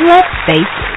[0.00, 0.91] Let's face it.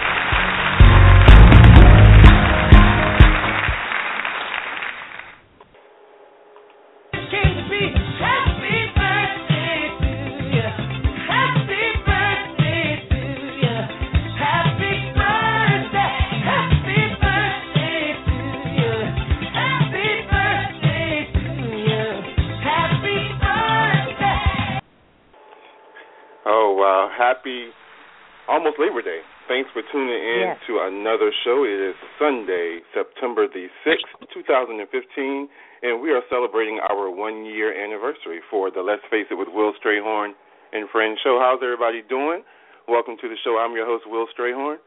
[29.91, 30.59] Tuning in Yes.
[30.67, 31.63] to another show.
[31.63, 35.49] It is Sunday, September the sixth, two thousand and fifteen,
[35.83, 39.73] and we are celebrating our one year anniversary for the Let's Face It with Will
[39.83, 40.33] Strayhorn
[40.73, 41.39] and Friends show.
[41.41, 42.43] How's everybody doing?
[42.87, 43.57] Welcome to the show.
[43.57, 44.77] I'm your host, Will Strayhorn.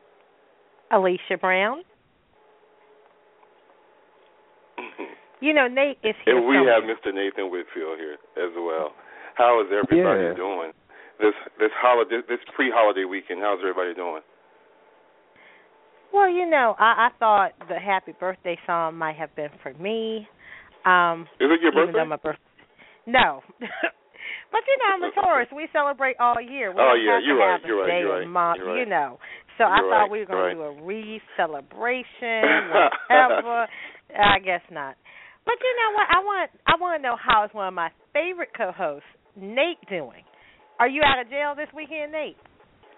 [0.91, 1.83] Alicia Brown.
[5.41, 6.35] You know, Nate is here.
[6.37, 6.75] and we somewhere.
[6.75, 7.15] have Mr.
[7.15, 8.91] Nathan Whitfield here as well.
[9.39, 10.35] How is everybody Yeah.
[10.35, 10.73] doing?
[11.21, 14.23] This this holiday this pre holiday weekend, how's everybody doing?
[16.13, 20.27] Well, you know, I, I thought the happy birthday song might have been for me.
[20.85, 22.05] Um, Is it your birthday?
[22.05, 22.37] my birth-
[23.07, 23.43] No.
[23.61, 25.49] but you know, I'm a Taurus.
[25.55, 26.71] We celebrate all year.
[26.73, 28.79] We Oh, yeah, you're right, have a you're right, day you're right, month, you're right.
[28.81, 29.19] you know.
[29.59, 30.75] So I You're thought right, we were going to right.
[30.75, 32.71] do a re celebration,
[33.09, 33.67] whatever.
[34.17, 34.95] I guess not.
[35.45, 36.07] But you know what?
[36.09, 40.23] I want I want to know how is one of my favorite co-hosts, Nate, doing.
[40.79, 42.37] Are you out of jail this weekend, Nate?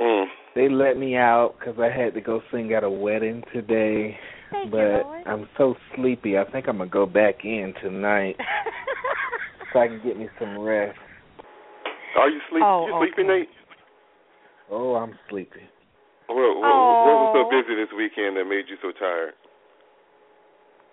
[0.01, 0.25] Mm.
[0.55, 4.17] They let me out because I had to go sing at a wedding today,
[4.51, 5.27] Thank you, but Lord.
[5.27, 6.39] I'm so sleepy.
[6.39, 8.37] I think I'm gonna go back in tonight
[9.73, 10.99] so I can get me some rest.
[12.19, 12.63] Are you sleep?
[12.65, 13.41] Oh, you sleeping, okay.
[13.41, 13.49] Nate?
[14.71, 15.61] Oh, I'm sleepy.
[16.27, 17.51] What, what, what was so Oh.
[17.51, 19.35] busy this weekend that made you so tired?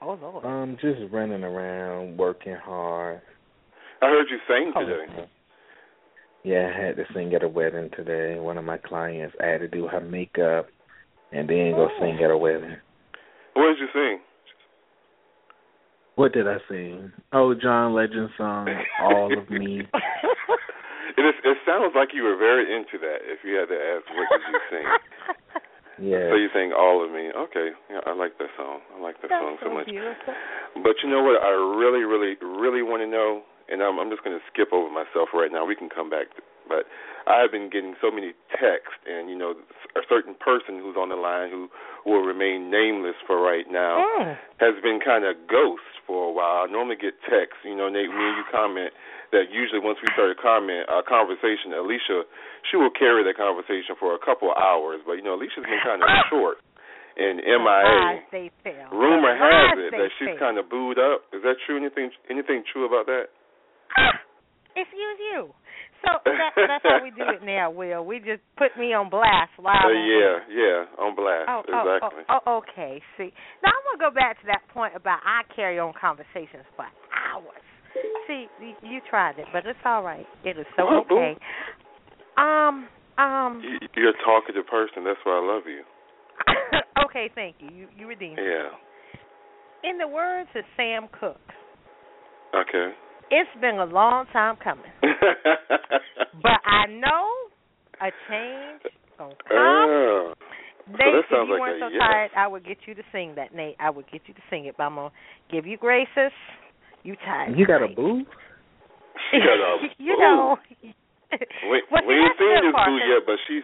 [0.01, 0.45] oh Lord.
[0.45, 3.22] Um, just running around, working hard.
[4.01, 4.85] I heard you sang Oh.
[4.85, 5.28] today.
[6.47, 8.40] Yeah, I had to sing at a wedding today.
[8.40, 10.68] One of my clients, I had to do her makeup
[11.34, 12.00] and then go Oh.
[12.00, 12.78] sing at a wedding.
[13.53, 14.19] What did you sing?
[16.16, 17.12] What did I sing?
[17.34, 18.68] Oh, John Legend song,
[19.02, 19.81] All of Me.
[21.18, 23.25] It, is, it sounds like you were very into that.
[23.25, 24.86] If you had to ask, what did you sing?
[25.97, 26.30] Yeah.
[26.30, 28.86] So you sang "All of Me." Okay, yeah, I like that song.
[28.94, 29.88] I like that That's song so so much.
[29.90, 30.30] beautiful.
[30.86, 31.41] But you know what?
[31.41, 34.89] I really, really, really want to know, and I'm, I'm just going to skip over
[34.89, 35.66] myself right now.
[35.66, 36.83] We can come back, to, but
[37.28, 39.55] I have been getting so many texts, and you know,
[39.95, 41.67] a certain person who's on the line who
[42.07, 44.38] will remain nameless for right now Mm.
[44.63, 46.63] has been kind of ghost for a while.
[46.63, 48.91] I normally get texts, you know, Nate, me and you comment
[49.35, 52.23] that usually once we start a comment a conversation, Alicia,
[52.72, 55.03] she will carry that conversation for a couple of hours.
[55.03, 56.63] But you know, Alicia's been kind of short
[57.19, 57.91] and MIA.
[57.91, 58.88] lies they tell.
[58.95, 61.27] Rumor has it that she's kind of booed up.
[61.35, 61.75] Is that true?
[61.75, 63.35] Anything anything true about that?
[64.75, 65.50] Excuse you.
[66.06, 68.06] So that, that's how we do it now, Will.
[68.06, 69.81] We just put me on blast live.
[69.81, 71.50] Uh, yeah, yeah, on blast.
[71.50, 72.24] Oh, oh, exactly.
[72.30, 73.02] oh, oh, okay.
[73.18, 73.34] See,
[73.66, 76.86] now I want to go back to that point about I carry on conversations for
[77.09, 77.66] hours.
[78.28, 78.46] See,
[78.84, 80.28] you, tried it, but it's all right.
[80.46, 81.36] It is so Oh, okay.
[82.38, 82.88] Um,
[83.18, 83.62] um.
[83.66, 85.04] You- You're a talkative person.
[85.04, 85.81] That's why I love you.
[87.09, 87.69] okay, thank you.
[87.74, 88.38] You you redeemed.
[88.38, 88.46] it.
[88.46, 89.90] Yeah.
[89.90, 91.38] In the words of Sam Cooke,
[92.54, 92.94] Okay.
[93.31, 97.27] It's been a long time coming, but I know
[98.01, 98.81] a change
[99.17, 99.57] gonna come.
[99.57, 100.33] Oh.
[100.89, 101.99] Nate, that if you like weren't so yes.
[101.99, 103.75] tired, I would get you to sing that, Nate.
[103.79, 105.11] I would get you to sing it, but I'm gonna
[105.51, 106.31] give you graces.
[107.03, 107.57] You tired?
[107.57, 108.23] You got a boo?
[109.31, 110.55] She got a you know.
[111.69, 113.63] We, Well, we see, ain't that's seen this part, boo 'cause- yet, but she's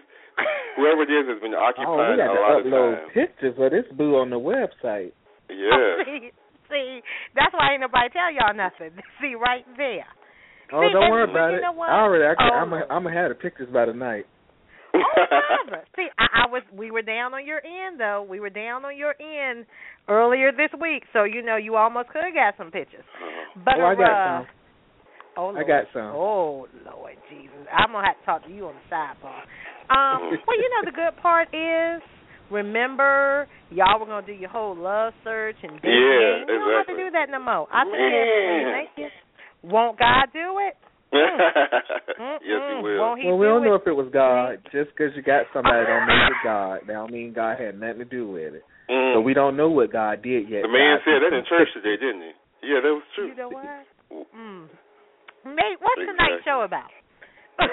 [0.75, 3.09] whoever it is has been Oh, we occupying got a to lot of upload time.
[3.13, 5.11] pictures of this boo on the website.
[5.49, 6.29] Yeah.
[6.42, 7.01] Oh, see,
[7.35, 8.95] that's why ain't nobody tell y'all nothing.
[9.21, 10.07] See right there.
[10.71, 11.61] Oh, See, don't worry about it.
[11.63, 14.25] I already, I Oh, I'm gonna, I'm gonna have the pictures by tonight.
[14.95, 14.99] Oh.
[15.95, 16.63] See, I, I was.
[16.73, 18.25] We were down on your end though.
[18.27, 19.65] We were down on your end
[20.07, 23.05] earlier this week, so you know you almost could have got some pictures.
[23.63, 24.47] But oh, I got uh, some.
[25.35, 25.67] Oh, I Lord.
[25.67, 26.11] got some.
[26.13, 29.45] Oh Lord Jesus, I'm gonna have to talk to you on the sidebar.
[29.89, 32.01] Um, well, you know the good part is,
[32.51, 35.91] remember y'all were gonna do your whole love search and dating.
[35.91, 36.49] Yeah, game.
[36.49, 37.67] You don't have to do that no more.
[37.71, 38.73] I think Man.
[38.73, 39.69] thank you.
[39.69, 40.75] Won't God do it?
[41.13, 42.99] yes, he will.
[42.99, 43.81] Won't he well, we do don't know it?
[43.81, 44.57] if it was God.
[44.73, 46.79] Just because you got somebody don't make it God.
[46.87, 48.65] That don't mean God had nothing to do with it.
[48.89, 49.15] Mm.
[49.15, 50.65] So we don't know what God did yet.
[50.65, 52.33] the man God said that in church today, didn't he?
[52.65, 53.27] Yeah, that was true.
[53.29, 53.85] You know what?
[54.33, 54.67] Mm.
[55.45, 56.89] Nate, what's the night show about?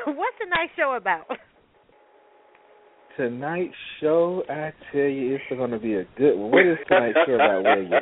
[0.07, 1.27] what's the night show about?
[3.21, 6.51] Tonight's show, I tell you, it's going to be a good one.
[6.57, 7.93] What is tonight's show about, William?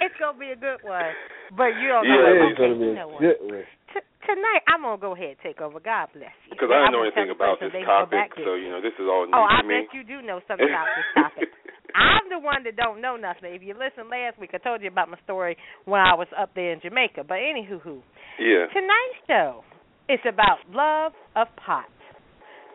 [0.00, 1.12] It's gonna be a good one,
[1.56, 2.24] but you don't know.
[2.24, 3.64] it It what- is going to be a know good one.
[3.92, 5.80] T- tonight, I'm gonna go ahead and take over.
[5.80, 6.56] God bless you.
[6.56, 8.44] Because I don't know anything about this they can go topic, to.
[8.44, 9.44] so you know this is all new oh, to me.
[9.44, 9.74] Oh, I to me.
[9.84, 11.48] bet you do know something about this topic.
[11.96, 13.52] I'm the one that don't know nothing.
[13.52, 16.52] If you listened last week, I told you about my story when I was up
[16.56, 17.24] there in Jamaica.
[17.28, 18.00] But anywho, who
[18.40, 18.72] yeah.
[18.72, 19.64] tonight's show
[20.10, 21.86] is about love of pot,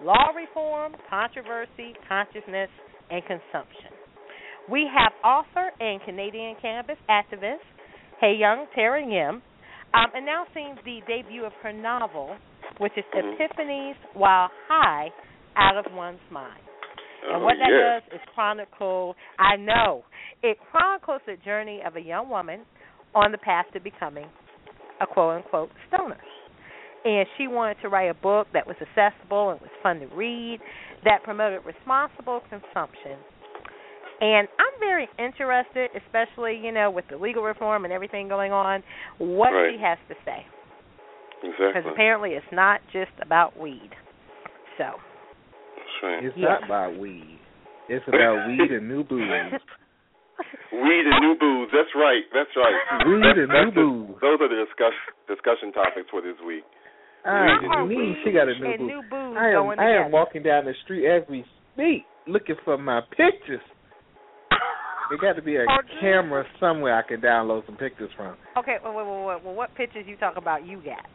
[0.01, 2.69] law reform, controversy, consciousness,
[3.11, 3.91] and consumption.
[4.71, 7.65] We have author and Canadian cannabis activist
[8.23, 9.41] Hayoung Terra Yim
[9.93, 12.35] um, announcing the debut of her novel,
[12.79, 13.37] which is Mhm.
[13.37, 15.11] Epiphanies While High
[15.57, 16.61] Out of One's Mind.
[17.27, 20.03] And oh, what that does is chronicle, I know,
[20.41, 22.65] it chronicles the journey of a young woman
[23.13, 24.27] on the path to becoming
[25.01, 26.17] a quote unquote stoner.
[27.05, 30.59] And she wanted to write a book that was accessible and was fun to read,
[31.03, 33.21] that promoted responsible consumption.
[34.21, 38.81] And I'm very interested, especially, you know, with the legal reform and everything going on,
[39.19, 39.75] what Right.
[39.75, 40.45] she has to say.
[41.41, 41.91] Because Exactly.
[41.91, 43.91] apparently it's not just about weed.
[44.77, 44.97] So.
[45.75, 46.23] That's right.
[46.25, 46.47] It's Yeah.
[46.57, 47.37] not about weed.
[47.87, 49.29] It's about weed and new booze.
[50.71, 51.69] Weed and new booze.
[51.71, 52.23] That's right.
[52.33, 53.05] That's right.
[53.05, 54.19] Weed That's- and that's new booze.
[54.21, 54.93] Those are the discuss,
[55.27, 56.63] discussion topics for this week.
[57.25, 58.87] I Weed mean, she got a new and booze.
[58.87, 61.43] new booze I am, going I am walking down the street as we
[61.73, 63.61] speak, looking for my pictures.
[65.09, 68.35] There got to be a Oh, camera somewhere I can download some pictures from.
[68.57, 71.05] Okay, well, well, well, well, what pictures you talk about you got?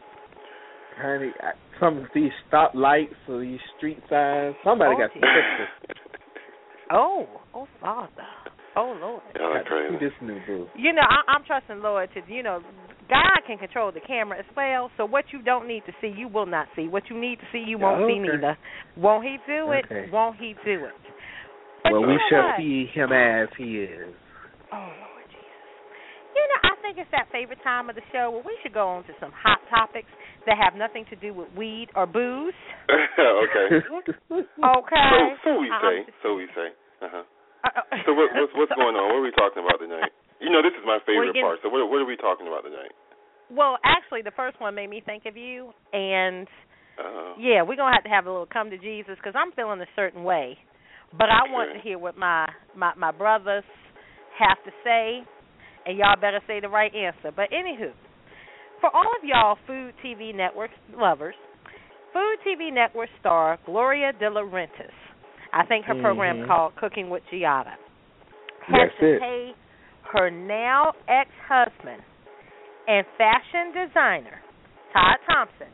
[0.97, 4.55] Honey, I, some of these stop lights or these street signs.
[4.63, 5.97] Somebody Oh, got some pictures.
[6.91, 8.09] Oh, oh, Father.
[8.75, 9.21] Oh, Lord.
[9.35, 10.05] Y'all are Got to see crazy.
[10.05, 10.67] this new boo.
[10.75, 12.61] You know, I, I'm trusting Lord to, you know,
[13.09, 14.89] God can control the camera as well.
[14.95, 16.87] So what you don't need to see, you will not see.
[16.87, 18.57] What you need to see, you won't see neither.
[18.95, 19.83] Won't He do it?
[19.91, 20.07] Okay.
[20.11, 20.95] Won't He do it?
[21.83, 22.57] But Well, we shall what?
[22.59, 24.13] see him as he is.
[24.71, 25.67] Oh, Lord Jesus.
[26.37, 28.87] You know, I think it's that favorite time of the show where we should go
[28.87, 30.07] on to some hot topics
[30.45, 32.53] that have nothing to do with weed or booze.
[33.19, 33.81] okay.
[34.61, 35.11] Okay.
[35.43, 36.05] So, so we say.
[36.05, 36.69] just- So we say.
[37.01, 37.17] Uh-huh.
[37.17, 37.23] Uh,
[38.05, 39.05] So what, what's what's going on?
[39.13, 40.09] What are we talking about tonight?
[40.41, 41.59] You know, this is my favorite part.
[41.61, 42.91] So what what are we talking about tonight?
[43.51, 46.47] Well, actually, the first one made me think of you, and
[46.99, 49.79] Uh, yeah, we're gonna have to have a little come to Jesus because I'm feeling
[49.81, 50.57] a certain way,
[51.13, 53.63] but I want to hear what my my my brothers
[54.37, 55.23] have to say,
[55.85, 57.31] and y'all better say the right answer.
[57.31, 57.91] But anywho,
[58.81, 61.35] for all of y'all food TV network lovers,
[62.13, 64.97] Food TV network star Gloria De Laurentiis,
[65.53, 66.47] I think her program Mhm.
[66.47, 67.75] called Cooking with Giada,
[68.63, 69.19] has That's to it.
[69.21, 69.55] pay
[70.13, 72.01] her now ex-husband
[72.87, 74.41] and fashion designer
[74.93, 75.67] Todd Thompson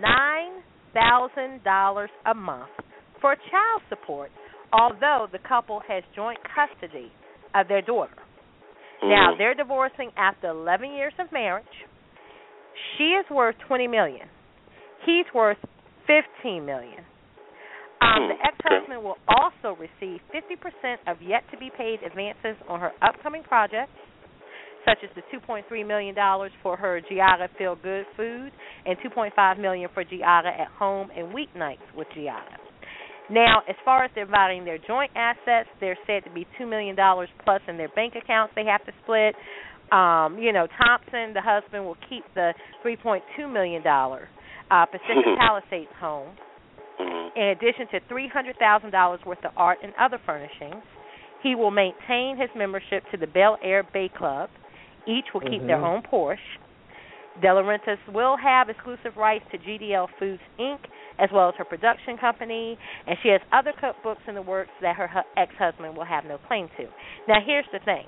[0.00, 0.62] nine
[0.92, 2.70] thousand dollars a month
[3.20, 4.30] for child support,
[4.72, 7.10] although the couple has joint custody
[7.54, 8.14] of their daughter.
[9.02, 9.38] Now mhm.
[9.38, 11.86] they're divorcing after 11 years of marriage.
[12.96, 14.28] She is worth 20 million.
[15.04, 15.58] He's worth
[16.06, 17.04] 15 million.
[18.02, 22.80] Um, Hmm, the ex-husband will also receive 50% of yet to be paid advances on
[22.80, 23.92] her upcoming projects,
[24.84, 28.50] such as the 2.3 million dollars for her Giada Feel Good food
[28.84, 32.58] and 2.5 million for Giada at home and weeknights with Giada.
[33.30, 37.28] Now, as far as dividing their joint assets, they're said to be two million dollars
[37.44, 39.34] plus in their bank accounts they have to split.
[39.92, 44.28] Um, you know, Thompson, the husband, will keep the three point two million dollar
[44.70, 46.34] uh, Pacific Palisades home,
[46.98, 47.36] Mhm.
[47.36, 50.82] in addition to three hundred thousand dollars worth of art and other furnishings.
[51.42, 54.48] He will maintain his membership to the Bel Air Bay Club.
[55.06, 55.84] Each will keep their Mhm.
[55.84, 56.58] own Porsche.
[57.40, 60.78] De Laurentiis will have exclusive rights to GDL Foods Inc.
[61.18, 64.96] as well as her production company, and she has other cookbooks in the works that
[64.96, 66.86] her hu- ex-husband will have no claim to.
[67.26, 68.06] Now, here's the thing: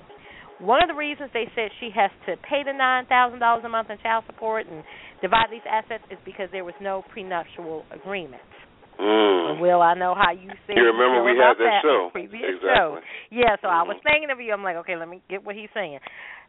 [0.59, 3.69] one of the reasons they said she has to pay the nine thousand dollars a
[3.69, 4.85] month in child support and
[5.21, 8.43] divide these assets is because there was no prenuptial agreement.
[8.99, 9.61] Mm.
[9.61, 12.09] Will, I know how you said You remember we had that the show.
[12.13, 12.71] previous Exactly.
[12.75, 12.99] show.
[13.31, 14.03] Yeah, so I was Mhm.
[14.03, 14.53] thinking of you.
[14.53, 15.99] I'm like, okay, let me get what he's saying.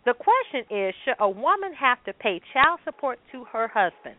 [0.06, 4.16] The question is, should a woman have to pay child support to her husband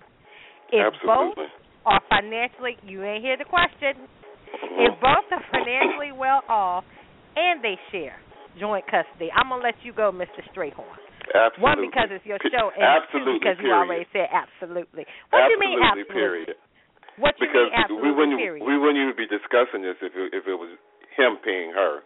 [0.72, 1.38] if both
[1.86, 2.76] are financially?
[2.82, 3.94] You ain't hear the question.
[4.52, 4.86] Mhm.
[4.88, 6.84] If both are financially well off
[7.36, 8.16] and they share
[8.58, 10.42] joint custody, I'm gonna let you go, Mr.
[10.52, 10.98] Strayhorn.
[11.34, 11.62] Absolutely.
[11.62, 13.70] One because it's your show, and absolutely, two because period.
[13.74, 15.06] you already said absolutely.
[15.30, 16.14] What do you mean absolutely, absolutely?
[16.14, 16.56] period.
[17.18, 18.08] What you because mean absolutely?
[18.08, 18.62] we wouldn't period.
[18.64, 20.76] we wouldn't even be discussing this if it, if it was
[21.16, 22.04] him paying her.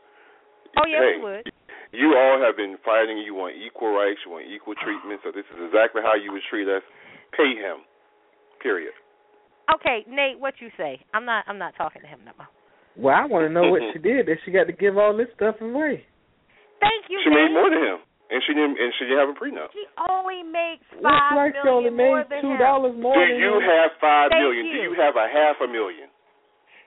[0.78, 1.46] oh yeah, hey, we would.
[1.90, 3.18] You all have been fighting.
[3.18, 4.22] You want equal rights.
[4.22, 5.20] You want equal treatment.
[5.26, 6.86] So this is exactly how you would treat us.
[7.34, 7.82] Pay him.
[8.62, 8.94] Period.
[9.74, 11.02] Okay, Nate, what you say?
[11.14, 11.44] I'm not.
[11.48, 12.50] I'm not talking to him no more.
[12.94, 15.30] Well, I want to know what she did that she got to give all this
[15.34, 16.06] stuff away.
[16.78, 17.18] Thank you.
[17.24, 17.98] She made more than him,
[18.30, 18.78] and she didn't.
[18.78, 19.70] And she didn't have a prenup.
[19.74, 22.62] She only makes Looks five like she only more made than two him.
[22.62, 23.66] dollars more Do than you him.
[23.66, 24.62] have five Thank million?
[24.70, 24.82] Do you.
[24.90, 26.08] you have a half a million?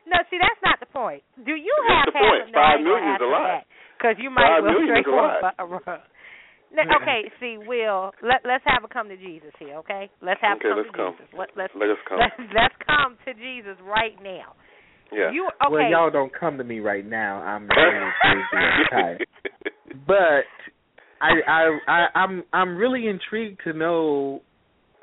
[0.07, 1.23] No, see, that's not the point.
[1.47, 2.43] Do you That's have the half point.
[2.43, 3.61] a- no, Five I ain't gonna million is a lot.
[3.95, 5.15] Because you might Five well million is straight
[5.59, 6.03] a lot.
[6.75, 10.09] Now, okay, see, Will, let let's have a come to Jesus here, okay?
[10.19, 11.13] Let's have Okay, a come let's to come.
[11.15, 11.31] Jesus.
[11.37, 12.19] Let, let's Let us come.
[12.23, 14.55] let's let's come to Jesus right now.
[15.13, 15.31] Yeah.
[15.31, 17.39] You Well, y'all don't come to me right now.
[17.39, 19.27] I'm very busy and tired.
[20.07, 20.49] But
[21.23, 24.41] I, I, I, I'm, I'm really intrigued to know.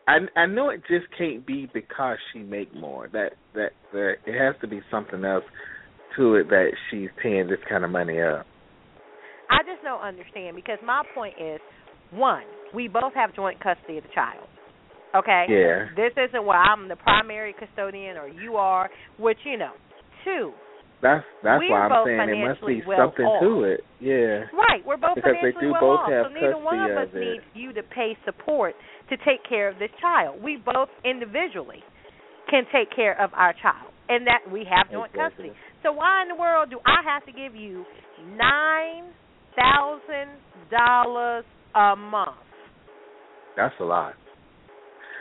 [0.07, 3.09] I, I know it just can't be because she make more.
[3.13, 5.45] That, that, that it has to be something else
[6.17, 8.47] to it that she's paying this kind of money up.
[9.51, 11.61] I just don't understand because my point is,
[12.11, 14.47] one, we both have joint custody of the child.
[15.15, 15.47] Okay.
[15.49, 15.87] Yeah.
[15.97, 19.73] This isn't where I'm the primary custodian or you are, which you know.
[20.25, 20.53] Two,
[21.03, 23.81] That's that's We're why I'm saying there must be well something to it.
[24.01, 24.53] Yeah.
[24.53, 26.93] Right, we're both Because they financially do well both off, have so neither one of
[26.93, 28.75] us of needs you to pay support
[29.09, 30.43] to take care of this child.
[30.45, 31.81] We both individually
[32.53, 35.49] can take care of our child, and that we have joint Exactly.
[35.49, 35.61] custody.
[35.83, 37.85] So why in the world do I have to give you
[38.37, 39.09] nine
[39.57, 40.37] thousand
[40.69, 42.45] dollars a month?
[43.57, 44.15] That's a lot.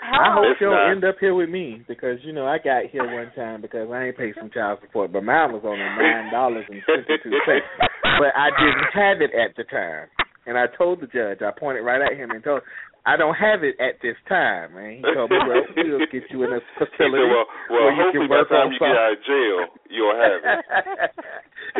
[0.01, 0.91] I hope It's she'll not.
[0.91, 4.06] end up here with me because you know I got here one time because I
[4.08, 7.65] ain't paid some child support, but mine was only nine dollars and fifty two cents.
[8.20, 10.08] But I didn't have it at the time,
[10.46, 11.39] and I told the judge.
[11.41, 12.62] I pointed right at him and told,
[13.06, 16.44] "I don't have it at this time." And he told me, "Well, we'll get you
[16.44, 18.79] in a He said, well, well, where you hopefully can by the time on you
[18.79, 20.60] get out of jail, you'll have it.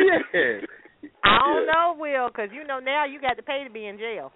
[0.00, 0.64] yeah.
[1.24, 1.72] I don't Yeah.
[1.72, 4.32] know, Will, because you know now you got to pay to be in jail.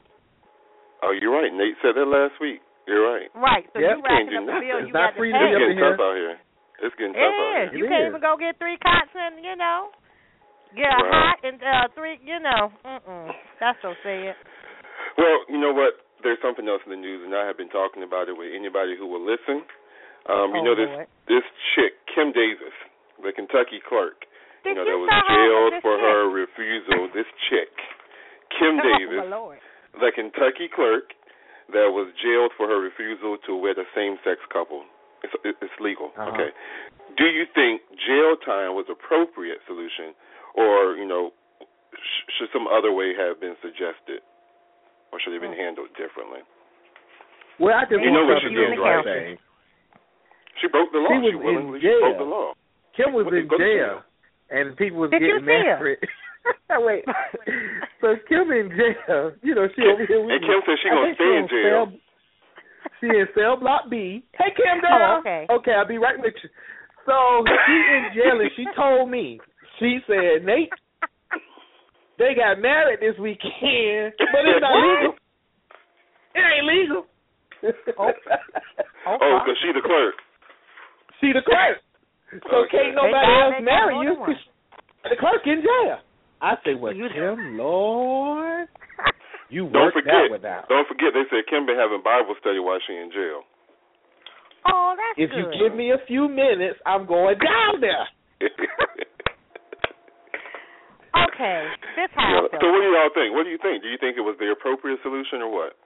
[1.03, 1.53] Oh, you're right.
[1.53, 2.61] Nate said that last week.
[2.87, 3.29] You're right.
[3.35, 3.65] Right.
[3.73, 4.69] So Yeah, you can't racking do up the bill, nothing.
[4.69, 5.45] you It's not got to free to pay.
[5.45, 5.93] It's up getting in here.
[5.97, 6.37] tough out here.
[6.85, 7.69] It's getting It tough out is.
[7.73, 7.79] here.
[7.79, 8.11] You It can't is.
[8.13, 9.79] even go get three cots and you know
[10.77, 11.13] get a Right.
[11.15, 12.17] hot and uh three.
[12.21, 13.29] You know, mm-mm.
[13.63, 14.37] That's so sad.
[15.17, 16.03] Well, you know what?
[16.27, 18.97] There's something else in the news, and I have been talking about it with anybody
[18.97, 19.63] who will listen.
[20.25, 21.09] Um, you oh, know this Lord.
[21.29, 21.45] this
[21.77, 22.73] chick, Kim Davis,
[23.21, 24.25] the Kentucky clerk.
[24.65, 26.05] Did you know you that was saw her jailed for chick?
[26.09, 27.01] her refusal.
[27.13, 27.73] This chick,
[28.57, 29.59] Kim Oh, Davis, my Lord.
[30.01, 31.13] the Kentucky clerk
[31.73, 34.85] that was jailed for her refusal to wed a same-sex couple.
[35.25, 36.13] It's it's legal.
[36.19, 36.31] Uh-huh.
[36.37, 36.51] Okay.
[37.17, 40.13] Do you think jail time was appropriate solution,
[40.55, 41.33] or you know,
[41.97, 44.21] sh- should some other way have been suggested,
[45.13, 45.65] or should it have been Hmm.
[45.81, 46.45] handled differently?
[47.59, 49.05] Well, I just You know what she did, right?
[49.05, 49.39] thing.
[50.61, 51.09] She broke the law.
[51.09, 52.01] She was She in willingly jail.
[52.01, 52.53] broke the law.
[52.97, 54.03] Kim was in go to jail,
[54.51, 55.73] and people was Did getting see her?
[55.73, 56.01] after it.
[56.85, 57.05] Wait,
[58.01, 59.33] so Kim in jail?
[59.43, 60.45] You know she over here with And.
[60.45, 61.87] Kim said she I gonna stay in jail.
[61.87, 61.93] Cell,
[63.01, 64.25] she in cell block B.
[64.37, 65.21] Hey Kim, Oh, down.
[65.21, 65.47] okay.
[65.51, 66.49] Okay, I'll be right with you.
[67.07, 69.41] So she in jail, and she told me.
[69.79, 70.71] She said, Nate,
[72.19, 75.15] they got married this weekend, but it's not legal.
[76.35, 77.03] It ain't legal.
[77.99, 78.11] Oh.
[79.07, 80.15] Oh, Oh, because she the clerk.
[81.21, 81.77] She the clerk.
[82.49, 82.89] So Okay.
[82.89, 84.17] can't nobody else marry you
[85.05, 86.01] the clerk in jail.
[86.45, 88.69] I say, well, You- Kim, Lord,
[89.49, 90.13] you Don't worked forget.
[90.13, 90.69] that one out.
[90.69, 91.15] Don't forget.
[91.15, 93.43] They said Kim been having Bible study while she in jail.
[94.67, 95.39] Oh, that's If good.
[95.39, 98.07] you give me a few minutes, I'm going down there.
[101.15, 102.27] Okay, this Yeah.
[102.27, 103.35] how I So what do y'all think?
[103.35, 103.83] What do you think?
[103.83, 105.77] Do you think it was the appropriate solution or what?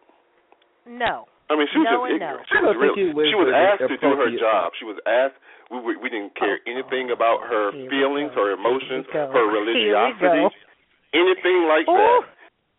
[0.87, 1.27] No.
[1.49, 2.29] I mean, she was No just and no.
[2.29, 2.47] ignorant.
[2.53, 4.73] She was really, was she was asked to do her job.
[4.77, 5.41] She was asked.
[5.73, 9.37] We we, we didn't care Oh, anything about her feelings, her emotions, Here we go.
[9.37, 10.45] her religiosity,
[11.17, 11.97] anything like Ooh.
[11.97, 12.21] that.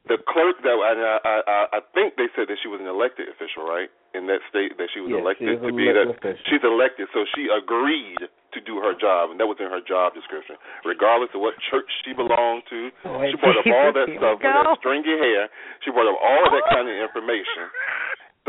[0.09, 2.89] The clerk that and I, I I I think they said that she was an
[2.89, 3.91] elected official, right?
[4.17, 7.05] In that state that she was Yes, elected she to be that elected she's elected,
[7.13, 10.57] so she agreed to do her job, and that was in her job description.
[10.81, 14.49] Regardless of what church she belonged to, Boy, she brought up all that stuff with
[14.49, 14.65] go.
[14.65, 15.45] her stringy hair.
[15.85, 17.69] She brought up all that kind of information.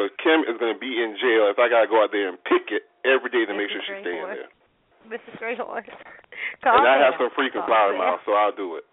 [0.00, 2.32] So Kim is going to be in jail if I got to go out there
[2.32, 3.84] and pick it every day to make Mr.
[3.84, 4.48] sure she's staying there.
[5.12, 5.36] Mrs.
[5.36, 5.84] Greyhorn.
[6.64, 8.84] and I have some freaking flower mouth, so I'll do it.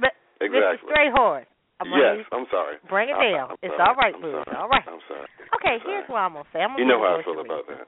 [0.00, 0.88] But Exactly.
[0.88, 0.88] Mrs.
[0.88, 1.44] Greyhorn.
[1.84, 2.76] I'm yes, I'm sorry.
[2.88, 3.48] bring it I- down.
[3.52, 3.88] I'm it's sorry.
[3.88, 4.32] all right, I'm Boo.
[4.32, 4.44] sorry.
[4.48, 4.84] It's all right.
[4.88, 5.28] I'm sorry.
[5.60, 6.12] Okay, I'm here's sorry.
[6.16, 6.60] what I'm gonna say.
[6.64, 7.84] I'm gonna You know how I feel about that.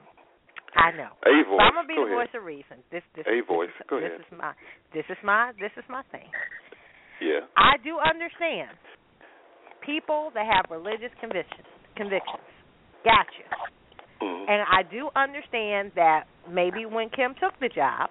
[0.73, 1.13] I know.
[1.25, 1.57] A voice.
[1.61, 2.25] But I'm gonna be Go the ahead.
[2.25, 2.77] voice of reason.
[2.89, 3.69] This this A this voice.
[3.69, 4.25] Is, Go this ahead.
[4.25, 4.53] is my
[4.97, 6.25] this is my this is my thing.
[7.21, 7.45] Yeah.
[7.53, 8.73] I do understand
[9.85, 11.69] people that have religious convictions.
[11.95, 12.43] Convictions.
[13.03, 13.43] Gotcha.
[14.21, 14.49] Mhm.
[14.49, 18.09] And I do understand that maybe when Kim took the job,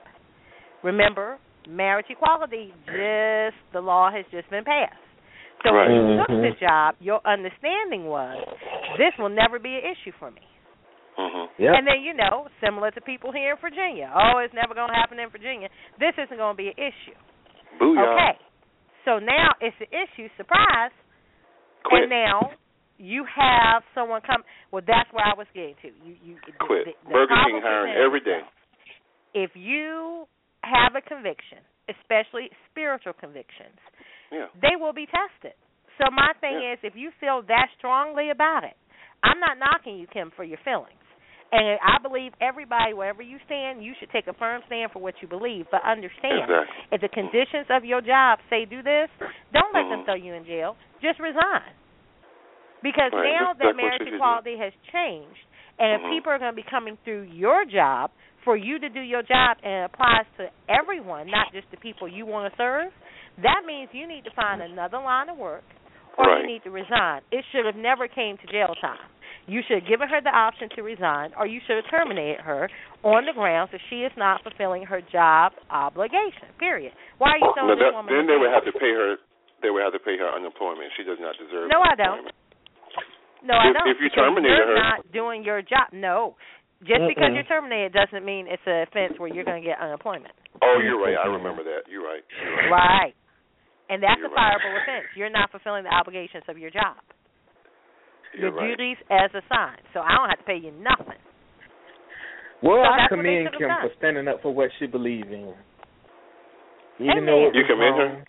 [0.82, 4.96] remember, marriage equality just the law has just been passed.
[5.62, 5.88] So Right.
[5.88, 6.42] when you took Mhm.
[6.42, 8.36] the job, your understanding was
[8.98, 10.42] this will never be an issue for me.
[11.16, 11.62] Mm-hmm.
[11.62, 11.74] Yep.
[11.76, 14.94] And then you know, similar to people here in Virginia, oh, it's never going to
[14.94, 15.68] happen in Virginia.
[15.98, 17.14] This isn't going to be an issue.
[17.78, 18.14] Booyah.
[18.14, 18.38] Okay.
[19.04, 20.28] So now it's an issue.
[20.36, 20.90] Surprise.
[21.84, 22.02] Quit.
[22.02, 22.52] And now
[23.02, 24.46] you have someone come.
[24.70, 25.88] Well, that's where I was getting to.
[26.06, 26.86] You, you Quit.
[26.86, 28.40] the- the Burger King hiring every day.
[29.34, 30.28] If you
[30.62, 33.78] have a conviction, especially spiritual convictions,
[34.30, 34.46] Yeah.
[34.62, 35.54] they will be tested.
[35.98, 36.72] So my thing Yeah.
[36.72, 38.76] is, if you feel that strongly about it,
[39.24, 40.98] I'm not knocking you, Kim, for your feelings.
[41.50, 45.20] And I believe everybody, wherever you stand, you should take a firm stand for what
[45.20, 45.68] you believe.
[45.70, 46.86] But understand, Exactly.
[46.92, 49.10] if the conditions of your job say do this,
[49.52, 50.04] don't let them Mhm.
[50.06, 50.76] throw you in jail.
[51.00, 51.74] Just resign.
[52.82, 54.16] Because Right, now that marriage you should do.
[54.16, 55.38] equality has changed,
[55.78, 56.10] and if Mhm.
[56.10, 58.10] people are going to be coming through your job
[58.44, 62.08] for you to do your job, and it applies to everyone, not just the people
[62.08, 62.92] you want to serve,
[63.38, 65.64] that means you need to find another line of work,
[66.18, 66.40] or Right.
[66.40, 67.22] you need to resign.
[67.30, 68.98] It should have never came to jail time.
[69.46, 72.68] You should have given her the option to resign, or you should have terminated her
[73.02, 76.48] on the grounds that she is not fulfilling her job obligation.
[76.58, 76.92] Period.
[77.18, 78.14] Why are you throwing Now this woman?
[78.14, 79.18] then they would have to pay her.
[79.60, 80.92] They would have to pay her unemployment.
[80.92, 81.68] She does not deserve.
[81.68, 82.30] No, I don't.
[83.42, 83.48] Unemployment.
[83.50, 83.88] No, I If- don't.
[83.88, 85.88] if you because terminated you're her- not doing your job.
[85.92, 86.36] No,
[86.82, 87.34] just because Mm-mm.
[87.34, 90.34] you're terminated doesn't mean it's an offense where you're going to get unemployment.
[90.62, 91.16] Oh, you're right.
[91.18, 91.88] I remember that.
[91.90, 92.24] You're right.
[92.42, 92.70] You're right.
[92.70, 93.14] Right.
[93.90, 94.56] And that's You're a right.
[94.58, 95.06] fireable offense.
[95.16, 96.96] You're not fulfilling the obligations of your job,
[98.32, 98.68] You're your right.
[98.76, 99.82] duties as assigned.
[99.92, 101.18] So I don't have to pay you nothing.
[102.62, 105.52] Well, So I that's commend Kim for standing up for what she believes in.
[107.00, 107.26] Even Amen.
[107.26, 108.06] though You commend her?
[108.06, 108.24] wrong,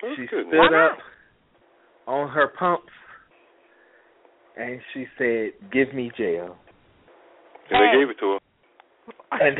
[0.00, 0.46] That's she good.
[0.48, 0.98] stood Why up
[2.06, 2.88] on her pumps
[4.56, 6.56] and she said, "Give me jail."
[7.70, 8.38] And they gave it to her.
[9.32, 9.58] And-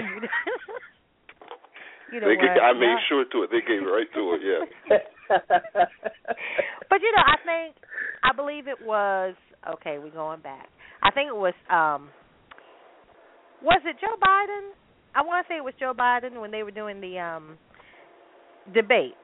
[2.13, 2.55] you know They what?
[2.55, 3.51] gave, I made sure to it.
[3.51, 4.39] They gave it right to her.
[4.39, 4.65] Yeah.
[6.89, 7.77] But you know, I think
[8.23, 9.35] I believe it was
[9.75, 10.69] okay, we're going back.
[11.03, 12.09] I think it was um
[13.63, 14.71] was it Joe Biden?
[15.15, 17.59] I want to say it was Joe Biden when they were doing the um
[18.73, 19.15] debate.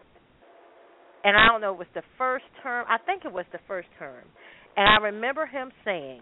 [1.25, 2.85] And I don't know, it was the first term.
[2.89, 4.25] I think it was the first term.
[4.77, 6.21] And I remember him saying,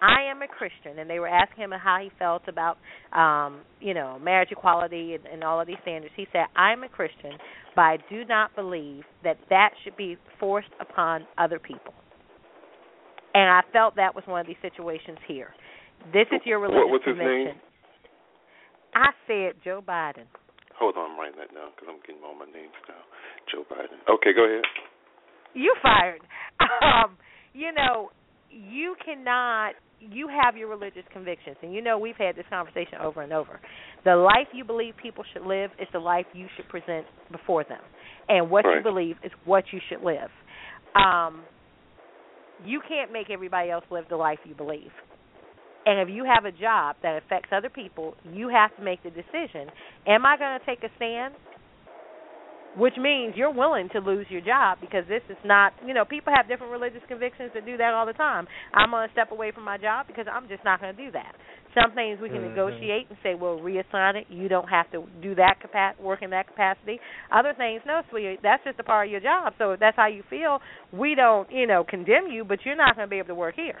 [0.00, 2.78] I am a Christian and they were asking him how he felt about
[3.12, 6.12] um, you know, marriage equality and, and all of these standards.
[6.16, 7.32] He said, I'm a Christian,
[7.76, 11.94] but I do not believe that that should be forced upon other people.
[13.34, 15.54] And I felt that was one of these situations here.
[16.12, 17.54] This is your religious What- what's his name?
[18.94, 20.26] I said Joe Biden.
[20.76, 23.00] Hold on, I'm writing that down because I'm getting all my names now.
[23.50, 23.96] Joe Biden.
[24.08, 24.64] Okay, go ahead.
[25.54, 26.20] You fired.
[26.82, 27.16] Um,
[27.54, 28.10] you know,
[28.50, 33.22] you cannot you have your religious convictions and you know we've had this conversation over
[33.22, 33.60] and over.
[34.04, 37.80] The life you believe people should live is the life you should present before them.
[38.28, 40.30] And what you believe is what you should live.
[40.96, 41.44] Um
[42.64, 44.90] you can't make everybody else live the life you believe.
[45.84, 49.10] And if you have a job that affects other people, you have to make the
[49.10, 49.68] decision.
[50.06, 51.34] Am I going to take a stand?
[52.74, 56.32] Which means you're willing to lose your job because this is not, you know, people
[56.34, 58.46] have different religious convictions that do that all the time.
[58.72, 61.10] I'm going to step away from my job because I'm just not going to do
[61.12, 61.36] that.
[61.74, 62.48] Some things we can Mhm.
[62.48, 64.26] negotiate and say, well, reassign it.
[64.30, 66.98] You don't have to do that capa- work in that capacity.
[67.30, 69.52] Other things, no, sweetie, that's just a part of your job.
[69.58, 70.60] So if that's how you feel,
[70.92, 73.54] we don't, you know, condemn you, but you're not going to be able to work
[73.54, 73.80] here.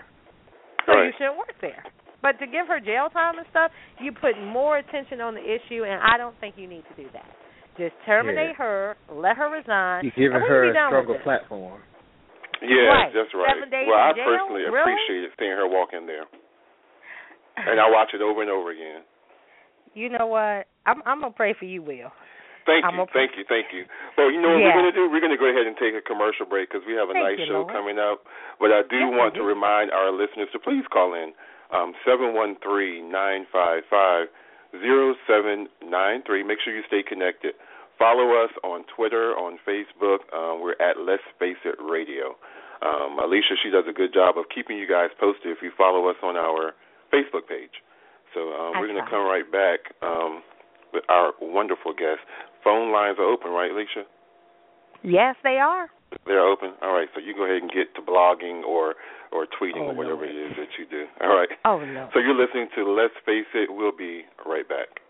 [0.84, 1.84] So you shouldn't work there.
[2.20, 5.84] But to give her jail time and stuff, you put more attention on the issue,
[5.84, 7.26] and I don't think you need to do that.
[7.78, 8.64] Just terminate Yeah.
[8.64, 10.04] her, let her resign.
[10.04, 11.80] You're giving her a done stronger platform.
[12.60, 13.12] Yeah, Right.
[13.12, 13.48] that's right.
[13.54, 14.24] Seven days well, in I jail?
[14.24, 14.92] personally Really?
[14.92, 16.26] appreciated seeing her walk in there,
[17.56, 19.02] and I watch it over and over again.
[19.94, 20.66] You know what?
[20.86, 22.12] I'm I'm gonna pray for you, Will.
[22.64, 23.12] Thank I'm you, okay.
[23.26, 23.84] thank you, thank you.
[24.16, 24.66] Well, you know what Yeah.
[24.70, 25.10] we're going to do?
[25.10, 27.24] We're going to go ahead and take a commercial break because we have a Thank
[27.26, 27.72] nice you, show Lord.
[27.74, 28.22] coming up.
[28.62, 29.46] But I do Yes, want to do.
[29.46, 31.34] remind our listeners to please call in
[31.74, 34.28] um, seven one three nine five five
[34.80, 36.42] zero seven nine three.
[36.42, 37.54] Make sure you stay connected.
[37.98, 40.26] Follow us on Twitter, on Facebook.
[40.32, 42.34] Um, we're at Let's Face It Radio.
[42.82, 46.08] Um, Alicia, she does a good job of keeping you guys posted if you follow
[46.08, 46.72] us on our
[47.12, 47.78] Facebook page.
[48.34, 50.42] So um, we're going to come right back um,
[50.92, 52.20] with our wonderful guest.
[52.64, 54.02] Phone lines are open, right, Alicia?
[55.04, 55.90] Yes, they are.
[56.26, 56.72] They're open.
[56.82, 58.94] All right, so you go ahead and get to blogging or
[59.32, 60.30] or tweeting Oh, or whatever Lord.
[60.30, 61.06] it is that you do.
[61.20, 61.48] All right.
[61.64, 62.08] Oh no.
[62.12, 63.70] So you're listening to Let's Face It.
[63.72, 65.00] We'll be right back.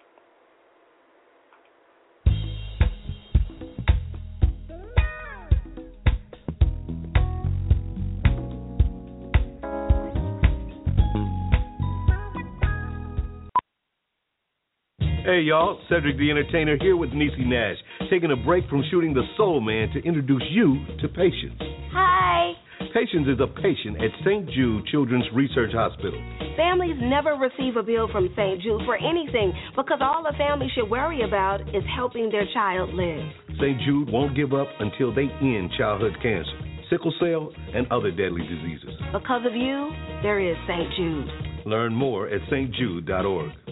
[15.24, 17.76] Hey y'all, Cedric the Entertainer here with Niecy Nash,
[18.10, 21.62] taking a break from shooting The Soul Man to introduce you to Patience.
[21.94, 22.50] Hi.
[22.92, 24.50] Patience is a patient at St.
[24.50, 26.18] Jude Children's Research Hospital.
[26.56, 28.62] Families never receive a bill from St.
[28.62, 33.22] Jude for anything because all a family should worry about is helping their child live.
[33.62, 33.78] St.
[33.86, 36.58] Jude won't give up until they end childhood cancer,
[36.90, 38.90] sickle cell, and other deadly diseases.
[39.14, 39.86] Because of you,
[40.26, 40.90] there is St.
[40.98, 41.52] Jude.
[41.64, 43.71] Learn more at stjude.org.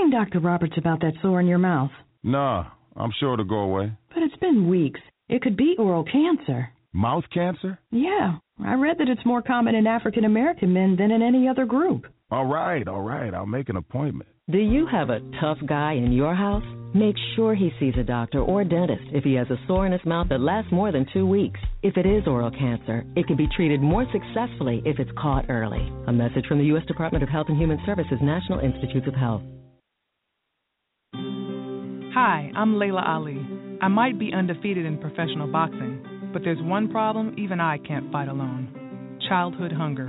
[0.00, 0.40] Have seen Dr.
[0.40, 1.90] Roberts about that sore in your mouth?
[2.22, 2.64] Nah,
[2.96, 3.92] I'm sure it'll go away.
[4.14, 5.00] But it's been weeks.
[5.28, 6.70] It could be oral cancer.
[6.94, 7.78] Mouth cancer?
[7.90, 8.36] Yeah.
[8.64, 12.06] I read that it's more common in African American men than in any other group.
[12.30, 13.34] All right, all right.
[13.34, 14.30] I'll make an appointment.
[14.50, 16.64] Do you have a tough guy in your house?
[16.94, 19.92] Make sure he sees a doctor or a dentist if he has a sore in
[19.92, 21.60] his mouth that lasts more than two weeks.
[21.82, 25.92] If it is oral cancer, it can be treated more successfully if it's caught early.
[26.06, 26.86] A message from the U.S.
[26.86, 29.42] Department of Health and Human Services National Institutes of Health.
[32.12, 33.38] Hi, I'm Laila Ali.
[33.80, 38.28] I might be undefeated in professional boxing, but there's one problem even I can't fight
[38.28, 38.76] alone
[39.28, 40.08] childhood hunger.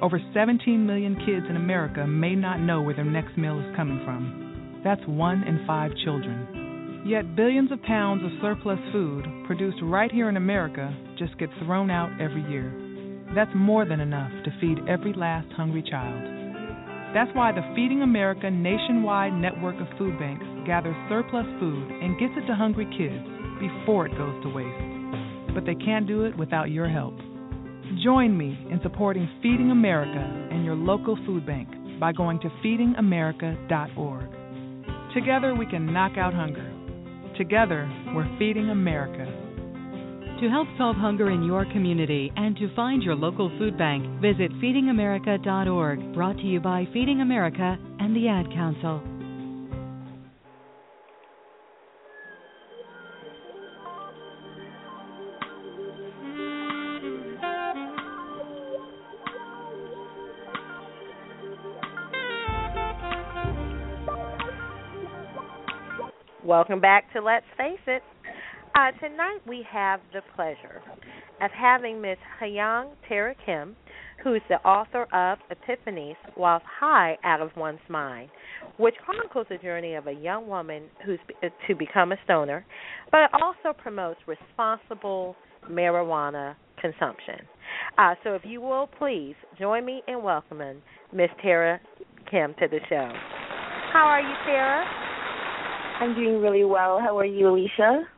[0.00, 4.00] Over 17 million kids in America may not know where their next meal is coming
[4.04, 4.80] from.
[4.84, 7.02] That's one in five children.
[7.04, 11.90] Yet billions of pounds of surplus food produced right here in America just get thrown
[11.90, 12.72] out every year.
[13.34, 16.33] That's more than enough to feed every last hungry child.
[17.14, 22.32] That's why the Feeding America nationwide network of food banks gathers surplus food and gets
[22.36, 23.22] it to hungry kids
[23.62, 25.54] before it goes to waste.
[25.54, 27.14] But they can't do it without your help.
[28.02, 30.18] Join me in supporting Feeding America
[30.50, 31.68] and your local food bank
[32.00, 34.28] by going to feedingamerica.org.
[35.14, 36.68] Together we can knock out hunger.
[37.38, 39.33] Together we're feeding America.
[40.40, 44.50] To help solve hunger in your community and to find your local food bank, visit
[44.60, 46.12] feedingamerica.org.
[46.12, 49.00] Brought to you by Feeding America and the Ad Council.
[66.44, 68.02] Welcome back to Let's Face It.
[68.74, 70.82] Uh, tonight we have the pleasure
[71.40, 72.16] of having Ms.
[72.42, 73.76] Hayoung Terra Kim,
[74.24, 78.30] who is the author of Epiphanies Whilst High Out of One's Mind,
[78.76, 81.20] which chronicles the journey of a young woman who's
[81.68, 82.66] to become a stoner,
[83.12, 85.36] but it also promotes responsible
[85.70, 87.46] marijuana consumption.
[87.96, 90.82] Uh, so if you will please join me in welcoming
[91.12, 91.30] Ms.
[91.40, 91.80] Terra
[92.28, 93.12] Kim to the show.
[93.92, 94.84] How are you, Terra?
[96.00, 96.98] I'm doing really well.
[96.98, 98.08] How are you, Alicia?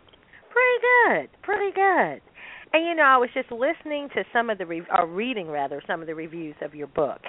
[0.57, 0.81] Pretty
[1.21, 1.29] good.
[1.43, 2.23] Pretty good.
[2.73, 5.83] And you know, I was just listening to some of the re- or reading rather
[5.87, 7.21] some of the reviews of your book.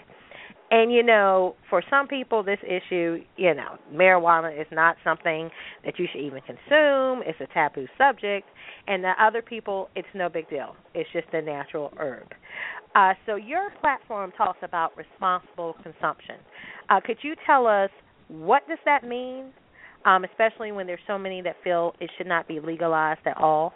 [0.71, 5.49] And you know, for some people this issue, you know, marijuana is not something
[5.85, 7.23] that you should even consume.
[7.25, 8.47] It's a taboo subject.
[8.87, 10.75] And the other people, it's no big deal.
[10.93, 12.27] It's just a natural herb.
[12.95, 16.35] Uh, so your platform talks about responsible consumption.
[16.89, 17.89] Uh, could you tell us
[18.29, 19.53] what does that mean?
[20.07, 23.73] Um, especially when there's so many that feel it should not be legalized at all?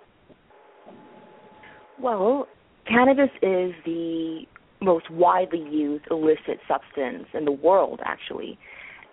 [2.00, 2.48] Well,
[2.88, 4.44] cannabis is the
[4.82, 8.58] most widely used illicit substance in the world, actually.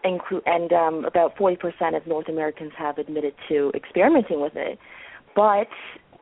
[0.04, 4.78] Inclu- and um, about 40% of North Americans have admitted to experimenting with it.
[5.34, 5.66] But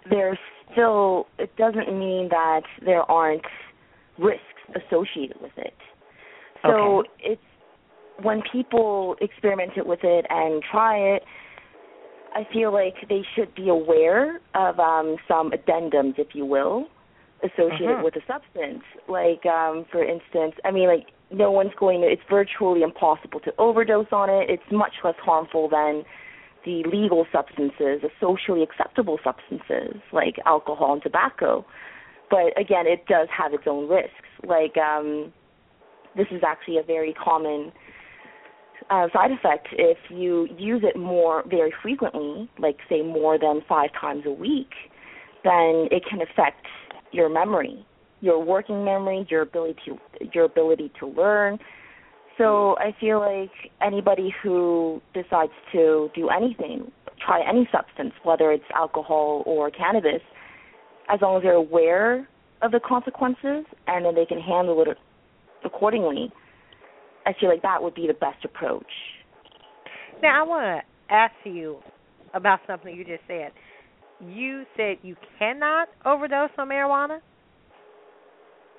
[0.09, 0.39] there's
[0.73, 3.45] still, it doesn't mean that there aren't
[4.19, 4.41] risks
[4.75, 5.75] associated with it.
[6.63, 7.09] So okay.
[7.21, 7.43] it's
[8.23, 11.23] when people experiment with it and try it,
[12.35, 16.87] I feel like they should be aware of um, some addendums, if you will,
[17.43, 18.05] associated uh-huh.
[18.05, 18.83] with the substance.
[19.09, 22.07] Like, um, for instance, I mean, like no one's going to.
[22.07, 24.51] It's virtually impossible to overdose on it.
[24.51, 26.05] It's much less harmful than
[26.65, 31.65] the legal substances, the socially acceptable substances like alcohol and tobacco.
[32.29, 34.29] But again, it does have its own risks.
[34.45, 35.33] Like, um,
[36.17, 37.73] this is actually a very common
[38.91, 43.91] uh, side effect if you use it more very frequently, like say more than five
[44.01, 44.71] times a week,
[45.45, 46.67] then it can affect
[47.13, 47.85] your memory,
[48.21, 49.99] your working memory, your ability to
[50.33, 51.59] your ability to learn.
[52.39, 56.91] So I feel like anybody who decides to do anything,
[57.25, 60.21] try any substance, whether it's alcohol or cannabis,
[61.09, 62.29] as long as they're aware
[62.63, 64.99] of the consequences and then they can handle it
[65.65, 66.31] accordingly,
[67.27, 68.87] I feel like that would be the best approach.
[70.23, 71.79] Now, I want to ask you
[72.33, 73.53] about something you just said.
[74.21, 77.19] You said you cannot overdose on marijuana?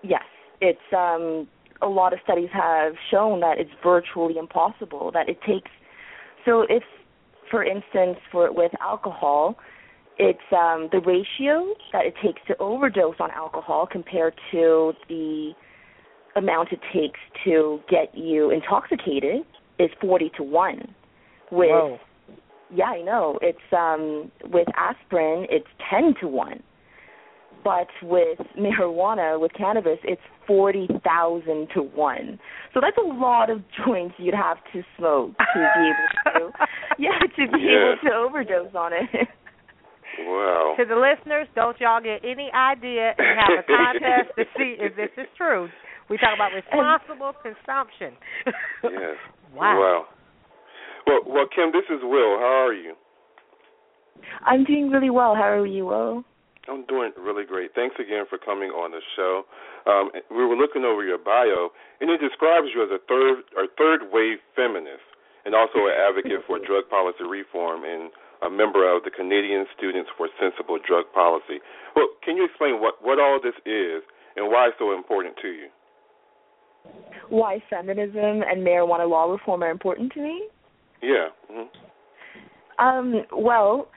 [0.04, 0.24] Yes,
[0.62, 1.48] it's um
[1.82, 5.12] a lot of studies have shown that it's virtually impossible.
[5.14, 5.70] That it takes.
[6.46, 6.84] So if,
[7.52, 9.58] for instance, for with alcohol,
[10.18, 15.52] it's um, the ratio that it takes to overdose on alcohol compared to the
[16.38, 19.42] amount it takes to get you intoxicated
[19.80, 20.76] is 40 to 1
[21.52, 21.98] with Whoa.
[22.74, 26.62] yeah i know it's um with aspirin it's 10 to 1
[27.64, 32.40] but with marijuana with cannabis it's 40,000 to 1
[32.74, 36.66] so that's a lot of joints you'd have to smoke to be able to
[37.00, 37.94] yeah to be Yeah.
[37.94, 39.28] able to overdose on it
[40.20, 40.74] Wow.
[40.80, 44.96] To the listeners, don't y'all get any idea and have a contest to see if
[44.96, 45.70] this is true.
[46.10, 48.18] We talk about responsible consumption.
[48.84, 49.18] Yes.
[49.56, 49.80] Wow.
[49.80, 50.06] Wow.
[51.08, 52.38] Well, well, Kim, this is Will.
[52.38, 52.94] How are you?
[54.46, 56.24] i'm doing really well how are you will
[56.68, 57.72] I'm doing really great.
[57.74, 59.48] Thanks again for coming on the show.
[59.88, 61.72] Um, we were looking over your bio,
[62.04, 65.08] and it describes you as a third or third wave feminist,
[65.48, 68.12] and also an advocate for drug policy reform and
[68.44, 71.64] a member of the Canadian Students for Sensible Drug Policy.
[71.96, 74.04] Well, can you explain what what all this is
[74.36, 75.72] and why it's so important to you?
[77.30, 80.48] Why feminism and marijuana law reform are important to me
[81.02, 81.28] Yeah.
[81.50, 81.68] hmm
[82.80, 83.90] Um, well,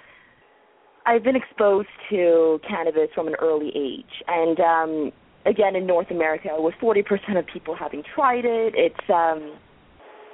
[1.07, 5.13] I've been exposed to cannabis from an early age, and um,
[5.47, 9.59] again in North America, with 40% of people having tried it, it's um,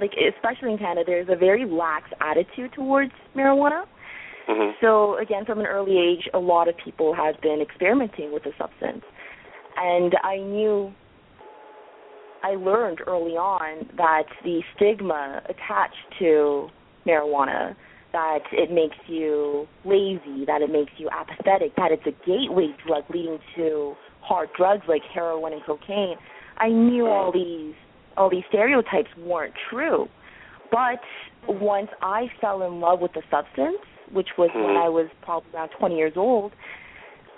[0.00, 3.84] like especially in Canada, there's a very lax attitude towards marijuana.
[4.46, 8.44] hmm So again, from an early age, a lot of people have been experimenting with
[8.44, 9.04] the substance,
[9.76, 10.92] and I knew.
[12.46, 16.68] I learned early on that the stigma attached to
[17.04, 17.74] marijuana
[18.12, 23.02] that it makes you lazy, that it makes you apathetic, that it's a gateway drug
[23.12, 26.14] leading to hard drugs like heroin and cocaine.
[26.58, 27.74] I knew all these
[28.16, 30.06] all these stereotypes weren't true.
[30.70, 31.00] But
[31.48, 33.78] once I fell in love with the substance,
[34.12, 34.84] which was when hmm.
[34.84, 36.52] I was probably around 20 years old,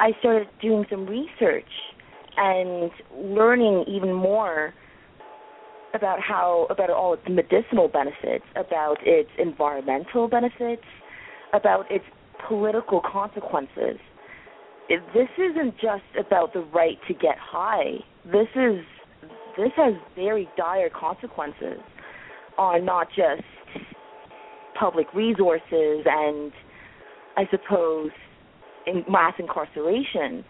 [0.01, 1.65] I started doing some research
[2.37, 4.75] and learning even more
[5.95, 10.83] about how about all its medicinal benefits, about its environmental benefits,
[11.53, 12.05] about its
[12.49, 13.99] political consequences.
[14.89, 17.99] This isn't just about the right to get high.
[18.25, 18.85] This is
[19.57, 21.81] this has very dire consequences
[22.57, 23.43] on not just
[24.79, 26.53] public resources and
[27.37, 28.11] I suppose
[28.87, 30.45] in mass incarceration.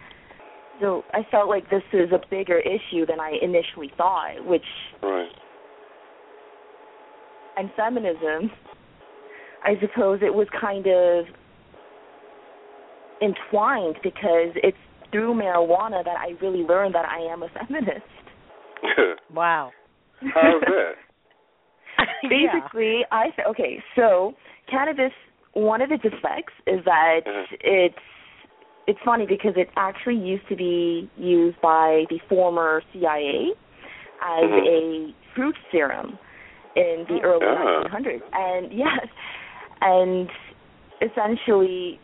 [0.80, 4.62] So I felt like this is a bigger issue than I initially thought, which
[5.02, 5.30] Right.
[7.56, 8.50] and feminism,
[9.64, 11.26] I suppose it was kind of
[13.20, 14.76] entwined because it's
[15.10, 18.06] through marijuana that I really learned that I am a feminist.
[19.34, 19.72] wow.
[20.20, 20.92] How's that?
[22.22, 23.82] Basically, I th- okay.
[23.96, 24.34] So
[24.70, 25.12] cannabis,
[25.54, 27.56] one of its effects is that uh-huh.
[27.60, 27.96] it's
[28.88, 33.50] it's funny because it actually used to be used by the former CIA
[34.22, 36.18] as a truth serum
[36.74, 37.84] in the early Ah.
[37.92, 39.06] 1900s, and yes,
[39.82, 40.28] and
[41.02, 42.00] essentially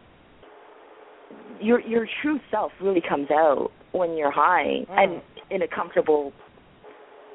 [1.61, 6.33] your your true self really comes out when you're high and in a comfortable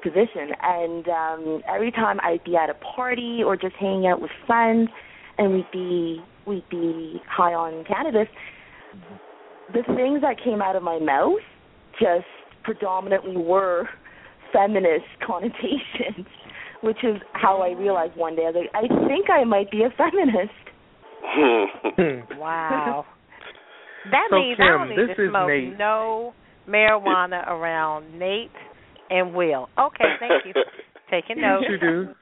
[0.02, 0.50] position.
[0.62, 4.88] And um every time I'd be at a party or just hanging out with friends
[5.38, 8.28] and we'd be we'd be high on cannabis
[9.72, 11.40] the things that came out of my mouth
[12.00, 12.26] just
[12.64, 13.88] predominantly were
[14.52, 16.26] feminist connotations
[16.82, 19.82] which is how I realized one day I was like I think I might be
[19.82, 20.52] a feminist
[21.22, 22.38] hmm.
[22.40, 23.04] Wow.
[24.10, 25.76] That So, means I don't need this to is smoke Nate.
[25.78, 26.32] no
[26.66, 28.50] marijuana around Nate
[29.10, 29.68] and Will.
[29.78, 30.54] Okay, thank you.
[31.10, 31.66] Taking notes.
[31.68, 32.14] Yes, you do.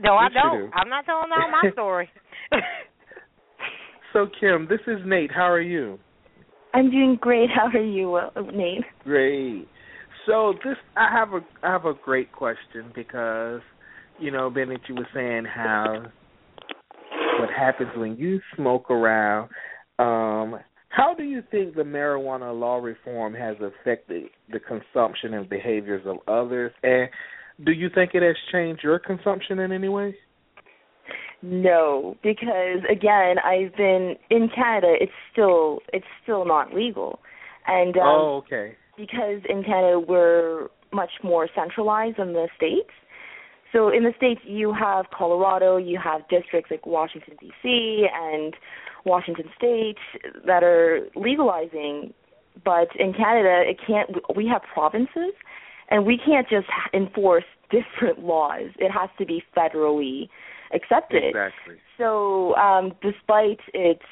[0.00, 0.60] No, I Yes, you don't.
[0.60, 0.70] do.
[0.74, 2.08] I'm not telling all my story.
[4.12, 5.32] So, Kim, this is Nate.
[5.34, 5.98] How are you?
[6.74, 8.20] I'm doing great how are you
[8.52, 9.68] Nate Great.
[10.26, 13.60] So this I have a I have a great question because
[14.18, 16.02] you know, Bennett, you were saying how
[17.38, 19.48] what happens when you smoke around.
[19.98, 20.58] Um,
[20.90, 26.16] how do you think the marijuana law reform has affected the consumption and behaviors of
[26.26, 26.72] others?
[26.82, 27.08] And
[27.64, 30.16] do you think it has changed your consumption in any way?
[31.42, 34.94] No, because again, I've been in Canada.
[35.00, 37.20] It's still it's still not legal,
[37.66, 38.74] and um, oh, okay.
[38.96, 42.90] because in Canada we're much more centralized than the states.
[43.72, 48.06] So in the states you have Colorado, you have districts like Washington D.C.
[48.12, 48.54] and
[49.04, 49.98] Washington State
[50.44, 52.12] that are legalizing,
[52.64, 54.10] but in Canada it can't.
[54.34, 55.34] We have provinces,
[55.88, 58.70] and we can't just enforce different laws.
[58.78, 60.28] It has to be federally
[60.72, 61.24] accepted.
[61.24, 61.76] Exactly.
[61.96, 64.02] So, um, despite its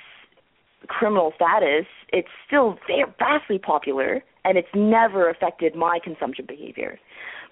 [0.89, 6.99] criminal status, it's still very vastly popular, and it's never affected my consumption behavior.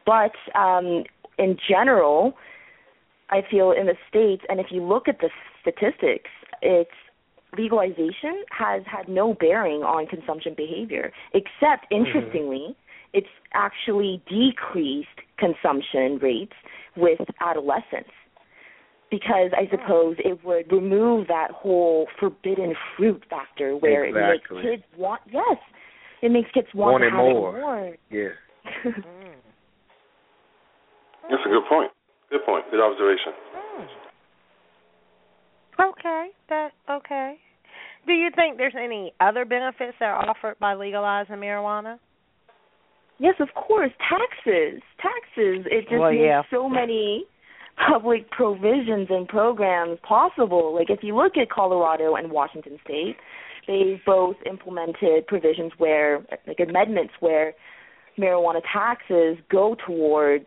[0.06, 1.04] But um,
[1.38, 2.34] in general,
[3.30, 6.30] I feel in the states, and if you look at the statistics,
[6.62, 6.90] it's
[7.56, 12.06] legalization has had no bearing on consumption behavior, except Mm-hmm.
[12.06, 12.76] interestingly,
[13.12, 16.52] it's actually decreased consumption rates
[16.96, 18.10] with adolescents
[19.10, 19.70] because I ah.
[19.70, 24.58] suppose it would remove that whole forbidden fruit factor where Exactly.
[24.58, 25.58] it makes kids want yes,
[26.22, 27.58] it makes kids want, Want to have more.
[27.58, 27.96] it more.
[28.10, 28.28] Yeah.
[31.30, 31.90] That's a good point.
[32.30, 32.64] Good point.
[32.70, 33.32] Good observation.
[33.52, 33.84] Hmm.
[35.90, 37.36] Okay, that okay.
[38.06, 41.98] Do you think there's any other benefits that are offered by legalizing marijuana?
[43.18, 43.90] Yes, of course.
[43.98, 44.82] Taxes.
[45.00, 45.66] Taxes.
[45.70, 46.42] It just Well, makes yeah.
[46.50, 47.24] so many
[47.76, 50.74] public provisions and programs possible.
[50.74, 53.16] Like if you look at Colorado and Washington state,
[53.66, 57.54] they've both implemented provisions where like amendments where
[58.18, 60.46] marijuana taxes go towards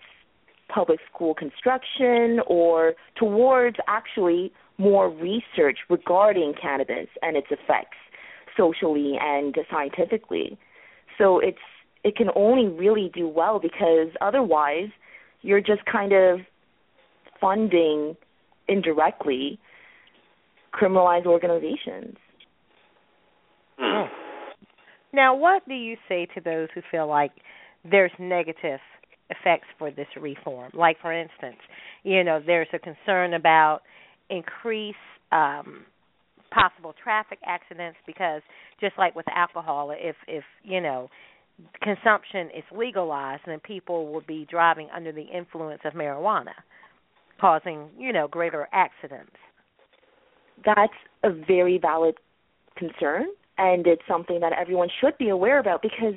[0.70, 7.98] public school construction or towards actually more research regarding cannabis and its effects
[8.56, 10.58] socially and scientifically.
[11.18, 11.58] So it's
[12.04, 14.90] it can only really do well because otherwise
[15.42, 16.40] you're just kind of
[17.40, 18.16] funding
[18.68, 19.60] indirectly
[20.74, 22.18] criminalized organizations.
[23.78, 24.08] Hmm.
[25.14, 27.32] Now, what do you say to those who feel like
[27.90, 28.80] there's negative
[29.30, 30.72] effects for this reform?
[30.74, 31.58] Like, for instance,
[32.04, 33.82] you know, there's a concern about
[34.30, 34.98] increased
[35.32, 35.86] um,
[36.52, 38.42] possible traffic accidents because,
[38.80, 41.10] just like with alcohol, if if you know
[41.82, 46.54] consumption is legalized, then people will be driving under the influence of marijuana,
[47.40, 49.36] causing you know greater accidents.
[50.66, 52.16] That's a very valid
[52.78, 53.26] concern
[53.58, 56.14] and it's something that everyone should be aware about because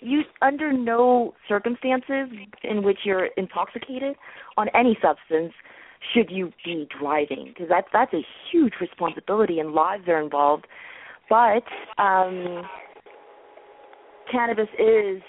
[0.00, 2.28] you under no circumstances
[2.62, 4.16] in which you're intoxicated
[4.56, 5.52] on any substance
[6.12, 10.66] should you be driving because that's that's a huge responsibility and lives are involved
[11.30, 11.64] but
[11.98, 12.62] um
[14.30, 15.22] cannabis is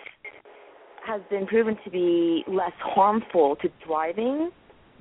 [1.06, 4.50] has been proven to be less harmful to driving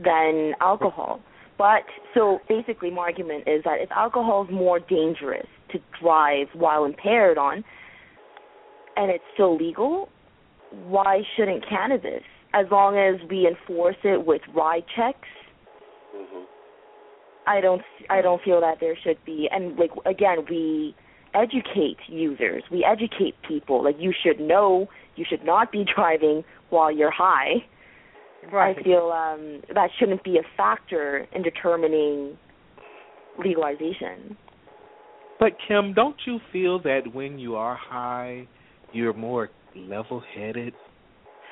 [0.03, 1.21] than alcohol
[1.57, 6.85] but so basically my argument is that if alcohol is more dangerous to drive while
[6.85, 7.65] impaired on
[8.97, 10.09] and it's still legal
[10.87, 12.23] why shouldn't cannabis
[12.55, 15.29] as long as we enforce it with ride checks
[16.17, 16.45] Mm-hmm.
[17.47, 20.95] I don't I don't feel that there should be and like again we
[21.35, 22.63] educate users.
[22.71, 27.65] We educate people like you should know you should not be driving while you're high.
[28.53, 28.77] Right.
[28.79, 32.37] I feel um that shouldn't be a factor in determining
[33.39, 34.37] legalization.
[35.41, 38.47] But Kim, don't you feel that when you are high,
[38.93, 40.73] you're more level-headed,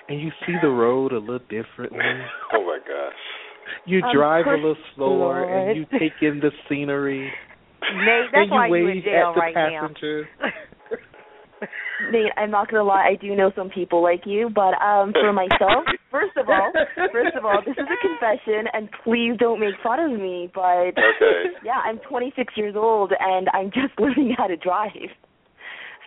[0.09, 1.98] and you see the road a little differently?
[2.55, 3.12] Oh my gosh.
[3.87, 7.33] You Um, drive a little slower, and you take in the scenery,
[7.94, 9.88] Nate, that's and you why you in jail at the right now.
[12.12, 15.33] Nate, I'm not gonna lie, I do know some people like you, but um for
[15.33, 16.72] myself, first of all,
[17.12, 20.94] first of all, this is a confession and please don't make fun of me, but
[20.98, 21.44] Okay.
[21.64, 24.90] yeah, I'm 26 years old and I'm just learning how to drive.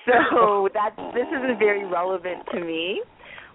[0.06, 3.02] So that this isn't very relevant to me.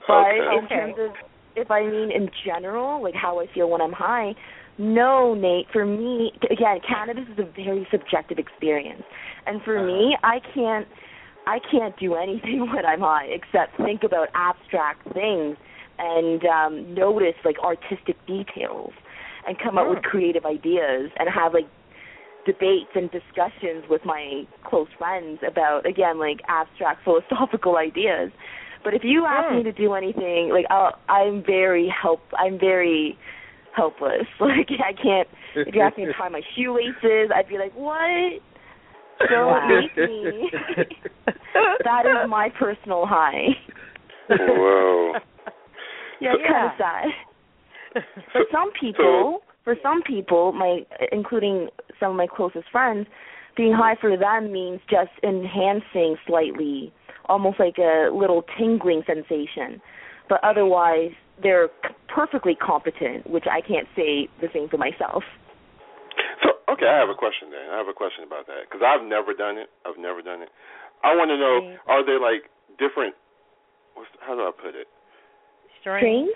[0.06, 0.56] But Okay.
[0.62, 1.10] in terms of
[1.56, 4.34] if I mean in general, like how I feel when I'm high,
[4.78, 9.02] no, Nate, for me again, cannabis is a very subjective experience.
[9.46, 10.86] And for me, I can't
[11.46, 15.56] I can't do anything when I'm high except think about abstract things
[15.98, 18.92] and um notice like artistic details
[19.46, 21.68] and come up with creative ideas and have like
[22.46, 28.30] debates and discussions with my close friends about again like abstract philosophical ideas.
[28.82, 33.18] But if you ask me to do anything, like I'll, I'm very help I'm very
[33.76, 34.26] helpless.
[34.40, 38.40] Like I can't if you ask me to tie my shoelaces, I'd be like, What?
[39.28, 39.68] Don't Wow.
[39.68, 40.50] make me.
[41.84, 43.48] that is my personal high.
[44.28, 45.14] Whoa.
[46.22, 48.04] Yeah, it's kind of sad.
[48.30, 50.80] For some people, for some people, my
[51.12, 51.68] including
[51.98, 53.06] some of my closest friends,
[53.56, 56.92] being high for them means just enhancing slightly,
[57.24, 59.80] almost like a little tingling sensation.
[60.28, 61.12] But otherwise,
[61.42, 61.70] they're
[62.14, 65.22] perfectly competent, which I can't say the same for myself.
[66.70, 67.66] So, okay, I have a question then.
[67.66, 69.66] I have a question about that because I've never done it.
[69.82, 70.54] I've never done it.
[71.02, 72.46] I want to know: Are there like
[72.78, 73.18] different?
[73.98, 74.86] What's, how do I put it?
[75.82, 76.30] Strains?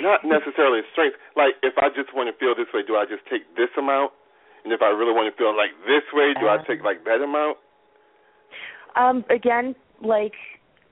[0.00, 1.18] Not necessarily strength.
[1.34, 4.14] Like if I just want to feel this way, do I just take this amount?
[4.62, 7.20] And if I really want to feel like this way, do I take like that
[7.20, 7.58] amount?
[8.96, 10.32] Um, again, like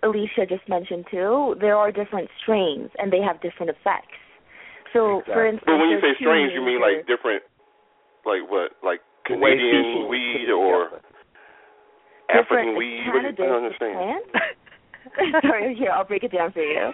[0.03, 4.19] Alicia just mentioned too, there are different strains and they have different effects.
[4.93, 5.33] So, exactly.
[5.33, 7.41] for instance, but when you say there's strains, you mean like different,
[8.25, 11.01] like what, like The way Canadian weed or
[12.31, 13.05] African different weed?
[13.09, 14.23] What, I don't understand.
[15.43, 16.93] Sorry, here I'll break it down for you.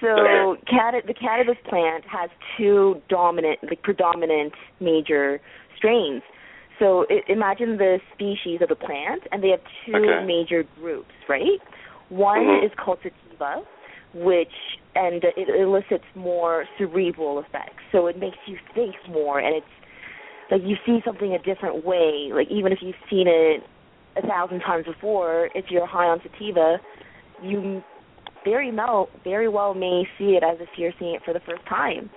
[0.00, 0.62] So, Okay.
[0.70, 5.40] canna- the cannabis plant has two dominant, like predominant major
[5.76, 6.22] strains.
[6.78, 10.24] So, i imagine the species of the plant, and they have two Okay.
[10.24, 11.60] major groups, right?
[12.08, 12.64] One Mhm.
[12.64, 13.62] is called sativa,
[14.14, 14.54] which
[14.96, 17.82] and it elicits more cerebral effects.
[17.92, 19.66] So it makes you think more, and it's
[20.50, 22.30] like you see something a different way.
[22.32, 23.62] Like even if you've seen it
[24.16, 26.78] a thousand times before, if you're high on sativa,
[27.42, 27.82] you
[28.44, 31.64] very well very well may see it as if you're seeing it for the first
[31.66, 32.10] time.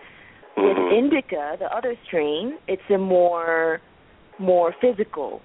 [0.55, 0.91] With Mhm.
[0.93, 3.81] indica, the other strain, it's a more
[4.39, 5.41] more physical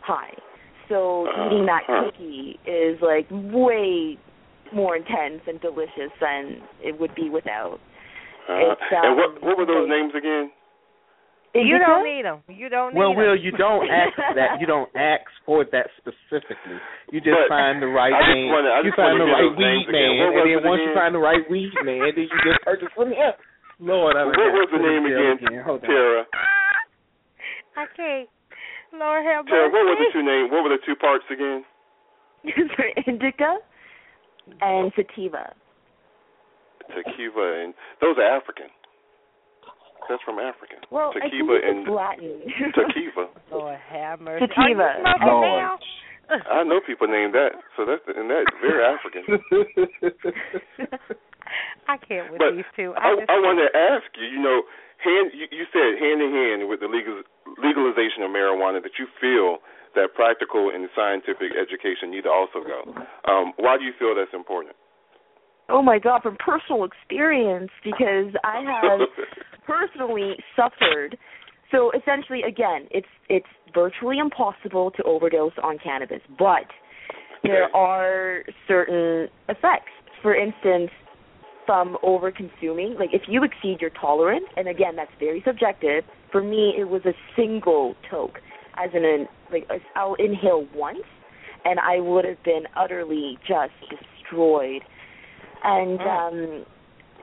[0.00, 0.34] high.
[0.88, 2.04] So eating that Uh-huh.
[2.10, 4.18] cookie is like way
[4.72, 7.78] more intense and delicious than it would be without.
[8.48, 10.50] Uh, It's, and what um, what were those names again?
[11.54, 12.40] You don't need them.
[12.48, 13.16] You don't need Well, 'em.
[13.20, 14.56] Will, you don't ask that.
[14.60, 16.80] You don't ask for that specifically.
[17.12, 18.48] You just But find the right I just man.
[18.48, 19.92] wanna- you find the right those weed again.
[19.92, 22.88] man, and then it once you find the right weed man, then you just purchase
[22.96, 23.32] from him.
[23.80, 25.88] Lord, I What was the name again, Hold on.
[25.90, 26.24] Terra?
[27.76, 28.28] I can't.
[28.92, 30.50] Lord have Terra, what were the two names?
[30.52, 31.64] What were the two parts again?
[32.76, 33.58] For indica
[34.60, 35.52] and sativa.
[36.90, 38.66] Tequiva and those are African.
[40.08, 40.76] That's from Africa.
[40.90, 42.42] Well, I Tequiva believe and it's Latin.
[42.76, 43.26] Tequiva.
[43.50, 44.46] Lord have mercy.
[44.46, 45.02] Sativa.
[45.04, 45.80] Are Lord.
[46.30, 49.22] I know people named that, so that's and that's very African.
[51.88, 52.94] I can't with But these two.
[52.96, 54.26] I, I, just I want to ask you.
[54.32, 54.64] You know,
[55.02, 57.20] hand you, you said hand in hand with the legal
[57.60, 59.60] legalization of marijuana that you feel
[59.94, 62.80] that practical and scientific education need to also go.
[63.28, 64.72] Um, why do you feel that's important?
[65.68, 69.08] Oh my god, from personal experience because I have
[69.66, 71.16] personally suffered.
[71.70, 76.66] So essentially, again, it's it's virtually impossible to overdose on cannabis, but
[77.42, 79.90] there are certain effects.
[80.22, 80.90] For instance,
[81.66, 86.04] from over consuming, like if you exceed your tolerance, and again, that's very subjective.
[86.30, 88.38] For me, it was a single toke,
[88.76, 91.02] as in an like I'll inhale once,
[91.64, 94.82] and I would have been utterly just destroyed.
[95.64, 96.64] And um,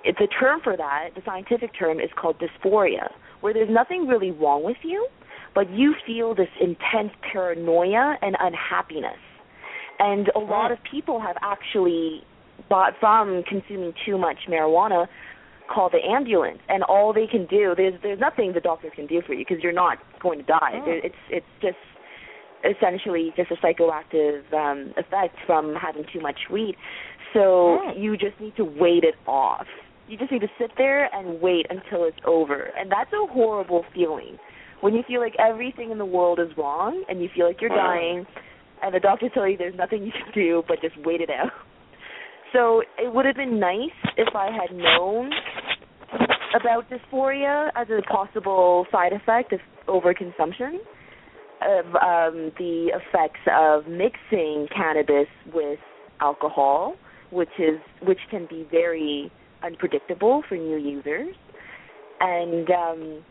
[0.03, 3.11] it, the term for that, the scientific term, is called dysphoria,
[3.41, 5.07] where there's nothing really wrong with you,
[5.55, 9.17] but you feel this intense paranoia and unhappiness.
[9.99, 12.23] And a lot of people have actually,
[12.69, 15.07] bought from consuming too much marijuana,
[15.73, 19.21] call the ambulance, and all they can do there's there's nothing the doctors can do
[19.25, 20.81] for you because you're not going to die.
[20.85, 21.77] There- It's it's just
[22.63, 26.75] essentially just a psychoactive um, effect from having too much weed.
[27.33, 29.67] So you just need to wait it off.
[30.07, 32.69] You just need to sit there and wait until it's over.
[32.77, 34.37] And that's a horrible feeling.
[34.81, 37.69] When you feel like everything in the world is wrong and you feel like you're
[37.69, 38.25] dying
[38.81, 41.51] and the doctors tell you there's nothing you can do but just wait it out.
[42.53, 45.29] So it would have been nice if I had known
[46.59, 50.77] about dysphoria as a possible side effect of overconsumption
[51.61, 55.79] of um, the effects of mixing cannabis with
[56.21, 56.95] alcohol,
[57.31, 59.31] which is which can be very
[59.63, 61.35] unpredictable for new users,
[62.19, 63.23] and um,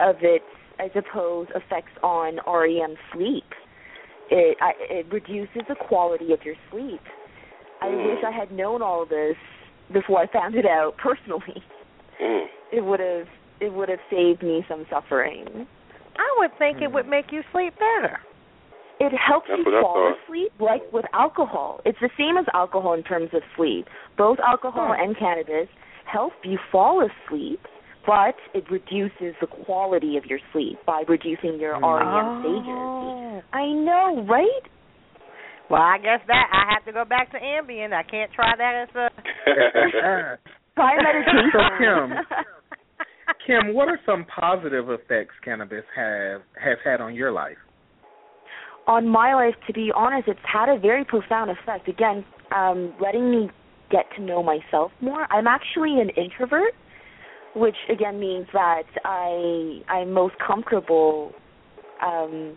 [0.00, 0.44] of its,
[0.78, 3.44] I suppose, effects on REM sleep.
[4.30, 7.00] It I, it reduces the quality of your sleep.
[7.82, 9.36] I wish I had known all this
[9.92, 11.62] before I found it out personally.
[12.20, 12.44] Mm.
[12.70, 13.26] It would have
[13.60, 15.66] it would have saved me some suffering.
[16.18, 18.18] I would think it would make you sleep better.
[19.00, 20.28] It helps That's you fall thought.
[20.28, 21.80] asleep, like with alcohol.
[21.86, 23.86] It's the same as alcohol in terms of sleep.
[24.18, 25.68] Both alcohol and cannabis
[26.04, 27.60] help you fall asleep,
[28.06, 31.82] but it reduces the quality of your sleep by reducing your mm.
[31.82, 32.40] REM oh.
[32.42, 32.68] stages.
[32.68, 33.56] Oh.
[33.56, 34.64] I know, right?
[35.70, 37.92] Well, I guess that I have to go back to Ambien.
[37.94, 39.08] I can't try that as a.
[40.74, 41.50] Try meditation.
[41.52, 42.46] So Kim,
[43.46, 47.56] Kim, what are some positive effects cannabis have has had on your life?
[48.90, 51.88] On my life, to be honest, it's had a very profound effect.
[51.88, 52.24] Again,
[52.54, 53.48] um, letting me
[53.88, 55.32] get to know myself more.
[55.32, 56.74] I'm actually an introvert,
[57.54, 61.32] which again means that I I'm most comfortable
[62.04, 62.56] um,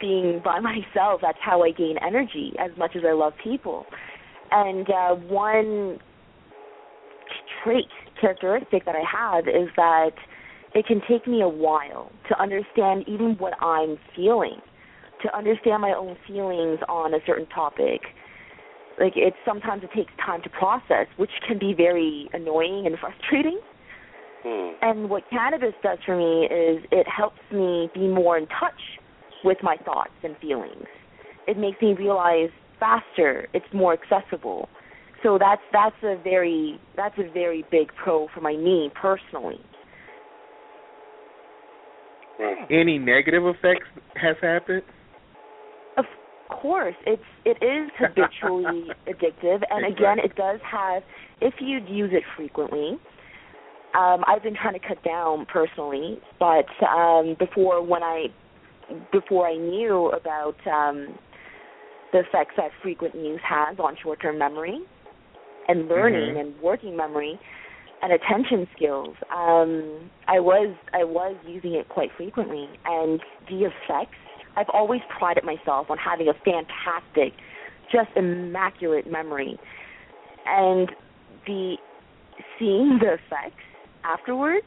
[0.00, 1.20] being by myself.
[1.22, 3.86] That's how I gain energy as much as I love people.
[4.50, 5.98] And uh, one
[7.62, 7.86] trait
[8.20, 10.10] characteristic that I have is that
[10.74, 14.60] it can take me a while to understand even what I'm feeling,
[15.22, 18.00] to understand my own feelings on a certain topic.
[18.98, 23.60] Like it sometimes it takes time to process, which can be very annoying and frustrating.
[24.42, 24.72] Hmm.
[24.82, 28.80] And what cannabis does for me is it helps me be more in touch
[29.44, 30.86] with my thoughts and feelings.
[31.46, 34.68] It makes me realize faster, it's more accessible.
[35.22, 39.60] So that's that's a very that's a very big pro for my knee personally.
[42.70, 44.82] Any negative effects has happened?
[46.50, 51.02] Of course, it's it is habitually addictive, and again, it does have
[51.40, 52.98] if you use it frequently.
[53.92, 58.26] Um, I've been trying to cut down personally, but um, before when I
[59.12, 61.18] before I knew about um,
[62.12, 64.80] the effects that frequent use has on short-term memory
[65.68, 66.40] and learning Mhm.
[66.40, 67.38] and working memory
[68.02, 74.16] and attention skills, um, I was I was using it quite frequently, and the effects.
[74.56, 77.32] I've always prided myself on having a fantastic,
[77.92, 79.58] just immaculate memory,
[80.46, 80.90] and
[81.46, 81.76] the
[82.58, 83.62] seeing the effects
[84.04, 84.66] afterwards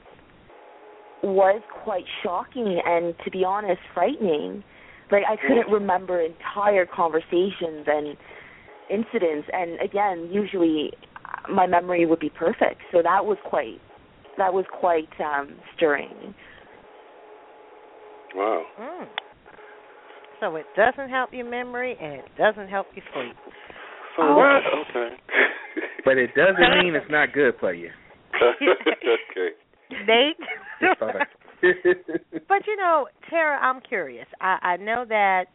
[1.23, 4.63] was quite shocking and to be honest frightening.
[5.11, 8.17] Like i couldn't remember entire conversations and
[8.89, 9.47] incidents.
[9.53, 10.91] And again usually
[11.25, 12.81] uh, my memory would be perfect.
[12.91, 13.79] So that was quite
[14.37, 16.33] that was quite um stirring.
[18.35, 18.63] Wow.
[18.79, 19.07] Mm.
[20.43, 23.33] So it doesn't help your memory and it doesn't help you sleep.
[24.17, 24.35] So Oh.
[24.35, 24.61] what?
[24.89, 25.15] Okay.
[26.05, 27.89] But it doesn't mean it's not good for you.
[28.35, 29.51] okay.
[30.05, 30.35] Nate?
[30.81, 31.25] Just thought I-
[32.49, 34.27] but you know, Terra, I'm curious.
[34.41, 35.45] I, I know that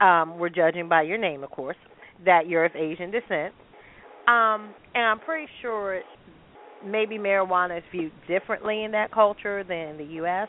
[0.00, 1.76] um we're judging by your name, of course,
[2.24, 3.52] that you're of Asian descent.
[4.28, 6.02] Um, and I'm pretty sure
[6.84, 10.48] maybe marijuana is viewed differently in that culture than the US.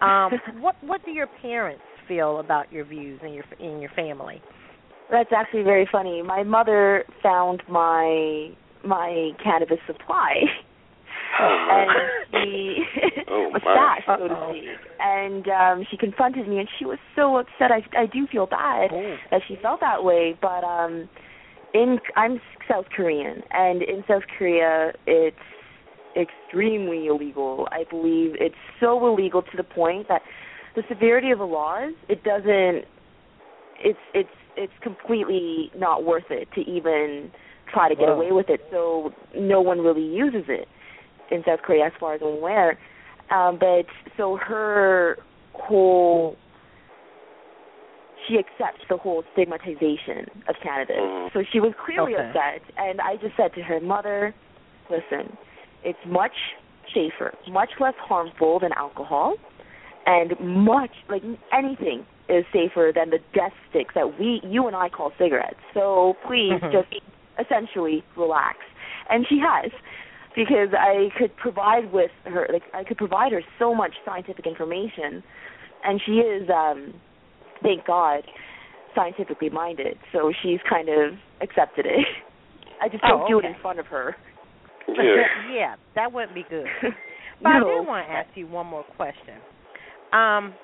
[0.00, 4.42] Um, what what do your parents feel about your views and your in your family?
[5.10, 6.22] That's actually very funny.
[6.22, 8.50] My mother found my
[8.84, 10.34] my cannabis supply.
[11.40, 11.90] and
[12.32, 12.78] she
[13.30, 13.60] Oh, a my.
[13.60, 14.64] stash, so to speak.
[14.98, 17.70] And um she confronted me and she was so upset.
[17.70, 18.90] I I do feel bad
[19.30, 21.08] that she felt that way, but um
[21.74, 25.36] in I'm South Korean and in South Korea it's
[26.16, 27.68] extremely illegal.
[27.70, 30.22] I believe it's so illegal to the point that
[30.74, 32.84] the severity of the laws, it doesn't
[33.82, 37.30] it's it's it's completely not worth it to even
[37.72, 38.14] try to get Wow.
[38.16, 38.60] away with it.
[38.70, 40.68] So no one really uses it
[41.30, 42.78] in South Korea as far as I'm aware.
[43.30, 45.18] Um but so her
[45.54, 46.36] whole
[48.28, 50.96] she accepts the whole stigmatization of cannabis.
[50.96, 51.32] Mhm.
[51.32, 52.28] So she was clearly Okay.
[52.28, 54.34] upset and I just said to her, Mother,
[54.90, 55.36] listen,
[55.84, 56.36] it's much
[56.92, 59.36] safer, much less harmful than alcohol
[60.06, 61.22] and much like
[61.52, 65.60] anything is safer than the death sticks that we you and I call cigarettes.
[65.74, 66.72] So please Mhm.
[66.72, 66.88] just
[67.38, 68.58] essentially relax.
[69.08, 69.70] And she has
[70.34, 75.22] because I could provide with her like I could provide her so much scientific information
[75.84, 76.94] and she is um
[77.62, 78.22] thank God
[78.94, 79.98] scientifically minded.
[80.12, 82.06] So she's kind of accepted it.
[82.82, 84.16] I just don't Oh, do it in front of her.
[84.88, 86.66] yeah, yeah that wouldn't be good.
[87.42, 89.40] But I do want to ask you one more question.
[90.12, 90.54] Um,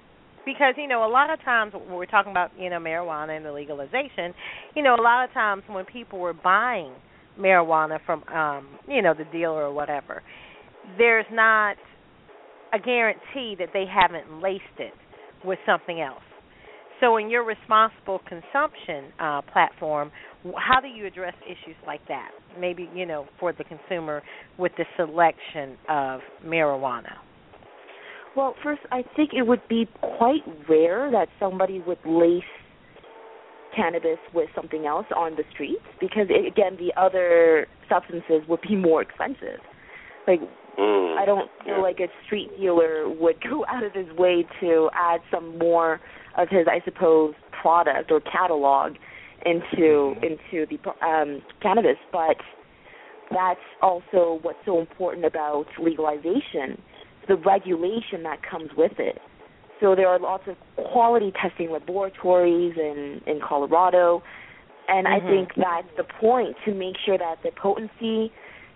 [0.44, 3.44] because you know, a lot of times when we're talking about you know marijuana and
[3.44, 4.32] the legalization,
[4.74, 6.92] you know, a lot of times when people were buying
[7.38, 10.22] marijuana from um, you know the dealer or whatever,
[10.98, 11.76] there's not
[12.72, 14.94] a guarantee that they haven't laced it
[15.44, 16.22] with something else.
[17.00, 20.10] So, in your responsible consumption uh, platform,
[20.56, 22.30] how do you address issues like that?
[22.58, 24.22] Maybe you know for the consumer
[24.58, 27.12] with the selection of marijuana.
[28.36, 32.42] Well, first, I think it would be quite rare that somebody would lace
[33.74, 38.76] cannabis with something else on the streets because, it, again, the other substances would be
[38.76, 39.60] more expensive.
[40.26, 40.40] Like,
[40.78, 41.16] Mm.
[41.16, 45.20] I don't feel like a street dealer would go out of his way to add
[45.30, 46.00] some more
[46.36, 48.92] of his, I suppose, product or catalog
[49.44, 51.96] into into the um, cannabis.
[52.12, 52.36] But
[53.30, 56.80] that's also what's so important about legalization,
[57.28, 59.18] the regulation that comes with it.
[59.80, 64.22] So there are lots of quality testing laboratories in in Colorado,
[64.88, 65.28] and I Mhm.
[65.28, 68.32] think that's the point to make sure that the potency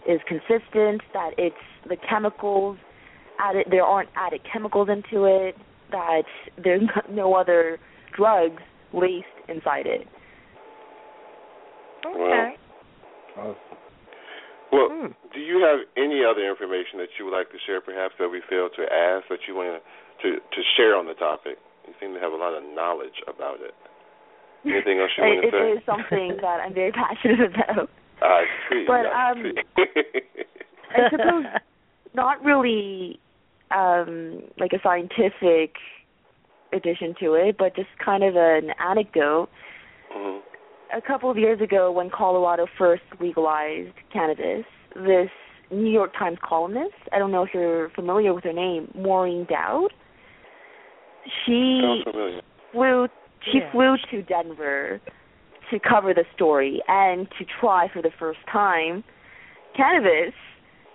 [0.06, 2.78] is consistent, that it's the chemicals
[3.38, 5.56] added there aren't added chemicals into it,
[5.90, 6.24] that
[6.56, 7.78] there's no other
[8.12, 10.06] drugs laced inside it.
[12.04, 12.56] Okay.
[14.72, 15.12] Well, Hmm.
[15.32, 18.40] do you have any other information that you would like to share, perhaps that we
[18.40, 19.82] failed to ask that you want
[20.22, 21.58] to to share on the topic?
[21.86, 23.74] You seem to have a lot of knowledge about it.
[24.64, 25.56] Anything else you want to say?
[25.56, 27.90] It is something that I'm very passionate about.
[28.22, 28.84] I see.
[28.86, 29.82] But, I um, see.
[30.96, 31.44] I suppose
[32.14, 33.18] not really
[33.70, 35.76] um like a scientific
[36.72, 39.48] addition to it, but just kind of an anecdote.
[40.14, 40.40] Mhm.
[40.96, 44.64] A couple of years ago when Colorado first legalized cannabis,
[44.94, 45.30] this
[45.70, 49.92] New York Times columnist, I don't know if you're familiar with her name, Maureen Dowd.
[51.46, 52.40] She Sounds familiar.
[52.72, 53.08] flew
[53.52, 53.70] she Yeah.
[53.72, 55.00] flew to Denver
[55.70, 59.04] to cover the story and to try for the first time
[59.74, 60.34] cannabis.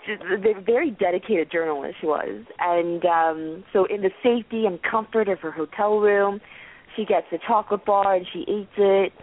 [0.05, 5.29] She's a very dedicated journalist she was, and um so in the safety and comfort
[5.29, 6.41] of her hotel room,
[6.95, 9.13] she gets a chocolate bar and she eats it.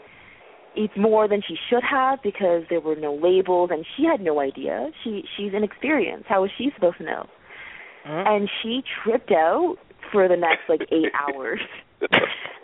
[0.75, 4.41] Eats more than she should have because there were no labels and she had no
[4.41, 4.91] idea.
[5.05, 6.27] She she's inexperienced.
[6.29, 7.27] How was she supposed to know?
[8.09, 8.29] Mm.
[8.29, 9.77] And she tripped out
[10.11, 11.61] for the next like eight hours.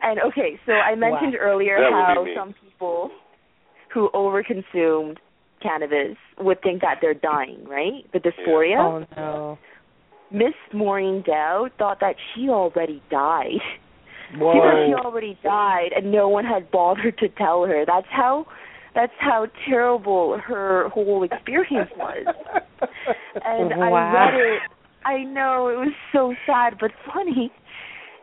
[0.02, 3.10] And okay, so I mentioned earlier That how some people
[3.92, 5.16] who overconsumed
[5.62, 8.04] cannabis would think that they're dying, right?
[8.12, 8.78] The dysphoria.
[8.78, 9.58] Oh no.
[10.30, 13.60] Miss Maureen Dowd thought that she already died.
[14.36, 14.52] Whoa.
[14.52, 17.84] She thought she already died and no one had bothered to tell her.
[17.86, 18.46] That's how
[18.94, 22.26] that's how terrible her whole experience was.
[23.44, 24.62] And I read it
[25.04, 27.50] I know, it was so sad but funny.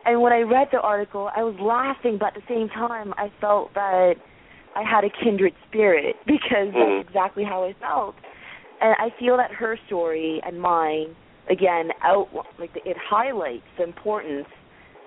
[0.04, 3.32] And when I read the article, I was laughing, but at the same time, I
[3.40, 4.14] felt that
[4.76, 7.08] I had a kindred spirit because that's mm-hmm.
[7.08, 8.14] exactly how I felt.
[8.80, 11.16] And I feel that her story and mine,
[11.50, 12.28] again, out
[12.58, 14.46] like it highlights the importance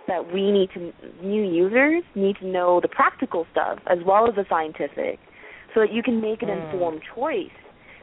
[0.10, 0.92] that we need to
[1.24, 5.20] new users need to know the practical stuff as well as the scientific,
[5.74, 6.74] so that you can make an Mm.
[6.74, 7.52] informed choice.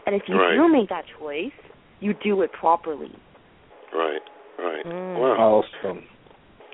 [0.06, 0.54] And if you Right.
[0.54, 1.52] do make that choice,
[2.00, 3.12] you do it properly.
[3.92, 4.22] Right,
[4.58, 4.84] right.
[4.84, 5.18] Mm.
[5.18, 5.64] Wow.
[5.64, 6.08] Awesome.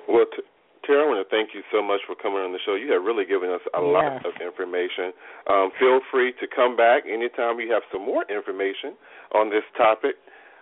[0.09, 0.43] Well, t-
[0.85, 2.75] Terra, I want to thank you so much for coming on the show.
[2.75, 5.13] You have really given us a lot of information.
[5.47, 8.97] Um, feel free to come back anytime you have some more information
[9.33, 10.17] on this topic.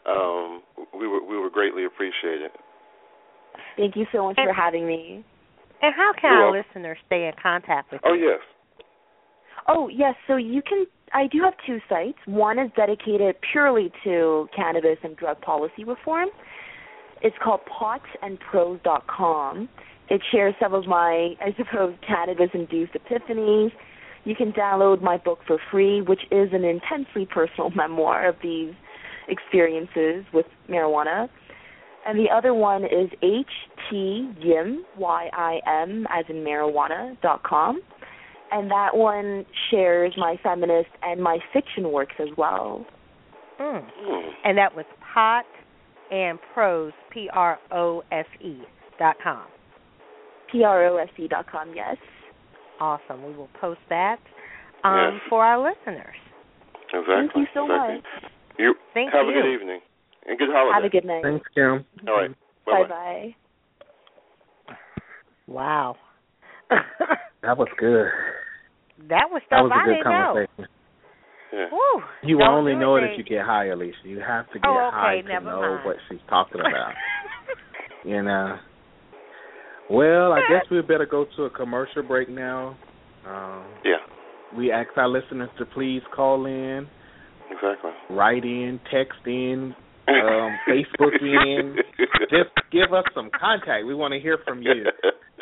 [0.05, 0.63] Um,
[0.93, 2.53] we would we would greatly appreciate it.
[3.77, 5.25] Thank you so much And- for having me.
[5.83, 6.73] And how can You're our welcome.
[6.75, 8.27] listeners stay in contact with oh, you?
[8.27, 8.41] Oh yes.
[9.67, 12.19] Oh, yes, so you can I do have two sites.
[12.27, 16.29] One is dedicated purely to cannabis and drug policy reform.
[17.23, 19.69] It's called potandprose.com.
[20.09, 23.73] It shares some of my, I suppose, cannabis-induced epiphanies.
[24.25, 28.73] You can download my book for free, which is an intensely personal memoir of these
[29.29, 31.29] experiences with marijuana.
[32.07, 37.81] And the other one is htyim, Y-I-M, as in marijuana, dot com.
[38.53, 42.85] And that one shares my feminist and my fiction works as well.
[43.61, 43.85] Mm.
[43.85, 44.29] Hmm.
[44.45, 45.45] And that was pot
[46.11, 48.63] and prose, P R O S E
[48.99, 49.45] dot com.
[50.51, 51.97] P-R-O-S-E dot com, yes.
[52.81, 53.25] Awesome.
[53.25, 54.19] We will post that
[54.83, 55.23] um, Yes.
[55.29, 56.17] for our listeners.
[56.93, 57.15] Exactly.
[57.15, 57.95] Thank you so exactly.
[57.95, 58.33] much.
[58.59, 59.81] You Thank have a good evening
[60.27, 60.75] and good holiday.
[60.75, 61.23] Have a good night.
[61.23, 61.85] Thanks, Kim.
[62.09, 62.31] All right.
[62.67, 63.35] Bye bye.
[65.47, 65.97] Wow.
[67.43, 68.05] That was good.
[69.09, 70.47] that was That stuff was I a good didn't know.
[70.47, 70.67] conversation.
[71.55, 71.67] Yeah.
[71.73, 72.03] Woo.
[72.23, 73.97] You Don't only know it if you get high, Alicia.
[74.05, 75.85] You have to get Oh, okay, high to know mind.
[75.87, 76.93] what she's talking about.
[78.05, 78.59] you know.
[79.91, 82.77] Well, I guess we better go to a commercial break now.
[83.27, 83.97] Um, Yeah.
[84.55, 86.87] we ask our listeners to please call in,
[87.51, 87.91] Exactly.
[88.11, 89.75] write in, text in,
[90.11, 91.13] um, Facebook.
[92.31, 93.87] Just give us some contact.
[93.87, 94.85] We want to hear from you.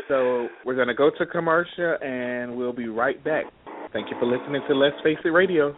[0.08, 3.44] So we're going to go to commercial, and we'll be right back.
[3.92, 5.76] Thank you for listening to Let's Face It Radio.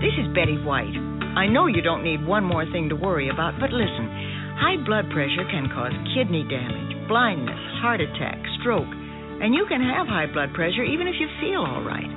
[0.00, 0.94] This is Betty White.
[1.36, 4.35] I know you don't need one more thing to worry about, but listen.
[4.56, 10.08] High blood pressure can cause kidney damage, blindness, heart attack, stroke, and you can have
[10.08, 12.08] high blood pressure even if you feel all right.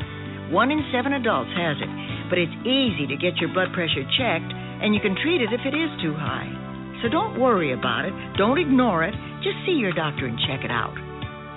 [0.48, 1.92] One in seven adults has it,
[2.32, 5.68] but it's easy to get your blood pressure checked, and you can treat it if
[5.68, 6.48] it is too high.
[7.04, 9.14] So don't worry about it, don't ignore it,
[9.44, 10.96] just see your doctor and check it out.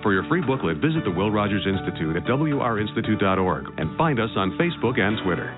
[0.03, 4.59] For your free booklet, visit the Will Rogers Institute at wrinstitute.org and find us on
[4.59, 5.55] Facebook and Twitter.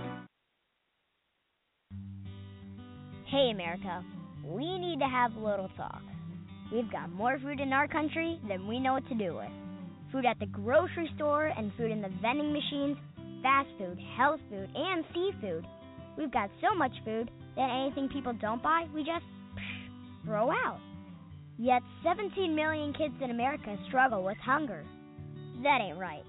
[3.25, 4.05] Hey, America.
[4.45, 6.03] We need to have a little talk.
[6.73, 9.51] We've got more food in our country than we know what to do with.
[10.13, 12.97] Food at the grocery store and food in the vending machines,
[13.43, 15.65] fast food, health food, and seafood.
[16.19, 19.25] We've got so much food that anything people don't buy, we just
[20.25, 20.81] throw out.
[21.59, 24.85] Yet 17 million kids in America struggle with hunger.
[25.63, 26.25] That ain't right.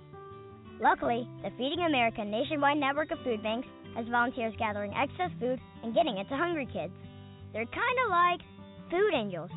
[0.80, 5.96] Luckily, the Feeding America nationwide network of food banks has volunteers gathering excess food and
[5.96, 6.94] getting it to hungry kids.
[7.56, 8.42] They're kind of like
[8.92, 9.50] food angels.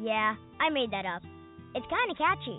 [0.00, 1.20] Yeah, I made that up.
[1.74, 2.58] It's kind of catchy.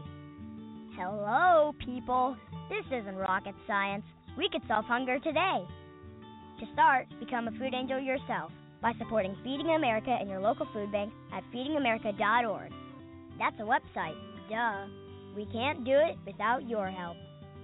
[0.96, 2.38] Hello, people.
[2.70, 4.06] This isn't rocket science.
[4.38, 5.66] We could solve hunger today.
[6.60, 8.52] To start, become a food angel yourself
[8.84, 12.72] by supporting Feeding America and your local food bank at feedingamerica.org.
[13.40, 14.14] That's a website,
[14.48, 14.86] duh.
[15.36, 17.18] We can't do it without your help.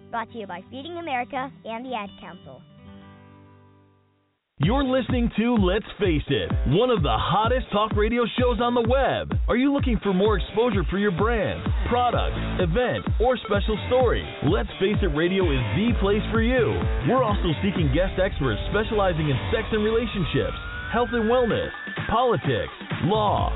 [0.09, 2.63] Brought to you by Feeding America and the Ad Council.
[4.61, 8.83] You're listening to Let's Face It, one of the hottest talk radio shows on the
[8.83, 9.31] web.
[9.47, 14.19] Are you looking for more exposure for your brand, product, event, or special story?
[14.51, 16.75] Let's Face It Radio is the place for you.
[17.07, 20.59] We're also seeking guest experts specializing in sex and relationships,
[20.91, 21.71] health and wellness,
[22.11, 22.75] politics,
[23.07, 23.55] law,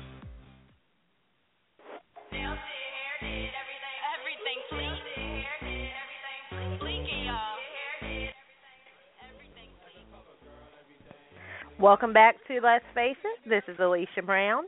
[11.81, 13.49] Welcome back to Let's Face It.
[13.49, 14.65] This is Alicia Brown.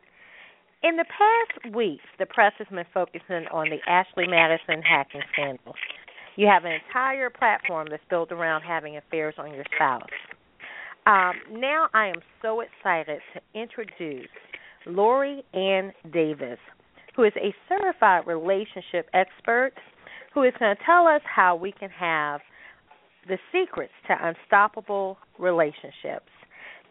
[0.82, 5.76] In the past weeks, the press has been focusing on the Ashley Madison hacking scandal.
[6.38, 10.10] You have an entire platform that's built around having affairs on your spouse.
[11.06, 14.28] Um, now I am so excited to introduce
[14.88, 16.58] Lori Ann Davis,
[17.16, 19.74] who is a certified relationship expert
[20.34, 22.42] who is going to tell us how we can have
[23.28, 26.32] the secrets to unstoppable relationships.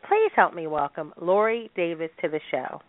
[0.09, 2.81] Please help me welcome Lori Davis to the show.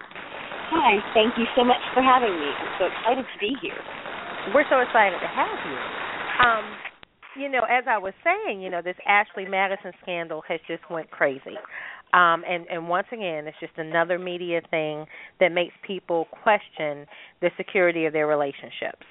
[0.00, 2.48] Hi, thank you so much for having me.
[2.48, 3.78] I'm so excited to be here.
[4.54, 5.78] We're so excited to have you.
[6.42, 6.64] Um,
[7.36, 11.10] you know, as I was saying, you know, this Ashley Madison scandal has just went
[11.10, 11.56] crazy.
[12.12, 15.06] Um, and, and once again, it's just another media thing
[15.40, 17.06] that makes people question
[17.42, 19.04] the security of their relationships.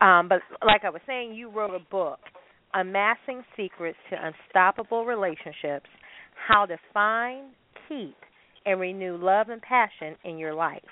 [0.00, 2.18] Um, but like I was saying, you wrote a book,
[2.74, 5.88] Amazing Secrets to Unstoppable Relationships
[6.34, 7.52] how to find,
[7.88, 8.16] keep,
[8.66, 10.82] and renew love and passion in your life.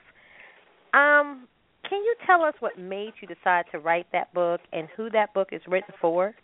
[0.95, 1.49] Um,
[1.88, 5.34] can you tell us what made you decide to write that book and who that
[5.34, 6.34] book is written for?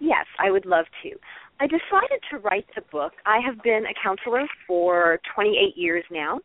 [0.00, 1.10] Yes, I would love to.
[1.60, 3.12] I decided to write the book.
[3.26, 6.40] I have been a counselor for 28 years now.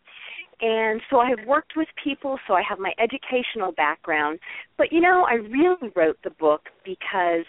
[0.61, 4.39] And so I have worked with people, so I have my educational background.
[4.77, 7.45] But you know, I really wrote the book because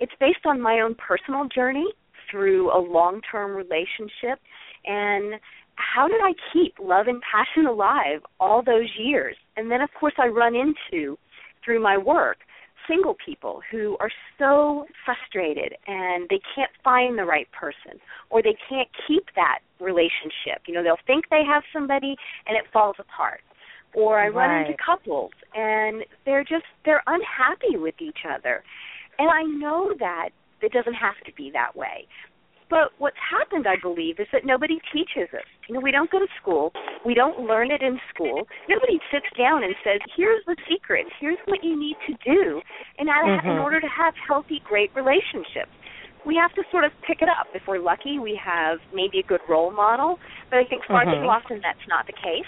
[0.00, 1.86] it's based on my own personal journey
[2.32, 4.40] through a long term relationship
[4.84, 5.34] and
[5.76, 9.36] how did I keep love and passion alive all those years?
[9.56, 11.16] And then of course I run into
[11.64, 12.38] through my work
[12.88, 18.56] single people who are so frustrated and they can't find the right person or they
[18.68, 20.62] can't keep that relationship.
[20.66, 22.16] You know, they'll think they have somebody
[22.46, 23.40] and it falls apart.
[23.94, 28.64] Or I run into couples and they're just they're unhappy with each other.
[29.18, 30.30] And I know that
[30.62, 32.06] it doesn't have to be that way.
[32.70, 35.44] But what's happened, I believe, is that nobody teaches us.
[35.68, 36.72] You know, we don't go to school.
[37.04, 38.48] We don't learn it in school.
[38.66, 41.06] Nobody sits down and says, "Here's the secret.
[41.20, 42.62] Here's what you need to do
[42.98, 45.70] in, order- in order to have healthy, great relationships."
[46.24, 47.48] We have to sort of pick it up.
[47.52, 50.18] If we're lucky, we have maybe a good role model.
[50.48, 51.20] But I think far Mhm.
[51.20, 52.46] too often that's not the case.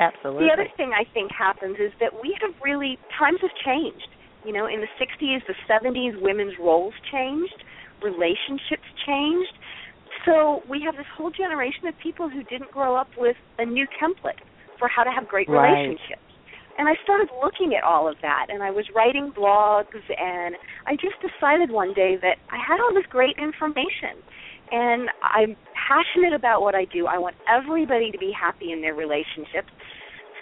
[0.00, 0.46] Absolutely.
[0.46, 4.08] The other thing I think happens is that we have really times have changed.
[4.44, 7.64] You know, in the 60s, the 70s, women's roles changed,
[8.02, 9.54] relationships changed.
[10.24, 13.86] So we have this whole generation of people who didn't grow up with a new
[14.00, 14.38] template
[14.78, 15.70] for how to have great Right.
[15.70, 16.22] relationships.
[16.78, 20.96] And I started looking at all of that, and I was writing blogs, and I
[20.96, 24.16] just decided one day that I had all this great information,
[24.70, 27.06] and I'm passionate about what I do.
[27.06, 29.68] I want everybody to be happy in their relationships.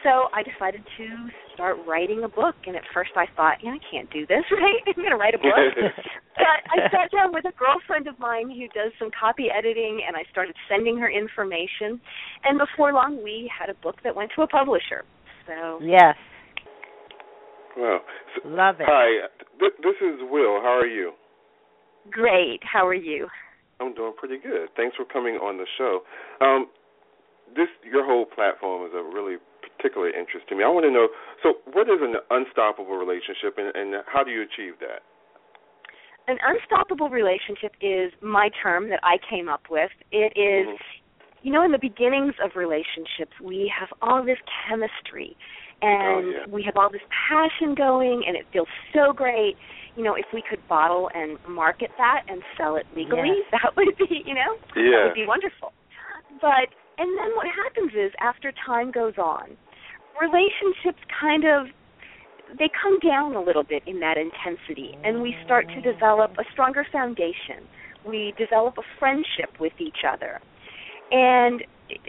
[0.03, 1.07] So I decided to
[1.53, 4.81] start writing a book, and at first I thought, yeah, I can't do this, right?
[4.87, 5.53] I'm going to write a book.
[6.37, 10.17] but I sat down with a girlfriend of mine who does some copy editing, and
[10.17, 12.01] I started sending her information.
[12.45, 15.05] And before long, we had a book that went to a publisher.
[15.47, 16.17] So Yes.
[17.77, 18.01] Well,
[18.45, 18.87] Love it.
[18.89, 19.29] Hi,
[19.61, 20.61] th- this is Will.
[20.61, 21.13] How are you?
[22.11, 22.61] great.
[22.65, 23.29] How are you?
[23.81, 24.69] I'm doing pretty good.
[24.77, 26.01] Thanks for coming on the show.
[26.41, 26.67] Um,
[27.55, 29.37] this your whole platform is a really
[29.81, 30.65] particular interest to me.
[30.65, 31.09] I want to know.
[31.43, 35.01] So, what is an unstoppable relationship, and, and how do you achieve that?
[36.29, 39.91] An unstoppable relationship is my term that I came up with.
[40.13, 41.41] It is, mm-hmm.
[41.43, 45.37] you know, in the beginnings of relationships, we have all this chemistry
[45.83, 46.53] and oh, yeah.
[46.53, 49.57] we have all this passion going and it feels so great
[49.97, 53.49] you know if we could bottle and market that and sell it legally yes.
[53.51, 54.91] that would be you know yeah.
[54.93, 55.73] that would be wonderful
[56.41, 56.69] but
[56.99, 59.57] and then what happens is after time goes on
[60.21, 61.67] relationships kind of
[62.59, 66.45] they come down a little bit in that intensity and we start to develop a
[66.53, 67.63] stronger foundation
[68.07, 70.41] we develop a friendship with each other
[71.13, 71.63] and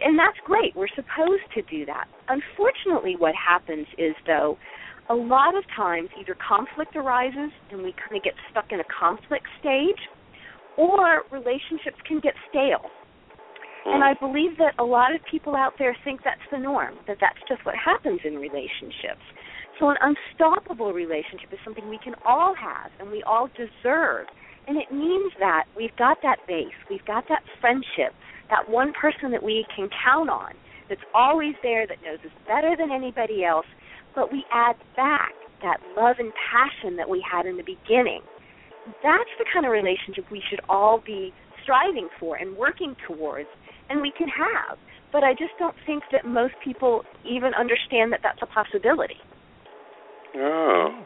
[0.04, 0.76] and that's great.
[0.76, 2.06] We're supposed to do that.
[2.30, 4.58] Unfortunately, what happens is though,
[5.10, 8.88] a lot of times either conflict arises and we kind of get stuck in a
[8.88, 10.00] conflict stage,
[10.78, 12.86] or relationships can get stale.
[13.84, 13.96] Hmm.
[13.96, 17.18] And I believe that a lot of people out there think that's the norm, that
[17.20, 19.24] that's just what happens in relationships.
[19.80, 24.28] So an unstoppable relationship is something we can all have and we all deserve.
[24.68, 28.14] And it means that we've got that base, we've got that friendship,
[28.50, 30.54] that one person that we can count on,
[30.88, 33.66] that's always there, that knows us better than anybody else,
[34.14, 35.32] but we add back
[35.64, 38.22] that love and passion that we had in the beginning.
[39.02, 43.48] That's the kind of relationship we should all be striving for and working towards,
[43.92, 44.80] and we can have.
[45.12, 49.20] But I just don't think that most people even understand that that's a possibility.
[50.36, 51.04] Oh.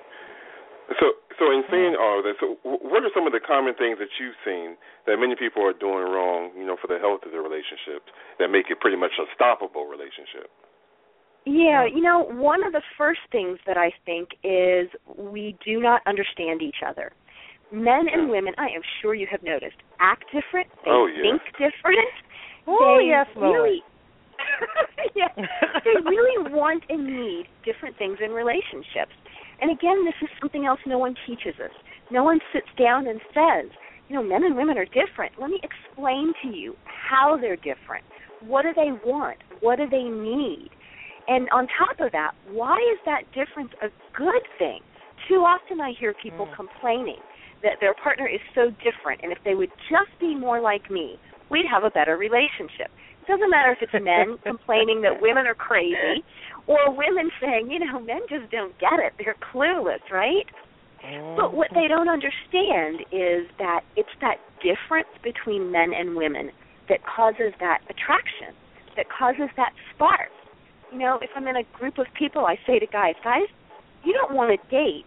[1.01, 1.73] So, so in hmm.
[1.73, 4.77] saying all of this, so what are some of the common things that you've seen
[5.09, 8.53] that many people are doing wrong, you know, for the health of their relationships that
[8.53, 10.53] make it pretty much a stoppable relationship?
[11.45, 16.01] Yeah, you know, one of the first things that I think is we do not
[16.05, 17.11] understand each other.
[17.71, 20.69] Men and women, I am sure you have noticed, act different.
[20.85, 21.21] Oh, they oh, yeah.
[21.21, 22.13] think different.
[22.67, 23.83] Oh, they yes, really,
[25.15, 25.29] yeah,
[25.83, 29.13] they really want and need different things in relationships.
[29.61, 31.71] And again, this is something else no one teaches us.
[32.11, 33.71] No one sits down and says,
[34.09, 35.33] you know, men and women are different.
[35.39, 38.03] Let me explain to you how they're different.
[38.41, 39.37] What do they want?
[39.61, 40.69] What do they need?
[41.27, 44.81] And on top of that, why is that difference a good thing?
[45.27, 46.55] Too often I hear people mm.
[46.55, 47.21] complaining
[47.63, 51.17] that their partner is so different, and if they would just be more like me,
[51.49, 52.89] we'd have a better relationship.
[53.21, 56.23] It doesn't matter if it's men complaining that women are crazy
[56.67, 59.13] or women saying, you know, men just don't get it.
[59.17, 60.45] They're clueless, right?
[61.37, 66.49] But what they don't understand is that it's that difference between men and women
[66.89, 68.57] that causes that attraction,
[68.97, 70.33] that causes that spark.
[70.91, 73.49] You know, if I'm in a group of people, I say to guys, guys,
[74.03, 75.05] you don't want to date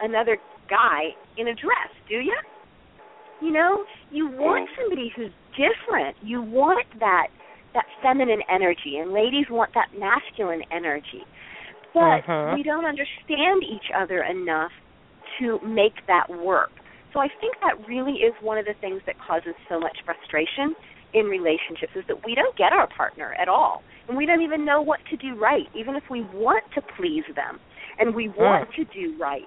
[0.00, 0.36] another
[0.68, 2.36] guy in a dress, do you?
[3.40, 6.16] You know, you want somebody who's different.
[6.22, 7.28] You want that
[7.74, 11.26] that feminine energy, and ladies want that masculine energy.
[11.92, 12.54] But uh-huh.
[12.56, 14.72] we don't understand each other enough
[15.38, 16.70] to make that work.
[17.12, 20.74] So I think that really is one of the things that causes so much frustration
[21.14, 23.82] in relationships is that we don't get our partner at all.
[24.08, 27.24] And we don't even know what to do right, even if we want to please
[27.34, 27.60] them
[27.98, 29.44] and we want to do right.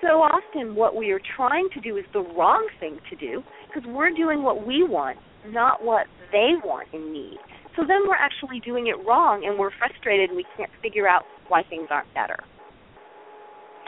[0.00, 3.88] So often what we are trying to do is the wrong thing to do because
[3.88, 7.38] we're doing what we want, not what they want and need.
[7.76, 11.22] So then we're actually doing it wrong and we're frustrated and we can't figure out
[11.48, 12.38] why things aren't better.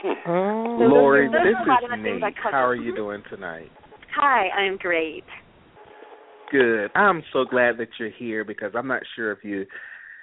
[0.03, 0.77] Oh.
[0.79, 2.33] So Lori, this are a lot is of Nate.
[2.43, 3.71] How are you doing tonight?
[4.15, 5.23] Hi, I'm great.
[6.51, 6.89] Good.
[6.95, 9.65] I'm so glad that you're here because I'm not sure if you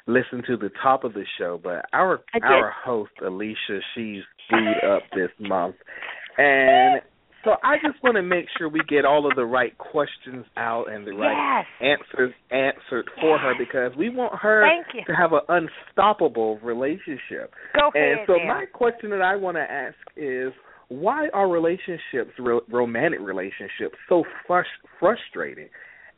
[0.06, 5.02] listened to the top of the show, but our our host Alicia, she's screwed up
[5.14, 5.76] this month,
[6.38, 7.00] and
[7.44, 10.90] so I just want to make sure we get all of the right questions out
[10.90, 11.98] and the right Yes.
[12.00, 14.62] answers answered for her because we want her
[15.06, 17.52] to have an unstoppable relationship.
[17.74, 18.46] Go And ahead so now.
[18.58, 20.52] my question that I want to ask is
[20.88, 24.64] why are relationships, ro- romantic relationships, so frus-
[25.00, 25.68] frustrating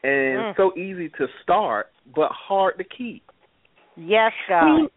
[0.03, 0.57] and Mm.
[0.57, 3.23] so easy to start but hard to keep?
[3.97, 4.89] Yes, God.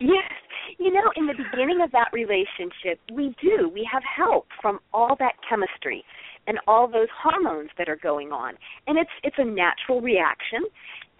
[0.00, 0.30] Yes,
[0.78, 3.68] you know, in the beginning of that relationship, we do.
[3.68, 6.04] We have help from all that chemistry
[6.46, 8.54] and all those hormones that are going on,
[8.86, 10.64] and it's it's a natural reaction.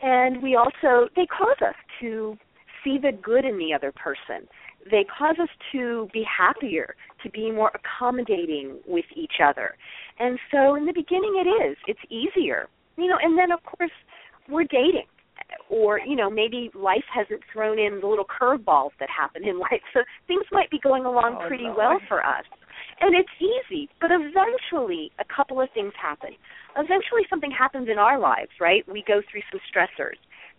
[0.02, 2.36] And we also they cause us to
[2.84, 4.46] see the good in the other person.
[4.90, 9.74] They cause us to be happier, to be more accommodating with each other.
[10.20, 11.76] And so in the beginning it is.
[11.88, 12.68] It's easier.
[12.96, 13.90] You know, and then of course
[14.48, 15.06] we're dating
[15.68, 19.82] or you know maybe life hasn't thrown in the little curveballs that happen in life
[19.92, 21.76] so things might be going along Oh, pretty Lord.
[21.76, 22.44] well for us
[23.00, 26.30] and it's easy but eventually a couple of things happen
[26.76, 30.18] eventually something happens in our lives right we go through some stressors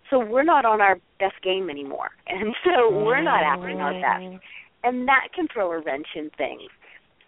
[0.09, 2.09] So we're not on our best game anymore.
[2.27, 3.63] And so we're not mm-hmm.
[3.63, 4.43] acting our best.
[4.83, 6.69] And that can throw a wrench in things.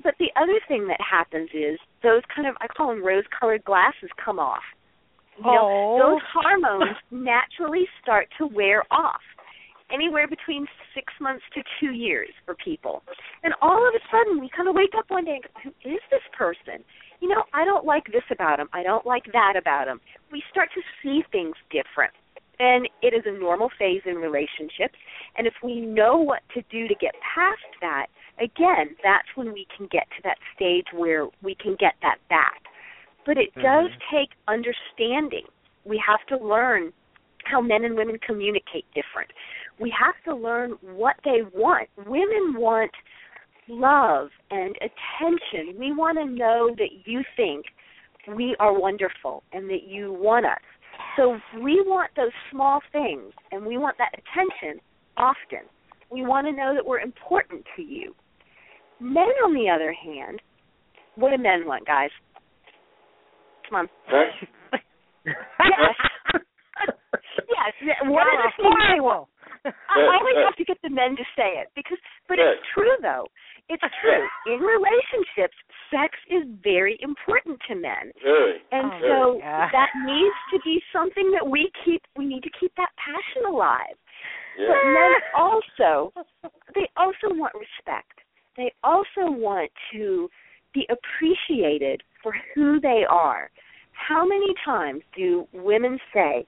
[0.04, 3.64] But the other thing that happens is those kind of I call them rose colored
[3.64, 4.64] glasses come off.
[5.38, 5.98] You know, Oh.
[5.98, 9.22] those hormones naturally start to wear off.
[9.92, 13.04] Anywhere between six months to two years for people.
[13.44, 15.96] And all of a sudden we kind of wake up one day and go, Who
[15.96, 16.84] is this person?
[17.20, 18.70] You know, I don't like this about him.
[18.72, 20.00] I don't like that about him.
[20.32, 22.14] We start to see things different.
[22.60, 24.96] And it is a normal phase in relationships.
[25.38, 28.08] And if we know what to do to get past that,
[28.40, 32.62] again, that's when we can get to that stage where we can get that back.
[33.26, 33.62] But it mm-hmm.
[33.62, 35.46] does take understanding.
[35.86, 36.94] We have to learn
[37.46, 39.32] how men and women communicate different.
[39.80, 41.90] We have to learn what they want.
[41.98, 42.92] Women want
[43.68, 45.80] love and attention.
[45.80, 47.66] We want to know that you think
[48.36, 50.62] we are wonderful and that you want us.
[51.18, 54.80] So we want those small things and we want that attention
[55.18, 55.68] often.
[56.12, 58.14] We want to know that we're important to you.
[59.00, 60.42] Men, on the other hand,
[61.16, 62.12] what do men want, guys?
[63.72, 63.88] On.
[64.12, 64.36] yes.
[66.36, 67.72] yes.
[68.06, 68.76] What are the things?
[69.64, 71.98] I always have to get the men to say it because,
[72.28, 73.28] but it's true though.
[73.70, 74.28] It's true.
[74.54, 75.56] In relationships,
[75.90, 78.58] sex is very important to men, Very.
[78.72, 79.70] and Oh, so yeah.
[79.72, 82.02] that needs to be something that we keep.
[82.18, 83.96] We need to keep that passion alive.
[84.60, 84.68] Yeah.
[84.68, 86.12] But men also,
[86.76, 88.20] they also want respect.
[88.58, 90.28] They also want to
[90.74, 93.50] be appreciated for who they are.
[94.08, 96.46] How many times do women say,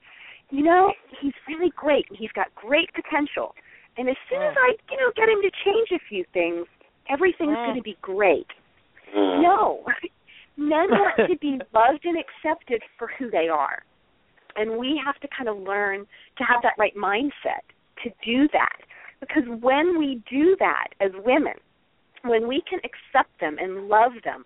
[0.50, 3.56] you know, he's really great and he's got great potential.
[3.98, 4.58] And as soon as mm.
[4.58, 6.66] I, you know, get him to change a few things,
[7.10, 7.84] everything's going to mm.
[7.84, 8.48] be great.
[9.16, 9.42] Mm.
[9.42, 9.86] No.
[10.58, 13.84] Men want to be loved and accepted for who they are.
[14.56, 16.06] And we have to kind of learn
[16.38, 17.66] to have that right mindset
[18.04, 18.78] to do that.
[19.20, 21.54] Because when we do that as women,
[22.24, 24.46] when we can accept them and love them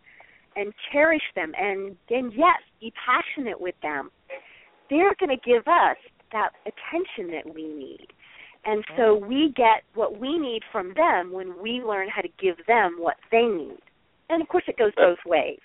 [0.58, 4.10] and cherish them and then yes, be passionate with them,
[4.89, 5.97] they're going to give us
[6.32, 8.08] that attention that we need.
[8.66, 9.28] And so mm.
[9.28, 13.16] we get what we need from them when we learn how to give them what
[13.32, 13.80] they need.
[14.30, 15.60] And of course it goes both ways.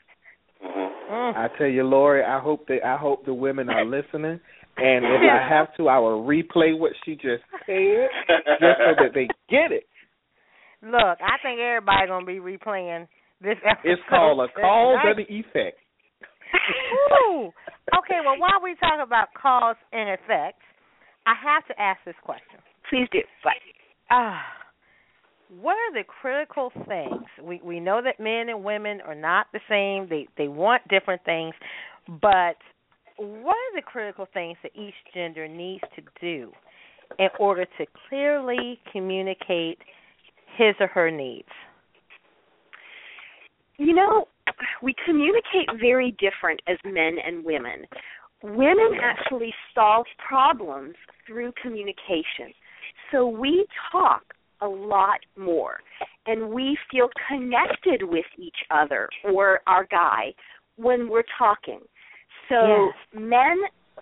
[0.64, 1.38] Mm-hmm.
[1.38, 4.38] I tell you, Lori, I hope that I hope the women are listening,
[4.76, 9.11] and if I have to, I will replay what she just said, just so that
[9.12, 9.84] they get it.
[10.80, 13.09] Look, I think everybody's gonna be replaying
[13.43, 13.90] this episode.
[13.90, 15.26] It's called a cause tonight.
[15.28, 15.78] and effect.
[17.32, 17.51] Ooh.
[17.99, 20.61] Okay, well, while we talk about cause and effect,
[21.26, 22.61] I have to ask this question.
[22.90, 23.20] Please do.
[23.43, 23.55] But
[24.11, 24.43] Ah,
[25.61, 27.24] what are the critical things?
[27.43, 30.09] We we know that men and women are not the same.
[30.09, 31.55] They they want different things,
[32.20, 32.57] but
[33.16, 36.51] what are the critical things that each gender needs to do
[37.18, 39.78] in order to clearly communicate
[40.57, 41.49] his or her needs?
[43.85, 44.28] You know,
[44.80, 47.85] we communicate very different as men and women.
[48.43, 50.95] Women actually solve problems
[51.26, 52.55] through communication.
[53.11, 54.22] So we talk
[54.61, 55.80] a lot more
[56.26, 60.33] and we feel connected with each other or our guy
[60.76, 61.80] when we're talking.
[62.49, 63.57] So men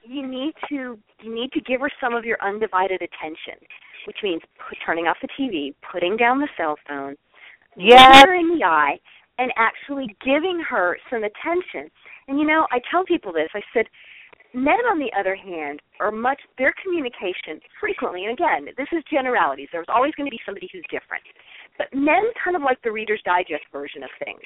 [0.05, 3.67] you need to you need to give her some of your undivided attention,
[4.07, 7.17] which means put, turning off the TV, putting down the cell phone,
[7.77, 8.07] Yes.
[8.07, 8.99] looking her in the eye,
[9.41, 11.91] and actually giving her some attention.
[12.29, 13.49] And you know, I tell people this.
[13.55, 13.87] I said,
[14.53, 18.29] men on the other hand are much their communication frequently.
[18.29, 19.69] And again, this is generalities.
[19.73, 21.25] There's always going to be somebody who's different.
[21.79, 24.45] But men kind of like the Reader's Digest version of things.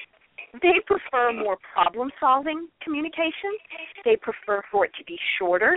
[0.62, 3.58] They prefer more problem solving communication.
[4.04, 5.76] They prefer for it to be shorter.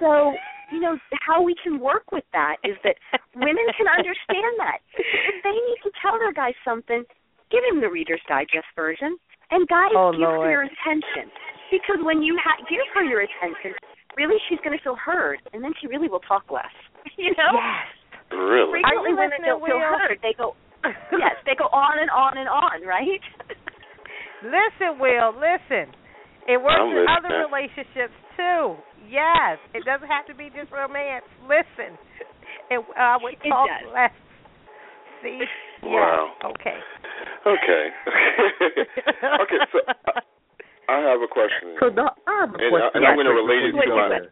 [0.00, 0.34] So,
[0.72, 2.96] you know, how we can work with that is that
[3.36, 4.82] women can understand that.
[4.98, 7.04] If they need to tell their guy something,
[7.50, 9.16] give him the Reader's Digest version.
[9.50, 10.50] And guys, Oh, give her Lord.
[10.50, 11.30] your attention.
[11.70, 13.74] Because when you ha- give her your attention,
[14.16, 16.72] really she's going to feel heard, and then she really will talk less.
[17.16, 17.54] You know?
[17.54, 17.86] Yes.
[18.34, 18.82] Really?
[18.82, 19.86] Frequently Are women don't feel Will?
[19.96, 20.18] heard.
[20.20, 20.52] They go,
[21.16, 23.22] yes, they go on and on and on, right?
[24.44, 25.90] Listen, Will, listen.
[26.46, 27.46] It works I'm in other listening.
[27.48, 28.76] relationships too.
[29.08, 31.24] Yes, it doesn't have to be just romance.
[31.48, 31.96] Listen,
[32.70, 33.90] it, I would It talk does.
[33.94, 34.14] less.
[35.22, 35.40] See?
[35.82, 36.32] Wow.
[36.42, 36.52] Yes.
[36.52, 36.78] Okay.
[37.46, 37.86] Okay.
[39.42, 40.20] okay, so I,
[40.92, 41.76] I have a question.
[41.78, 42.90] So, Doc, I have a And, question.
[42.94, 44.08] I, and I'm going to relate it to you my.
[44.08, 44.30] go there.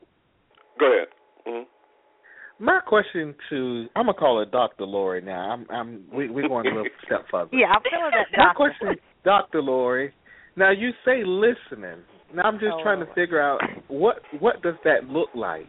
[0.80, 1.08] Go ahead.
[1.46, 5.50] hmm My question to I'm gonna call it Doctor Lori now.
[5.52, 7.50] I'm I'm we we're going a little step further.
[7.52, 8.26] Yeah, I'm feeling that.
[8.36, 8.56] My doctor.
[8.56, 10.12] question, Doctor Lori.
[10.56, 12.02] Now you say listening.
[12.34, 15.66] Now I'm just Oh, trying to figure out what what does that look like.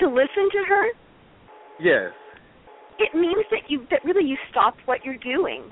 [0.00, 0.84] to listen to her,
[1.80, 2.10] Yes.
[2.98, 5.70] It means that you that really you stopped what you're doing.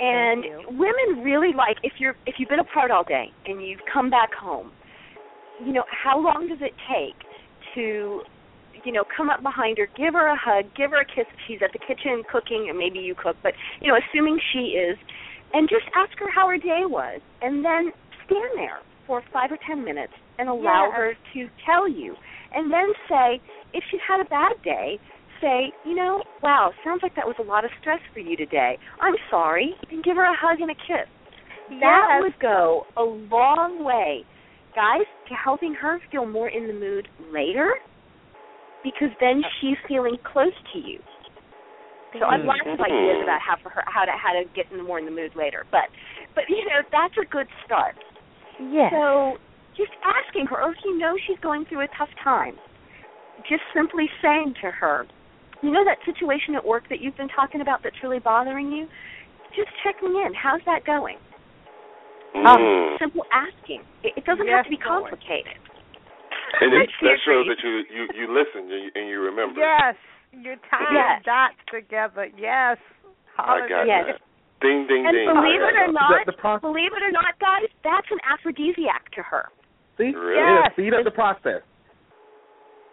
[0.00, 0.44] And
[0.78, 4.32] women really like if you're if you've been apart all day and you've come back
[4.32, 4.72] home,
[5.64, 7.16] you know, how long does it take
[7.74, 8.22] to
[8.84, 11.40] you know, come up behind her, give her a hug, give her a kiss if
[11.46, 14.96] she's at the kitchen cooking, and maybe you cook, but you know, assuming she is,
[15.52, 17.92] and just ask her how her day was, and then
[18.24, 20.96] stand there for five or ten minutes and allow Yes.
[20.96, 22.16] her to tell you,
[22.54, 23.40] and then say
[23.74, 24.98] if she's had a bad day,
[25.40, 28.78] say, you know, wow, sounds like that was a lot of stress for you today.
[29.00, 31.08] I'm sorry, and give her a hug and a kiss.
[31.80, 32.22] That Yes.
[32.22, 34.24] would go a long way,
[34.74, 37.78] guys, to helping her feel more in the mood later,
[38.82, 40.98] because then she's feeling close to you.
[42.18, 42.82] So I've lots of mm-hmm.
[42.82, 45.36] ideas about how for her how to how to get in more in the mood
[45.36, 45.86] later, but
[46.34, 47.94] but you know that's a good start.
[48.58, 48.90] Yes.
[48.90, 49.38] So
[49.76, 52.58] just asking her, or if you know she's going through a tough time,
[53.48, 55.06] just simply saying to her,
[55.62, 58.86] you know that situation at work that you've been talking about that's really bothering you?
[59.56, 60.32] Just checking in.
[60.34, 61.16] How's that going?
[62.34, 62.98] Mm.
[62.98, 63.82] Simple asking.
[64.04, 65.58] It, it doesn't Yes, have to be complicated.
[66.60, 69.60] And it, She that shows that you you you listen and you, and you remember.
[69.60, 69.96] Yes.
[70.32, 71.22] You're tying Yes.
[71.26, 72.30] dots together.
[72.38, 72.78] Yes.
[73.38, 74.04] I got Yes.
[74.06, 74.20] that.
[74.60, 75.26] Ding ding And ding.
[75.26, 79.10] believe it or not, The- the pro- believe it or not, guys, that's an aphrodisiac
[79.12, 79.48] to her.
[79.96, 80.12] See?
[80.14, 80.36] Really?
[80.36, 80.72] Yeah, Yes.
[80.72, 81.62] speed up the process.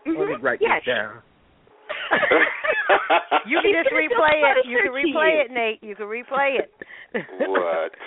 [0.05, 0.81] Let me write yes.
[0.85, 1.21] this down.
[3.45, 4.65] You can just replay it.
[4.67, 5.41] You can replay you.
[5.45, 5.79] it, Nate.
[5.83, 6.71] You can replay it.
[7.47, 7.91] what?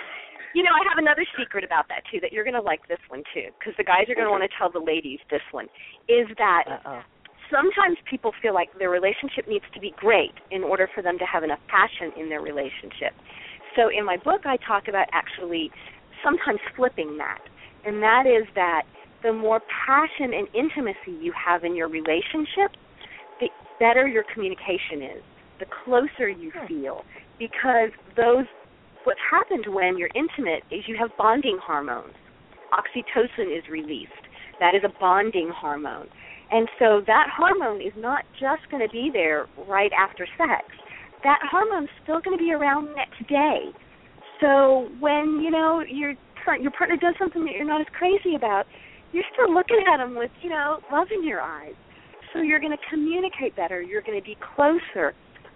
[0.53, 2.19] You know, I have another secret about that too.
[2.19, 4.43] That you're going to like this one too, because the guys are going to want
[4.43, 5.71] to tell the ladies this one.
[6.11, 6.99] Is that Uh-oh.
[7.47, 11.25] sometimes people feel like their relationship needs to be great in order for them to
[11.25, 13.15] have enough passion in their relationship.
[13.79, 15.71] So in my book, I talk about actually
[16.19, 17.39] sometimes flipping that,
[17.87, 18.83] and that is that
[19.23, 22.75] the more passion and intimacy you have in your relationship,
[23.41, 23.47] the
[23.79, 25.23] better your communication is,
[25.59, 27.03] the closer you feel,
[27.37, 28.45] because those
[29.03, 32.13] what happens when you're intimate is you have bonding hormones.
[32.71, 34.11] Oxytocin is released.
[34.59, 36.07] That is a bonding hormone.
[36.51, 40.65] And so that hormone is not just going to be there right after sex.
[41.23, 43.71] That hormone's still going to be around next day.
[44.39, 46.13] So when, you know, your
[46.59, 48.65] your partner does something that you're not as crazy about,
[49.13, 51.75] you're still looking at them with, you know, love in your eyes.
[52.33, 53.81] So you're going to communicate better.
[53.81, 55.13] You're going to be closer.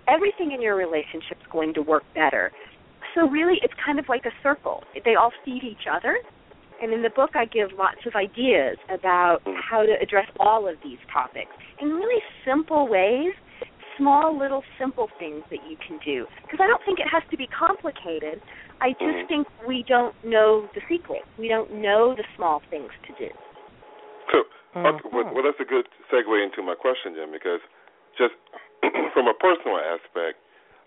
[0.08, 2.52] Everything in your relationship's going to work better.
[3.16, 4.84] So really, it's kind of like a circle.
[5.06, 6.18] They all feed each other.
[6.82, 10.76] And in the book, I give lots of ideas about how to address all of
[10.84, 11.52] these topics
[11.82, 13.34] in really simple ways,
[13.98, 16.26] small little simple things that you can do.
[16.44, 18.42] Because I don't think it has to be complicated.
[18.82, 19.28] I just mm.
[19.30, 21.22] think we don't know the secret.
[21.40, 23.32] We don't know the small things to do.
[24.76, 27.64] So, okay, well, well, that's a good segue into my question then, because
[28.20, 28.36] just
[29.16, 30.36] from a personal aspect,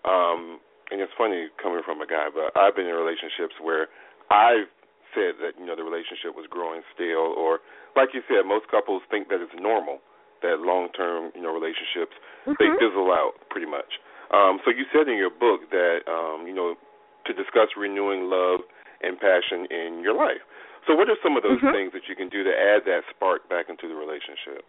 [0.05, 0.61] um,
[0.93, 3.89] and it's funny coming from a guy, but I've been in relationships where
[4.29, 4.69] I've
[5.17, 7.65] said that you know the relationship was growing stale, or
[7.97, 9.99] like you said, most couples think that it's normal
[10.45, 12.13] that long-term you know relationships
[12.61, 12.79] they Mhm.
[12.79, 13.99] fizzle out pretty much.
[14.31, 16.77] Um, so you said in your book that um, you know
[17.25, 18.61] to discuss renewing love
[19.01, 20.41] and passion in your life.
[20.87, 21.71] So what are some of those Mhm.
[21.71, 24.65] things that you can do to add that spark back into the relationship?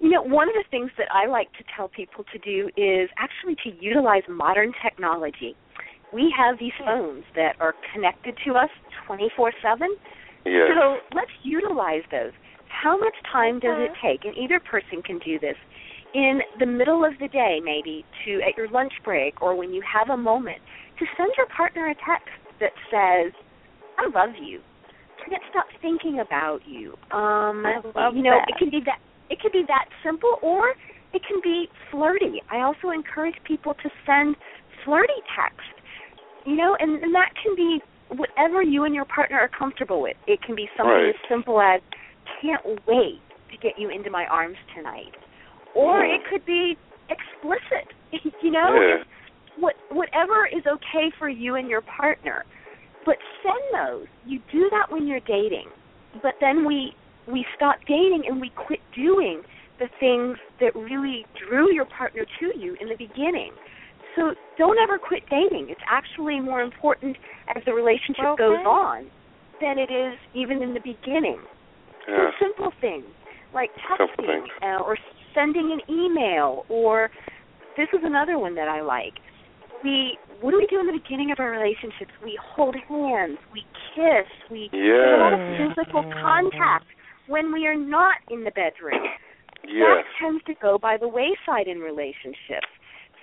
[0.00, 3.08] You know, one of the things that I like to tell people to do is
[3.16, 5.54] actually to utilize modern technology.
[6.12, 8.70] We have these phones that are connected to us
[9.06, 9.96] 24 7.
[10.44, 10.68] Yes.
[10.74, 12.32] So let's utilize those.
[12.68, 14.24] How much time does it take?
[14.24, 15.56] And either person can do this
[16.12, 19.82] in the middle of the day, maybe to at your lunch break or when you
[19.82, 20.58] have a moment,
[20.98, 22.30] to send your partner a text
[22.60, 23.32] that says,
[23.98, 24.60] "I love you.
[25.28, 28.48] Can't stop thinking about you." Um, I love you know, that.
[28.48, 28.98] it can be that
[29.30, 30.74] it can be that simple, or
[31.12, 32.42] it can be flirty.
[32.50, 34.36] I also encourage people to send
[34.84, 35.60] flirty text.
[36.44, 37.80] You know, and, and that can be
[38.16, 40.16] whatever you and your partner are comfortable with.
[40.26, 41.08] It can be something Right.
[41.08, 41.80] as simple as
[42.42, 45.14] can't wait to get you into my arms tonight.
[45.74, 46.14] Or Mm.
[46.16, 46.76] it could be
[47.08, 47.88] explicit.
[48.42, 49.04] You know, Yeah.
[49.56, 52.44] What whatever is okay for you and your partner.
[53.04, 54.06] But send those.
[54.26, 55.68] You do that when you're dating.
[56.22, 56.92] But then we
[57.30, 59.42] we stop dating and we quit doing
[59.78, 63.50] the things that really drew your partner to you in the beginning.
[64.14, 65.68] So don't ever quit dating.
[65.70, 67.16] It's actually more important
[67.56, 68.42] as the relationship Okay.
[68.42, 69.10] goes on
[69.60, 71.40] than it is even in the beginning.
[72.06, 72.30] Yeah.
[72.38, 73.04] So simple things
[73.52, 74.96] like texting uh, or
[75.34, 77.10] sending an email or
[77.76, 79.14] this is another one that I like.
[79.84, 82.10] We what do we do in the beginning of our relationships?
[82.24, 84.82] We hold hands, we kiss, we Yes.
[84.82, 86.86] have a lot of physical contact
[87.28, 89.04] when we are not in the bedroom.
[89.66, 90.04] Yes.
[90.04, 92.68] That tends to go by the wayside in relationships.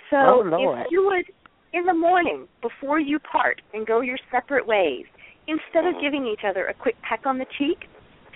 [0.10, 1.26] So Oh, if you would,
[1.74, 5.06] in the morning, before you part and go your separate ways,
[5.48, 6.02] instead of Mhm.
[6.02, 7.88] giving each other a quick peck on the cheek,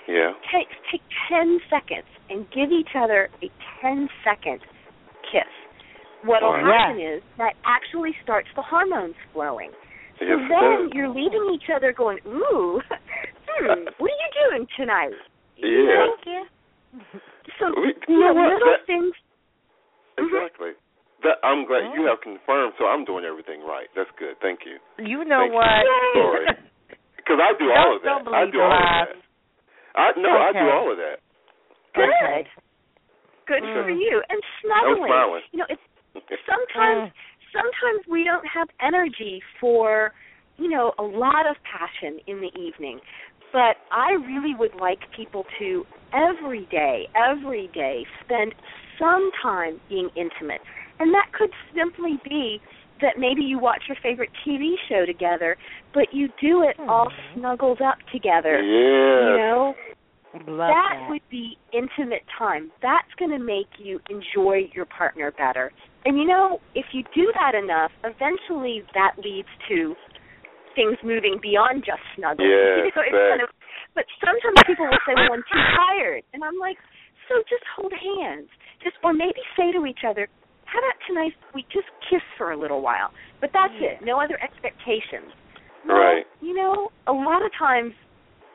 [0.07, 0.33] Yeah.
[0.51, 3.49] take take ten seconds and give each other a
[3.81, 4.61] ten second
[5.23, 5.47] kiss.
[6.25, 6.65] What'll Wow.
[6.65, 9.71] happen is that actually starts the hormones flowing.
[10.19, 10.91] So Yes, then does.
[10.93, 12.81] you're leaving each other going, Ooh,
[13.47, 15.13] hmm, what are you doing tonight?
[15.57, 15.95] You Yeah.
[15.95, 16.45] know?
[17.59, 18.53] So We- you you know know, what?
[18.53, 19.13] little That- things
[20.17, 20.71] Exactly.
[21.23, 21.93] That I'm glad Oh.
[21.95, 23.89] you have confirmed, so I'm doing everything right.
[23.95, 24.39] That's good.
[24.39, 24.79] Thank you.
[24.97, 25.57] You know Thank you.
[25.57, 25.85] what?
[26.15, 26.47] Sorry.
[27.17, 28.33] Because I do all Don't- of that.
[28.37, 29.09] I do all lies.
[29.09, 29.21] of that.
[29.97, 31.19] I no, I do all of that.
[31.95, 32.03] good.
[32.09, 32.47] Okay.
[33.47, 33.73] Good Mm.
[33.83, 34.21] for you.
[34.29, 35.09] And I'm snuggling.
[35.09, 35.41] smiling.
[35.51, 35.81] You know, it's
[36.49, 37.51] sometimes uh.
[37.53, 40.11] sometimes we don't have energy for
[40.57, 42.99] you know a lot of passion in the evening
[43.51, 48.53] but i really would like people to every day every day spend
[48.99, 50.61] some time being intimate
[50.99, 52.59] and that could simply be
[53.01, 55.57] that maybe you watch your favorite tv show together
[55.93, 56.89] but you do it hmm.
[56.89, 58.63] all snuggled up together Yes.
[58.63, 59.75] you know
[60.47, 61.09] Love that that.
[61.09, 62.71] would be intimate time.
[62.81, 65.71] That's going to make you enjoy your partner better.
[66.05, 69.95] And you know, if you do that enough, eventually that leads to
[70.77, 72.45] things moving beyond just snuggling.
[72.49, 73.49] Yes, you know, it's kind of,
[73.97, 76.77] but sometimes people will say, "Well, I'm too tired," and I'm like,
[77.27, 78.49] "So just hold hands,
[78.83, 80.29] just or maybe say to each other."
[80.65, 83.13] How about tonight we just kiss for a little while?
[83.39, 84.03] But that's it.
[84.03, 85.31] No other expectations.
[85.87, 86.25] Well, Right.
[86.41, 87.93] You know, a lot of times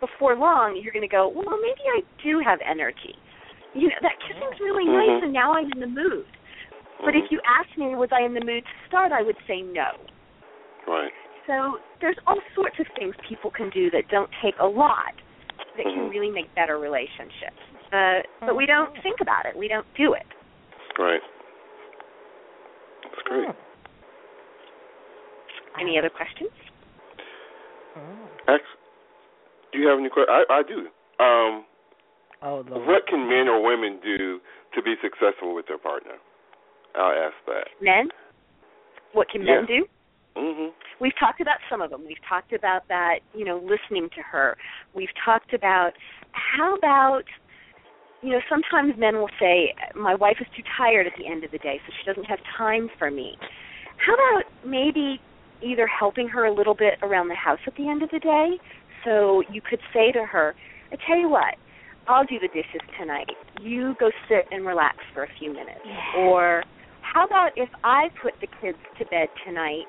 [0.01, 3.14] before long you're going to go, well, maybe I do have energy.
[3.74, 4.98] You know, that kissing's really Mhm.
[4.98, 6.27] nice, and now I'm in the mood.
[7.05, 9.62] But if you asked me, was I in the mood to start, I would say
[9.62, 9.97] no.
[10.86, 11.12] Right.
[11.47, 15.14] So there's all sorts of things people can do that don't take a lot
[15.77, 16.10] that can Mhm.
[16.10, 17.60] really make better relationships.
[17.93, 19.56] Uh, but we don't think about it.
[19.56, 20.27] We don't do it.
[20.98, 21.22] Right.
[23.02, 23.48] That's great.
[25.78, 26.51] Any other questions?
[28.47, 28.64] Ex-
[29.72, 30.47] do you have any questions?
[30.51, 30.90] I, I do.
[31.18, 31.64] Um,
[32.43, 34.40] Oh what can men or women do
[34.72, 36.16] to be successful with their partner?
[36.97, 37.69] I'll ask that.
[37.81, 38.09] Men?
[39.12, 39.79] What can men Yeah.
[39.79, 39.89] do?
[40.37, 40.73] Mhm.
[41.01, 42.05] We've talked about some of them.
[42.07, 44.57] We've talked about that, you know, listening to her.
[44.95, 45.95] We've talked about
[46.33, 47.25] how about,
[48.23, 51.51] you know, sometimes men will say, my wife is too tired at the end of
[51.51, 53.37] the day, so she doesn't have time for me.
[53.97, 55.21] How about maybe
[55.62, 58.59] either helping her a little bit around the house at the end of the day?
[59.05, 60.55] So you could say to her,
[60.93, 61.57] I tell you what,
[62.07, 63.31] I'll do the dishes tonight.
[63.61, 65.81] You go sit and relax for a few minutes.
[66.19, 66.62] Or
[67.12, 69.87] how about if I put the kids to bed tonight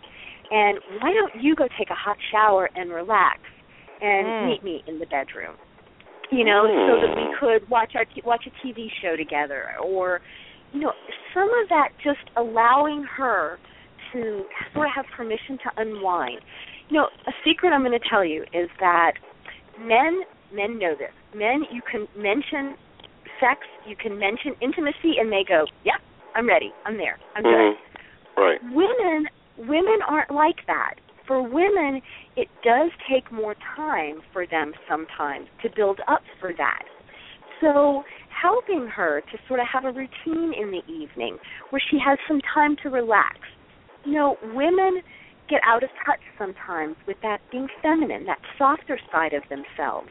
[0.49, 3.39] and why don't you go take a hot shower and relax
[4.01, 4.45] and Mm.
[4.49, 5.55] meet me in the bedroom?
[6.29, 7.37] You know, so that we Mm.
[7.39, 10.21] could watch our t- watch a TV show together or
[10.73, 10.93] you know,
[11.33, 13.59] some of that just allowing her
[14.13, 16.39] to sort of have permission to unwind.
[16.87, 19.13] You know, a secret I'm going to tell you is that
[19.77, 20.23] men
[20.53, 21.11] men know this.
[21.33, 22.77] Men you can mention
[23.39, 26.01] sex, you can mention intimacy and they go, "Yep,
[26.35, 26.73] I'm ready.
[26.85, 27.17] I'm there.
[27.35, 27.77] I'm good." Mhm.
[28.37, 28.63] Right.
[28.71, 29.27] Women
[29.57, 30.95] women aren't like that.
[31.27, 32.01] For women,
[32.35, 36.83] it does take more time for them sometimes to build up for that.
[37.59, 41.37] So, helping her to sort of have a routine in the evening
[41.69, 43.37] where she has some time to relax.
[44.03, 45.01] You know, women
[45.47, 50.09] get out of touch sometimes with that being feminine, that softer side of themselves.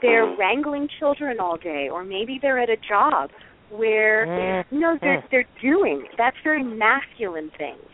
[0.00, 0.38] They're Mhm.
[0.38, 3.30] wrangling children all day, or maybe they're at a job
[3.70, 4.64] where Mm.
[4.70, 5.30] you know they're Mm.
[5.30, 7.88] they're doing that's very masculine things.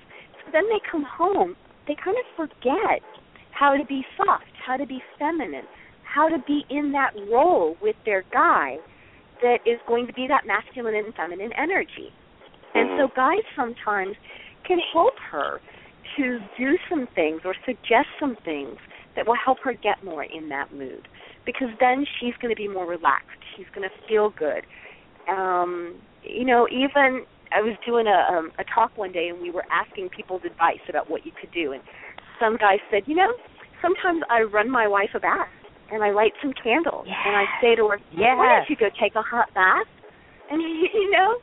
[0.45, 3.03] So then they come home, they kind of forget
[3.51, 5.67] how to be soft, how to be feminine,
[6.03, 8.79] how to be in that role with their guy
[9.41, 12.13] that is going to be that masculine and feminine energy.
[12.75, 13.15] And so Mhm.
[13.15, 14.17] guys sometimes
[14.65, 15.61] can help her
[16.17, 18.79] to do some things or suggest some things
[19.17, 21.09] that will help her get more in that mood.
[21.45, 23.39] Because then she's going to be more relaxed.
[23.57, 24.65] She's going to feel good.
[25.29, 25.95] Um,
[26.25, 29.65] you know, even I was doing a um, a talk one day and we were
[29.71, 31.83] asking people's advice about what you could do and
[32.41, 33.33] some guy said, "You know,
[33.81, 35.49] sometimes I run my wife a bath
[35.93, 37.99] and I light some candles and I say to her,
[38.37, 39.87] "Why don't you go take a hot bath?"
[40.51, 40.61] And
[40.95, 41.37] you know,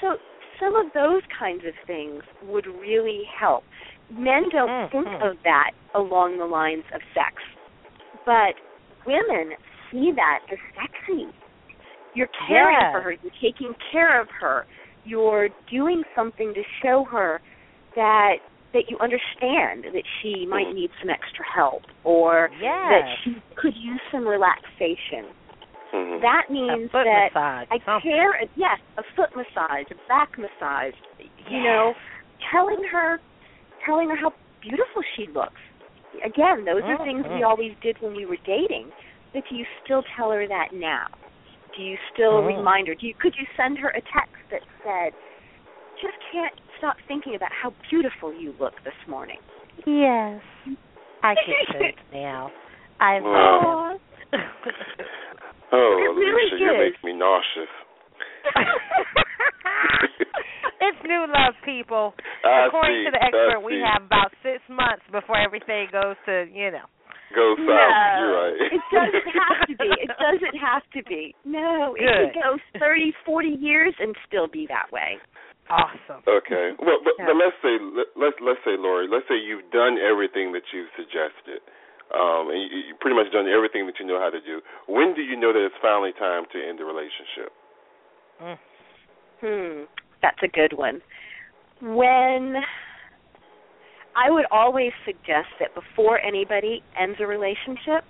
[0.00, 0.16] so
[0.60, 3.64] some of those kinds of things would really help.
[4.10, 5.30] Men don't Mm, think mm.
[5.30, 7.42] of that along the lines of sex,
[8.24, 8.54] but
[9.06, 9.56] women
[9.90, 11.26] see that as sexy.
[12.14, 12.92] You're caring Yeah.
[12.92, 14.66] for her, you're taking care of her,
[15.04, 17.40] you're doing something to show her
[17.94, 18.36] that
[18.72, 22.90] that you understand that she might need some extra help or Yes.
[22.90, 25.26] that she could use some relaxation.
[25.92, 26.20] Mhm.
[26.22, 27.68] That means a foot that massage.
[27.70, 28.10] I something.
[28.10, 28.42] care.
[28.56, 30.94] Yes, a foot massage, a back massage.
[31.20, 31.62] You Yeah.
[31.62, 31.94] know,
[32.50, 33.20] telling her,
[33.84, 35.60] telling her how beautiful she looks.
[36.24, 37.46] Again, those are things we Mhm.
[37.46, 38.90] always did when we were dating.
[39.32, 41.06] But do you still tell her that now?
[41.76, 42.56] Do you still Mhm.
[42.58, 42.94] remind her?
[42.94, 45.12] Do you could you send her a text that said,
[46.00, 49.38] "Just can't stop thinking about how beautiful you look this morning."
[49.86, 50.40] Yes.
[51.22, 51.46] I get
[51.80, 52.52] it now.
[53.00, 53.90] I Wow.
[53.90, 54.40] love them.
[55.72, 56.78] Oh, It really you is.
[56.78, 57.68] make me nauseous.
[60.80, 62.14] it's new love, people.
[62.44, 66.46] I According see, to the expert, we have about six months before everything goes to,
[66.52, 66.86] you know.
[67.34, 67.66] Go south.
[67.66, 68.56] No, You're right.
[68.70, 69.90] it doesn't have to be.
[69.98, 71.34] It doesn't have to be.
[71.44, 72.32] No, it Good.
[72.32, 75.18] could go thirty, forty years and still be that way.
[75.68, 76.22] Awesome.
[76.28, 76.76] Okay.
[76.78, 77.26] Well, but, Yeah.
[77.26, 80.92] but let's say let, let's let's say Lori, let's say you've done everything that you've
[80.94, 81.64] suggested,
[82.14, 84.60] um, and you, you pretty much done everything that you know how to do.
[84.86, 87.50] When do you know that it's finally time to end the relationship?
[88.42, 88.58] Mm.
[89.40, 89.84] Hmm,
[90.22, 91.00] that's a good one.
[91.80, 92.56] When
[94.16, 98.04] I would always suggest that before anybody ends a relationship,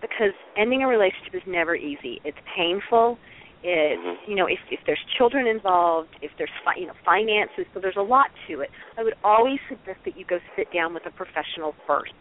[0.00, 2.20] because ending a relationship is never easy.
[2.24, 3.18] It's painful.
[3.62, 4.30] It's Mm-hmm.
[4.30, 7.98] you know if if there's children involved, if there's fi- you know finances, so there's
[7.98, 8.70] a lot to it.
[8.96, 12.14] I would always suggest that you go sit down with a professional first,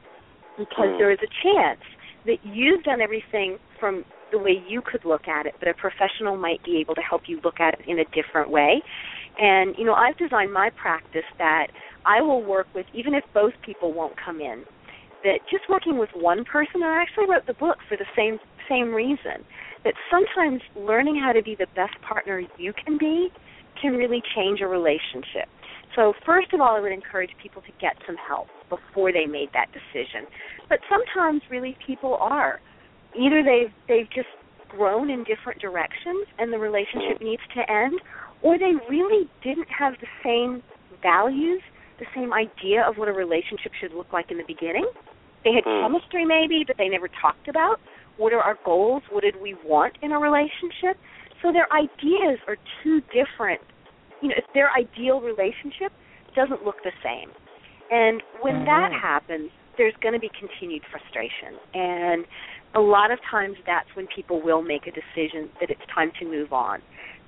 [0.57, 0.97] because Mm.
[0.97, 1.79] there is a chance
[2.25, 6.35] that you've done everything from the way you could look at it, but a professional
[6.35, 8.83] might be able to help you look at it in a different way.
[9.39, 11.67] And you know, I've designed my practice that
[12.05, 14.63] I will work with even if both people won't come in.
[15.23, 18.39] That just working with one person, and I actually wrote the book for the same
[18.69, 19.43] same reason.
[19.83, 23.29] That sometimes learning how to be the best partner you can be
[23.81, 25.47] can really change a relationship.
[25.95, 29.49] So first of all, I would encourage people to get some help before they made
[29.53, 30.27] that decision.
[30.67, 32.59] But sometimes really people are
[33.17, 34.29] either they've they've just
[34.69, 37.99] grown in different directions and the relationship needs to end
[38.41, 40.63] or they really didn't have the same
[41.01, 41.61] values,
[41.99, 44.87] the same idea of what a relationship should look like in the beginning.
[45.43, 45.81] They had Hmm.
[45.81, 47.79] chemistry maybe, but they never talked about
[48.17, 50.97] what are our goals, what did we want in a relationship.
[51.41, 53.61] So their ideas are too different.
[54.21, 55.93] You know, if their ideal relationship
[56.35, 57.31] doesn't look the same.
[57.89, 59.01] And when that Mhm.
[59.01, 61.57] happens, there's going to be continued frustration.
[61.73, 62.27] And
[62.75, 66.25] a lot of times that's when people will make a decision that it's time to
[66.25, 66.81] move on.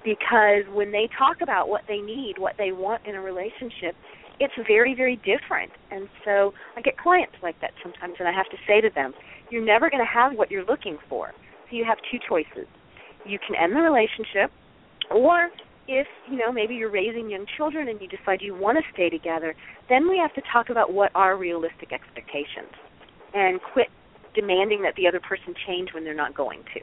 [0.03, 3.95] Because when they talk about what they need, what they want in a relationship,
[4.40, 5.72] it's very, very different.
[5.91, 9.14] And so I get clients like that sometimes, and I have to say to them,
[9.52, 11.32] you're never going to have what you're looking for.
[11.69, 12.68] So you have two choices.
[13.26, 14.49] You can end the relationship,
[15.11, 15.49] or
[15.88, 19.10] if, you know, maybe you're raising young children and you decide you want to stay
[19.10, 19.53] together,
[19.90, 22.73] then we have to talk about what are realistic expectations
[23.34, 23.88] and quit
[24.34, 26.80] demanding that the other person change when they're not going to.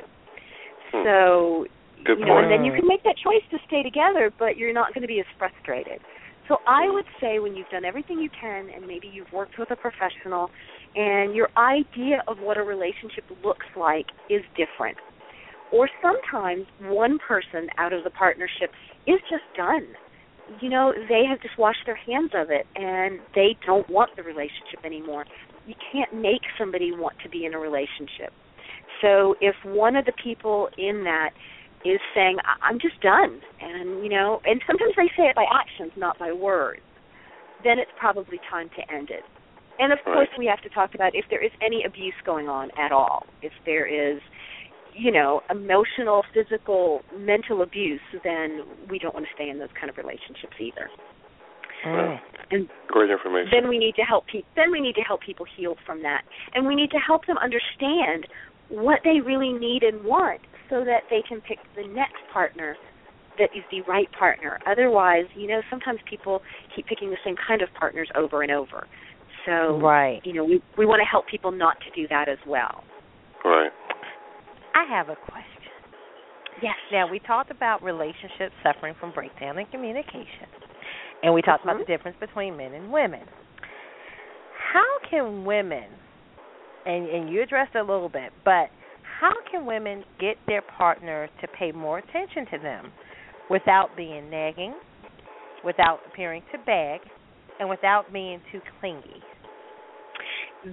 [0.92, 1.04] Hmm.
[1.04, 1.66] So,
[2.04, 4.72] Good you know, and then you can make that choice to stay together, but you're
[4.72, 6.00] not going to be as frustrated.
[6.48, 9.70] So I would say when you've done everything you can and maybe you've worked with
[9.70, 10.48] a professional
[10.96, 14.96] and your idea of what a relationship looks like is different.
[15.70, 18.72] Or sometimes one person out of the partnership
[19.06, 19.86] is just done.
[20.62, 24.22] You know, they have just washed their hands of it and they don't want the
[24.22, 25.26] relationship anymore.
[25.66, 28.32] You can't make somebody want to be in a relationship.
[29.02, 31.30] So if one of the people in that
[31.84, 35.46] is saying, "I- I'm just done, and you know, and sometimes they say it by
[35.52, 36.80] actions, not by words,
[37.62, 39.24] then it's probably time to end it.
[39.78, 42.70] And of course, we have to talk about if there is any abuse going on
[42.76, 43.26] at all.
[43.42, 44.20] If there is,
[44.92, 49.88] you know, emotional, physical, mental abuse, then we don't want to stay in those kind
[49.88, 50.90] of relationships either.
[51.86, 52.20] Mm.
[52.50, 53.50] And Great information.
[53.52, 54.48] then we need to help people.
[54.56, 56.22] Then we need to help people heal from that,
[56.54, 58.26] and we need to help them understand
[58.68, 60.40] what they really need and want,
[60.70, 62.76] so that they can pick the next partner
[63.38, 64.58] that is the right partner.
[64.66, 66.42] Otherwise, you know, sometimes people
[66.74, 68.86] keep picking the same kind of partners over and over.
[69.46, 70.20] So, Right.
[70.24, 72.84] you know, we we want to help people not to do that as well.
[73.44, 73.72] Right.
[74.74, 75.44] I have a question.
[76.60, 76.74] Yes.
[76.90, 80.48] Now we talked about relationships suffering from breakdown in communication,
[81.22, 81.80] and we talked about Mhm.
[81.80, 83.26] the difference between men and women.
[84.72, 85.86] How can women,
[86.84, 88.70] and and you addressed it a little bit, but
[89.20, 92.92] how can women get their partner to pay more attention to them
[93.50, 94.74] without being nagging,
[95.64, 97.00] without appearing to beg,
[97.58, 99.22] and without being too clingy?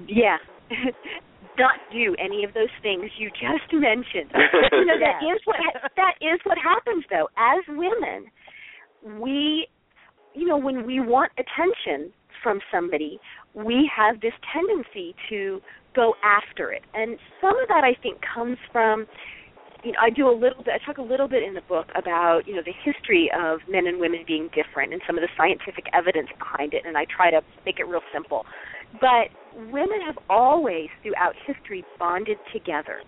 [0.08, 0.38] Yeah.
[1.58, 4.32] Not do any of those things you just mentioned.
[4.72, 5.38] you know, that Yes.
[5.38, 5.58] is what
[5.96, 7.30] that is what happens though.
[7.38, 8.26] As women,
[9.22, 9.68] we
[10.34, 12.12] you know, when we want attention
[12.44, 13.20] from somebody,
[13.54, 15.62] we have this tendency to
[15.96, 16.84] go after it.
[16.94, 19.06] And some of that I think comes from
[19.84, 20.74] you know, I do a little bit.
[20.74, 23.86] I talk a little bit in the book about you know the history of men
[23.86, 27.30] and women being different and some of the scientific evidence behind it, and I try
[27.30, 28.46] to make it real simple.
[29.00, 29.30] But
[29.72, 33.02] women have always, throughout history, bonded together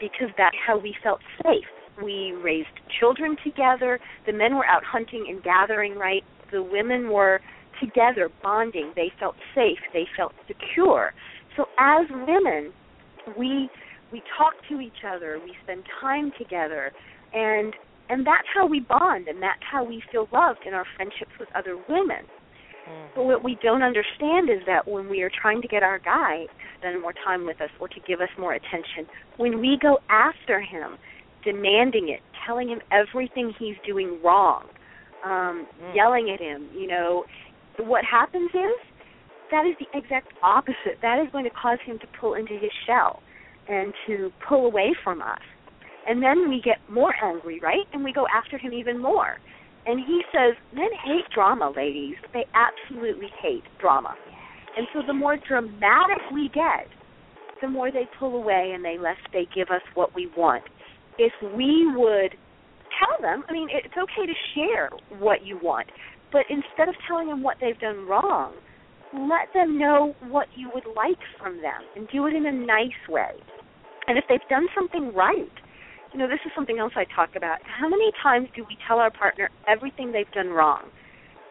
[0.00, 1.68] because that's how we felt safe.
[2.02, 4.00] We raised children together.
[4.26, 6.22] The men were out hunting and gathering, right?
[6.50, 7.40] The women were
[7.80, 8.92] together, bonding.
[8.96, 9.78] They felt safe.
[9.92, 11.12] They felt secure.
[11.56, 12.72] So as women,
[13.38, 13.68] we
[14.12, 16.92] we talk to each other, we spend time together,
[17.32, 17.74] and
[18.08, 21.48] and that's how we bond, and that's how we feel loved in our friendships with
[21.54, 22.24] other women.
[22.88, 23.06] Mm-hmm.
[23.14, 26.44] But what we don't understand is that when we are trying to get our guy
[26.46, 29.06] to spend more time with us or to give us more attention,
[29.38, 30.98] when we go after him,
[31.44, 34.64] demanding it, telling him everything he's doing wrong,
[35.24, 35.96] um, mm.
[35.96, 37.24] yelling at him, you know,
[37.78, 38.93] what happens is
[39.54, 40.98] that is the exact opposite.
[41.00, 43.22] That is going to cause him to pull into his shell
[43.68, 45.38] and to pull away from us.
[46.08, 47.86] And then we get more angry, right?
[47.92, 49.38] And we go after him even more.
[49.86, 52.16] And he says, Men hate drama, ladies.
[52.32, 54.16] They absolutely hate drama.
[54.76, 56.88] And so the more dramatic we get,
[57.62, 60.64] the more they pull away and they less they give us what we want.
[61.16, 62.34] If we would
[62.98, 64.90] tell them, I mean, it's okay to share
[65.20, 65.86] what you want,
[66.32, 68.54] but instead of telling them what they've done wrong,
[69.14, 72.90] let them know what you would like from them and do it in a nice
[73.08, 73.30] way.
[74.06, 75.50] And if they've done something right,
[76.12, 77.58] you know, this is something else I talk about.
[77.62, 80.90] How many times do we tell our partner everything they've done wrong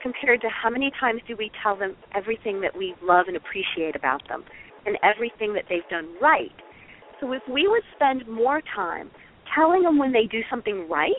[0.01, 3.95] compared to how many times do we tell them everything that we love and appreciate
[3.95, 4.43] about them
[4.85, 6.51] and everything that they've done right?
[7.19, 9.09] So if we would spend more time
[9.55, 11.11] telling them when they do something right,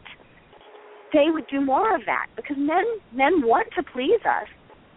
[1.12, 4.48] they would do more of that because men men want to please us.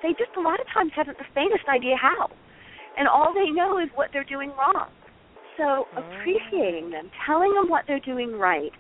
[0.04, 2.30] They just a lot of times haven't the faintest idea how.
[2.98, 4.90] And all they know is what they're doing wrong.
[5.58, 8.72] So appreciating them, telling them what they're doing right.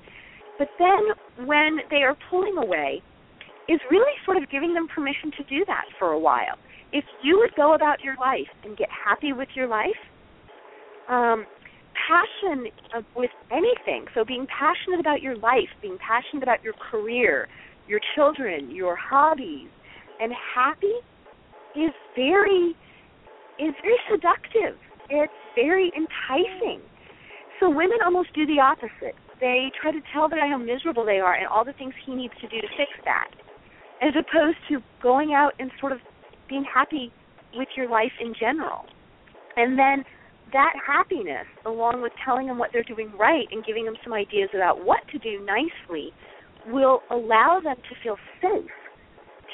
[0.57, 3.01] But then when they are pulling away,
[3.67, 6.55] is really sort of giving them permission to do that for a while.
[6.93, 9.99] If you would go about your life and get happy with your life,
[11.09, 11.45] um,
[12.07, 12.67] passion
[13.15, 17.47] with anything, so being passionate about your life, being passionate about your career,
[17.87, 19.67] your children, your hobbies,
[20.19, 20.95] and happy
[21.75, 22.75] is very
[23.59, 24.77] is very seductive.
[25.09, 26.81] It's very enticing.
[27.59, 29.15] So women almost do the opposite.
[29.39, 32.13] They try to tell the guy how miserable they are and all the things he
[32.13, 33.29] needs to do to fix that,
[34.01, 35.99] as opposed to going out and sort of
[36.49, 37.11] being happy
[37.55, 38.85] with your life in general.
[39.55, 40.05] And then
[40.53, 44.49] that happiness, along with telling them what they're doing right and giving them some ideas
[44.53, 46.11] about what to do nicely,
[46.67, 48.71] will allow them to feel safe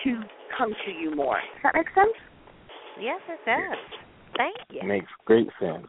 [0.03, 0.21] to
[0.57, 1.35] come to you more.
[1.35, 2.13] Does that make sense?
[2.99, 3.77] Yes, it does.
[4.37, 4.87] Thank you.
[4.87, 5.87] Makes great sense.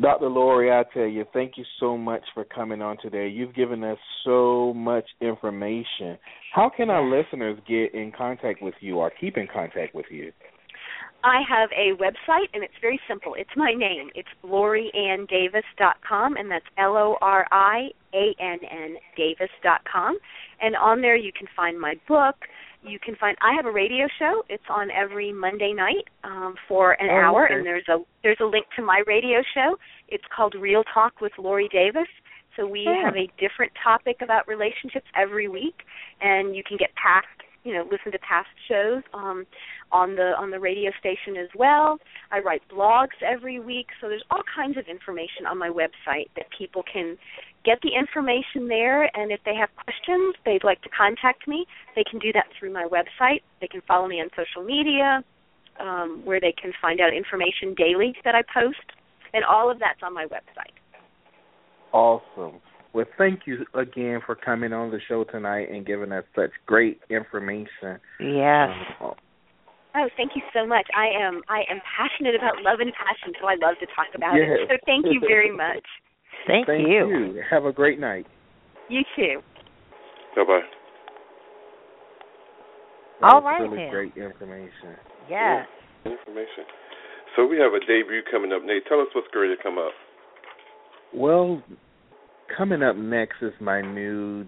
[0.00, 0.28] Dr.
[0.28, 3.28] Lori, I tell you, thank you so much for coming on today.
[3.28, 6.18] You've given us so much information.
[6.54, 10.32] How can our listeners get in contact with you or keep in contact with you?
[11.24, 13.34] I have a website, and it's very simple.
[13.38, 14.08] It's my name.
[14.14, 20.18] It's lorianndavis.com, and that's L O R I A N N Davis.com.
[20.60, 22.34] And on there, you can find my book.
[22.84, 23.36] You can find.
[23.40, 24.42] I have a radio show.
[24.48, 27.54] It's on every Monday night um, for an Oh, hour, okay.
[27.54, 29.76] and there's a there's a link to my radio show.
[30.08, 32.08] It's called Real Talk with Lori Davis.
[32.56, 33.02] So we Oh.
[33.04, 35.84] have a different topic about relationships every week,
[36.20, 37.26] and you can get past
[37.64, 39.46] you know listen to past shows um
[39.92, 41.96] on the on the radio station as well
[42.32, 46.46] i write blogs every week so there's all kinds of information on my website that
[46.58, 47.16] people can
[47.64, 52.04] get the information there and if they have questions they'd like to contact me they
[52.08, 55.22] can do that through my website they can follow me on social media
[55.80, 58.78] um, where they can find out information daily that i post
[59.34, 60.74] and all of that's on my website
[61.92, 62.60] Awesome.
[62.94, 67.00] Well, thank you again for coming on the show tonight and giving us such great
[67.10, 68.00] information.
[68.18, 68.70] Yes.
[69.00, 69.12] Um,
[69.94, 70.88] Oh, thank you so much.
[70.96, 74.36] I am I am passionate about love and passion, so I love to talk about
[74.36, 74.56] Yes.
[74.56, 74.68] it.
[74.70, 75.84] So thank you very much.
[76.46, 77.42] Thank, thank you.
[77.50, 78.26] Have a great night.
[78.88, 79.40] You too.
[80.36, 80.60] Bye bye.
[83.20, 83.90] That All was really then.
[83.90, 84.96] great information.
[85.30, 85.66] Yes.
[86.04, 86.64] Information.
[87.36, 88.62] So we have a debut coming up.
[88.64, 89.92] Nate, tell us what's going to come up.
[91.14, 91.62] Well,
[92.56, 94.46] coming up next is my new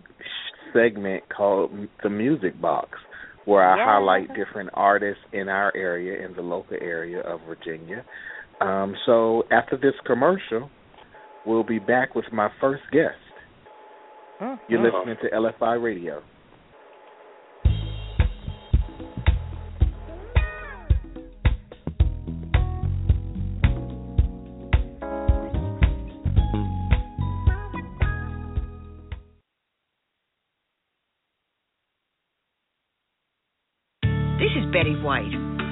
[0.72, 1.70] segment called
[2.02, 2.98] The Muzik Box,
[3.44, 3.84] where I Yeah.
[3.84, 8.04] highlight different artists in our area, in the local area of Virginia.
[8.60, 10.70] Um, so after this commercial,
[11.46, 13.14] we'll be back with my first guest.
[14.38, 14.56] Huh.
[14.68, 14.98] You're oh.
[14.98, 16.22] listening to LFI Radio.
[34.38, 35.22] This is Betty White.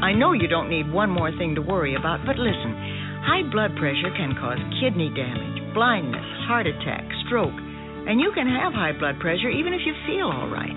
[0.03, 3.75] I know you don't need one more thing to worry about, but listen high blood
[3.79, 9.19] pressure can cause kidney damage, blindness, heart attack, stroke, and you can have high blood
[9.23, 10.75] pressure even if you feel all right.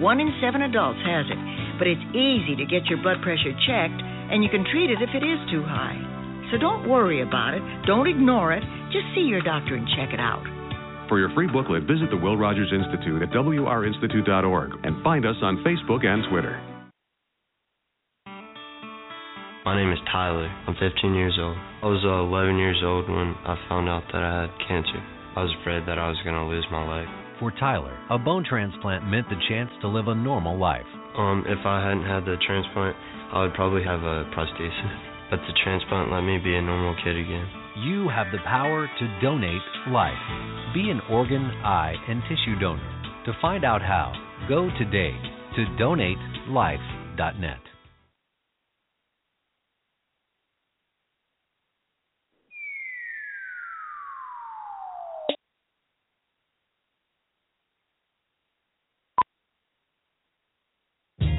[0.00, 1.40] One in seven adults has it,
[1.80, 5.10] but it's easy to get your blood pressure checked, and you can treat it if
[5.16, 5.96] it is too high.
[6.52, 8.62] So don't worry about it, don't ignore it,
[8.92, 10.44] just see your doctor and check it out.
[11.08, 15.64] For your free booklet, visit the Will Rogers Institute at wrinstitute.org and find us on
[15.64, 16.67] Facebook and Twitter.
[19.68, 20.48] My name is Tyler.
[20.64, 21.52] I'm 15 years old.
[21.84, 24.96] I was uh, 11 years old when I found out that I had cancer.
[25.36, 27.04] I was afraid that I was going to lose my leg.
[27.36, 30.88] For Tyler, a bone transplant meant the chance to live a normal life.
[31.20, 32.96] Um, if I hadn't had the transplant,
[33.28, 34.96] I would probably have a prosthesis.
[35.28, 37.44] But the transplant let me be a normal kid again.
[37.84, 40.24] You have the power to donate life.
[40.72, 42.88] Be an organ, eye, and tissue donor.
[43.28, 44.16] To find out how,
[44.48, 45.12] go today
[45.60, 47.67] to donatelife.net.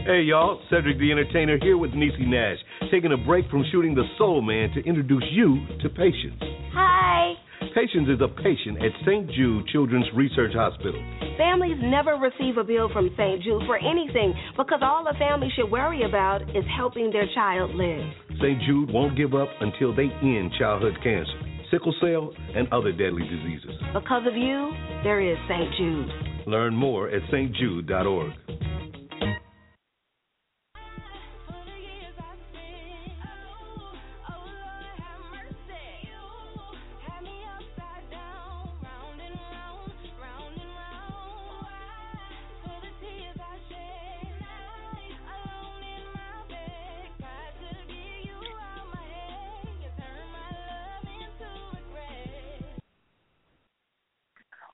[0.09, 2.57] Hey y'all, Cedric the Entertainer here with Niecy Nash,
[2.89, 6.41] taking a break from shooting The Soul Man to introduce you to Patience.
[6.73, 7.35] Hi.
[7.75, 9.29] Patience is a patient at St.
[9.29, 10.97] Jude Children's Research Hospital.
[11.37, 13.43] Families never receive a bill from St.
[13.43, 18.01] Jude for anything because all a family should worry about is helping their child live.
[18.41, 18.59] St.
[18.65, 21.37] Jude won't give up until they end childhood cancer,
[21.69, 23.77] sickle cell, and other deadly diseases.
[23.93, 24.73] Because of you,
[25.03, 25.69] there is St.
[25.77, 26.47] Jude.
[26.47, 28.33] Learn more at stjude.org.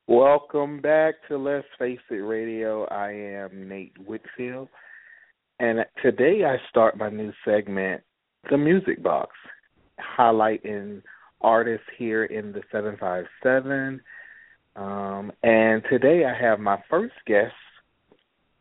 [0.08, 2.86] Welcome back to Let's Face It Radio.
[2.92, 4.70] I am Nate Whitfield.
[5.60, 8.04] And today I start my new segment,
[8.52, 9.32] The Muzik Box,
[10.00, 11.02] highlighting
[11.42, 14.00] artists here in the 757.
[14.76, 17.56] Um, and today I have my first guest.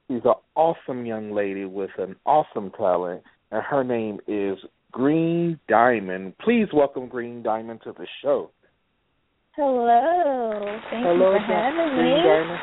[0.09, 4.57] She's an awesome young lady with an awesome talent, and her name is
[4.93, 6.39] Green Diamond.
[6.39, 8.51] Please welcome Green Diamond to the show.
[9.57, 10.81] Hello.
[10.91, 12.11] Thank Hello, you for having me.
[12.25, 12.61] Diamond.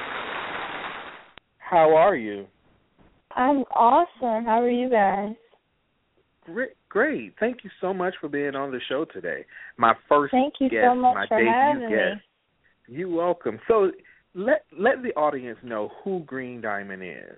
[1.59, 2.45] How are you?
[3.35, 4.45] I'm awesome.
[4.45, 5.35] How are you guys?
[6.45, 7.33] Great, great.
[7.39, 9.45] Thank you so much for being on the show today.
[9.77, 12.21] My first Thank you guest, so much my for debut having me.
[12.87, 13.59] You're welcome.
[13.69, 13.91] So
[14.33, 17.37] let let the audience know who Green Diamond is.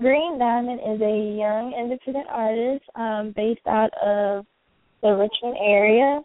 [0.00, 4.44] Green Diamond is a young independent artist um, based out of
[5.02, 6.20] the Richmond area,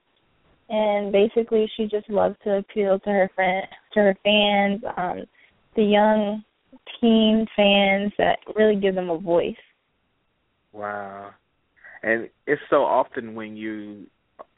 [0.69, 5.23] and basically she just loves to appeal to her friend, to her fans, um,
[5.75, 6.43] the young
[6.99, 9.55] teen fans that really give them a voice.
[10.73, 11.31] Wow.
[12.03, 14.07] And it's so often when you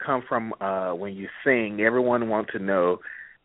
[0.04, 2.98] come from uh when you sing, everyone wants to know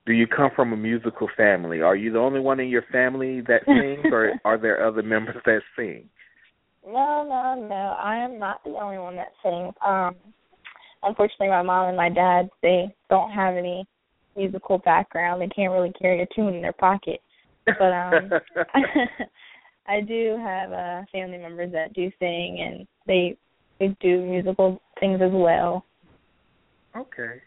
[0.05, 1.81] do you come from a musical family?
[1.81, 5.37] Are you the only one in your family that sings or are there other members
[5.45, 6.09] that sing?
[6.85, 7.97] No, no, no.
[7.99, 9.73] I am not the only one that sings.
[9.85, 10.15] Um
[11.05, 13.85] unfortunately my mom and my dad they don't have any
[14.35, 15.41] musical background.
[15.41, 17.21] They can't really carry a tune in their pocket.
[17.65, 18.29] But um
[19.87, 23.37] I do have uh family members that do sing and they
[23.79, 25.85] they do musical things as well.
[26.95, 27.41] Okay.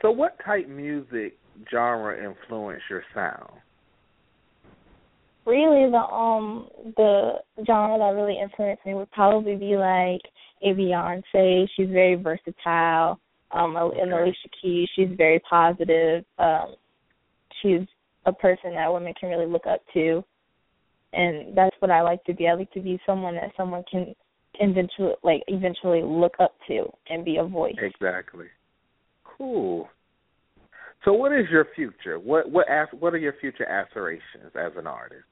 [0.00, 1.36] So what type music
[1.70, 3.50] genre influenced your sound?
[5.44, 10.20] Really the um the genre that really influenced me would probably be like
[10.62, 11.68] a Beyonce.
[11.76, 13.18] She's very versatile.
[13.50, 16.24] Um and Alicia Keys, she's very positive.
[16.38, 16.74] Um
[17.62, 17.86] she's
[18.26, 20.24] a person that women can really look up to.
[21.12, 22.48] And that's what I like to be.
[22.48, 24.14] I like to be someone that someone can
[24.60, 27.76] eventually like eventually look up to and be a voice.
[27.78, 28.46] Exactly.
[29.24, 29.88] Cool.
[31.04, 32.18] So what is your future?
[32.18, 32.66] What what
[32.98, 35.24] what are your future aspirations as an artist?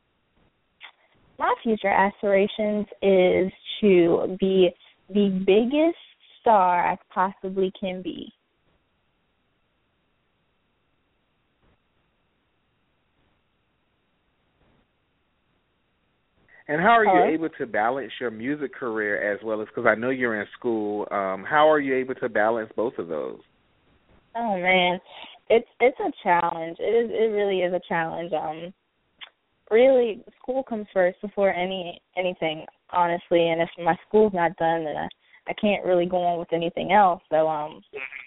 [1.38, 4.70] My future aspirations is to be
[5.08, 5.98] the biggest
[6.40, 8.32] star I possibly can be.
[16.68, 17.46] And how are you Hello?
[17.46, 21.06] able to balance your music career as well as because I know you're in school?
[21.12, 23.38] Um, how are you able to balance both of those?
[24.34, 24.98] Oh man,
[25.48, 26.76] it's it's a challenge.
[26.80, 28.32] It is it really is a challenge.
[28.32, 28.74] Um,
[29.70, 32.66] really, school comes first before any anything.
[32.90, 33.48] Honestly.
[33.48, 35.08] And if my school's not done, then I
[35.48, 37.22] I can't really go on with anything else.
[37.30, 37.80] So um,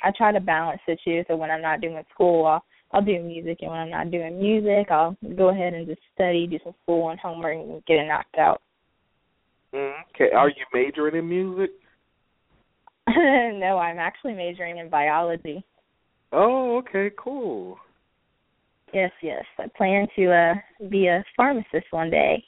[0.03, 1.23] I try to balance the two.
[1.27, 4.39] So when I'm not doing school, I'll I'll do music, and when I'm not doing
[4.39, 8.07] music, I'll go ahead and just study, do some school and homework, and get it
[8.07, 8.61] knocked out.
[9.73, 11.69] Okay, are you majoring in music?
[13.07, 15.63] no, I'm actually majoring in biology.
[16.31, 17.77] Oh, okay, cool.
[18.91, 19.43] Yes, yes.
[19.59, 22.43] I plan to uh be a pharmacist one day.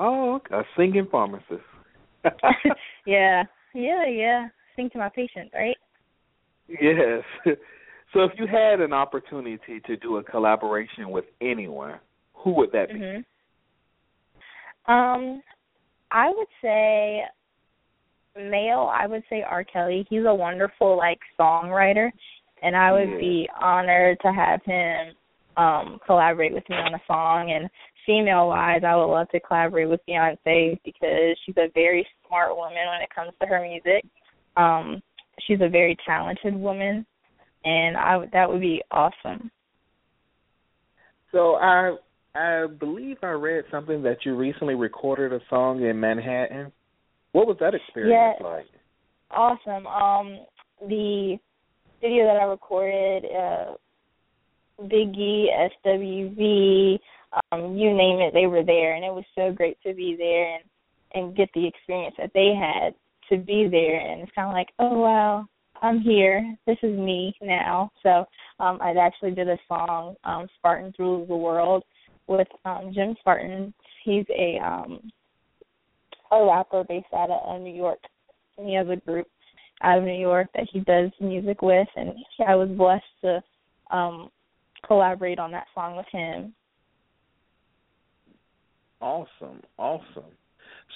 [0.00, 0.54] Oh, okay.
[0.54, 1.60] a singing pharmacist.
[3.06, 3.44] yeah,
[3.74, 4.48] yeah, yeah.
[4.74, 5.76] Sing to my patients, right?
[6.68, 7.22] Yes.
[8.12, 12.00] So if you had an opportunity to do a collaboration with anyone,
[12.34, 12.94] who would that be?
[12.94, 14.92] Mm-hmm.
[14.92, 15.42] Um,
[16.10, 17.20] I would say
[18.36, 18.90] male.
[18.92, 19.64] I would say R.
[19.64, 20.06] Kelly.
[20.10, 22.10] He's a wonderful like songwriter,
[22.62, 23.18] and I would Yeah.
[23.18, 25.14] be honored to have him
[25.56, 27.52] um collaborate with me on a song.
[27.52, 27.68] And
[28.06, 32.86] female wise, I would love to collaborate with Beyonce because she's a very smart woman
[32.90, 34.04] when it comes to her music.
[34.56, 35.02] Um,
[35.46, 37.06] she's a very talented woman,
[37.64, 39.50] and I would that would be awesome.
[41.32, 41.96] So I
[42.34, 46.72] I believe I read something that you recently recorded a song in Manhattan.
[47.32, 48.42] What was that experience Yes.
[48.42, 48.66] like?
[49.30, 49.86] Awesome.
[49.86, 50.40] Um,
[50.88, 51.38] the
[52.00, 53.74] video that I recorded, uh,
[54.82, 55.46] Biggie,
[55.84, 56.98] SWV,
[57.52, 60.54] um, you name it, they were there, and it was so great to be there
[60.54, 60.64] and
[61.12, 62.94] and get the experience that they had
[63.28, 63.98] to be there.
[63.98, 65.46] And it's kind of like, oh wow,
[65.82, 66.56] I'm here.
[66.66, 67.90] This is me now.
[68.02, 68.24] So
[68.60, 71.84] um, I actually did a song, um, "Spartans Rule the World,"
[72.26, 73.74] with um, Jim Spartan.
[74.04, 75.10] He's a um,
[76.32, 77.98] a rapper based out of uh, New York.
[78.56, 79.26] And he has a group
[79.82, 82.12] out of New York that he does music with, and
[82.46, 83.42] I was blessed to
[83.96, 84.30] um,
[84.86, 86.54] collaborate on that song with him.
[89.00, 90.32] Awesome, awesome.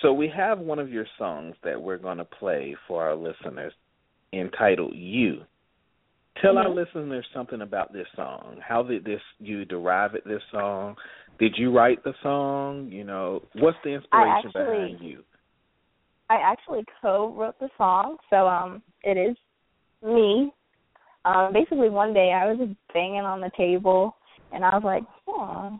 [0.02, 3.72] So we have one of your songs that we're going to play for our listeners
[4.32, 5.44] entitled You.
[6.43, 6.74] Tell our Mhm.
[6.74, 8.59] listeners something about this song.
[8.60, 10.97] How did this you derive at this song?
[11.39, 12.89] Did you write the song?
[12.90, 15.24] You know, what's the inspiration actually- behind you?
[16.31, 19.36] I actually co-wrote the song, so um, it is
[20.02, 20.52] me.
[21.24, 24.16] Um, basically, one day I was banging on the table,
[24.52, 25.76] and I was like, "Hmm,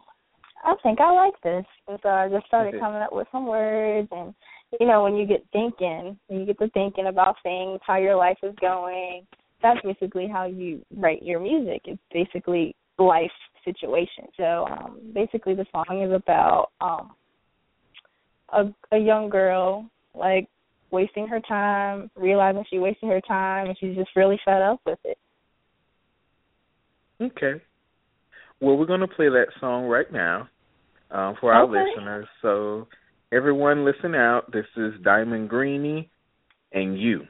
[0.65, 4.09] I think I like this." And so I just started coming up with some words,
[4.11, 4.35] and
[4.81, 8.17] you know, when you get thinking, when you get to thinking about things, how your
[8.17, 9.27] life is going,
[9.63, 11.83] that's basically how you write your music.
[11.85, 13.31] It's basically life
[13.65, 14.27] situation.
[14.37, 17.13] So um, basically, the song is about um,
[18.51, 20.49] a a young girl like
[20.91, 24.99] wasting her time, realizing she wasting her time, and she's just really fed up with
[25.05, 25.19] it.
[27.21, 27.61] Okay.
[28.61, 30.49] Well, we're going to play that song right now
[31.11, 31.85] um, for our Okay.
[31.89, 32.27] listeners.
[32.43, 32.89] So,
[33.33, 34.51] everyone, listen out.
[34.53, 36.09] This is Diamond Dreene
[36.73, 37.27] and you.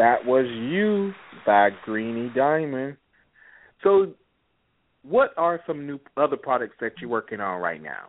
[0.00, 1.12] That was you
[1.44, 2.96] by Dreene Diamond.
[3.82, 4.14] So,
[5.02, 8.06] what are some new other products that you're working on right now?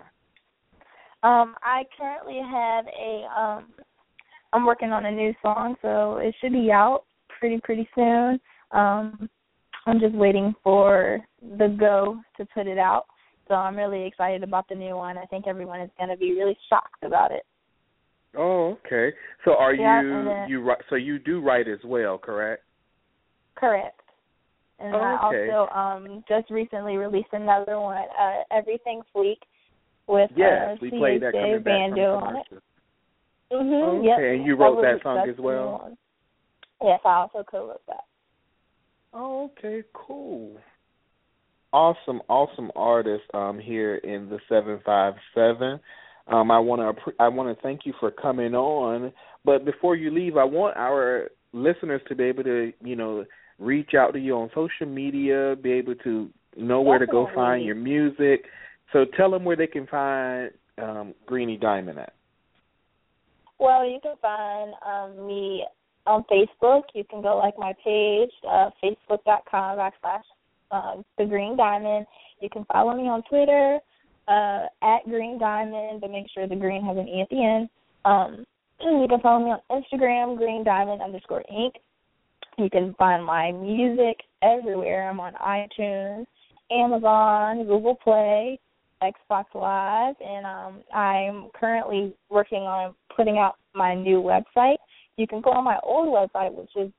[1.22, 3.66] Um, I currently have a um
[4.54, 7.04] I'm working on a new song, so it should be out
[7.38, 8.40] pretty pretty soon.
[8.72, 9.30] Um
[9.86, 13.04] I'm just waiting for the go to put it out.
[13.50, 15.18] So I'm really excited about the new one.
[15.18, 17.44] I think everyone is going to be really shocked about it.
[18.36, 19.14] Oh, okay.
[19.46, 22.64] So are Yeah, you then- you so you do write as well, correct?
[23.56, 24.00] Correct.
[24.80, 29.40] And Oh, I also um just recently released another one, uh Everything Fleek
[30.08, 32.48] with Yes, uh, we played that coming back from Bando on it.
[33.52, 34.00] Mhm.
[34.00, 34.20] Okay, yep.
[34.20, 35.96] and you wrote was that song as well?
[36.82, 38.06] Yes, I also co-wrote that.
[39.14, 40.58] Oh, okay, cool.
[41.74, 45.80] Awesome, awesome artist um here in the 757.
[46.28, 49.12] Um I want to I want to thank you for coming on,
[49.44, 53.26] but before you leave, I want our listeners to be able to, you know,
[53.60, 57.66] reach out to you on social media, be able to know where to go find
[57.66, 58.46] your music.
[58.94, 62.14] So tell them where they can find um Dreene Diamond at.
[63.62, 65.64] Well, you can find um, me
[66.08, 66.82] on Facebook.
[66.96, 70.24] You can go like my page, uh, facebook.com backslash
[70.72, 72.08] um, the Green Diamond.
[72.40, 73.80] You can follow me on Twitter
[74.28, 77.70] uh, at Green Diamond, but make sure the green has an E at the end.
[78.06, 78.46] Um,
[78.82, 81.72] you can follow me on Instagram, Green Diamond underscore Inc.
[82.58, 85.10] You can find my music everywhere.
[85.10, 86.26] I'm on iTunes,
[86.72, 88.60] Amazon, Google Play,
[89.02, 94.78] Xbox Live, and um, I'm currently working on putting out my new website.
[95.18, 96.92] You can go on my old website, which is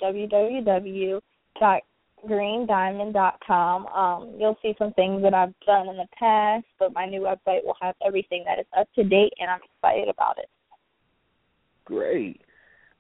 [2.25, 3.87] www.greendiamond.com.
[3.87, 7.65] Um, you'll see some things that I've done in the past, but my new website
[7.65, 10.49] will have everything that is up to date, and I'm excited about it.
[11.85, 12.41] Great.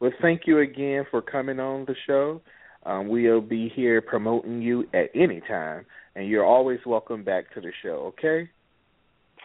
[0.01, 2.41] Well, thank you again for coming on the show.
[2.85, 5.87] Um, we'll be here promoting you at any time,
[6.17, 8.13] and you're always welcome back to the show.
[8.19, 8.51] Okay?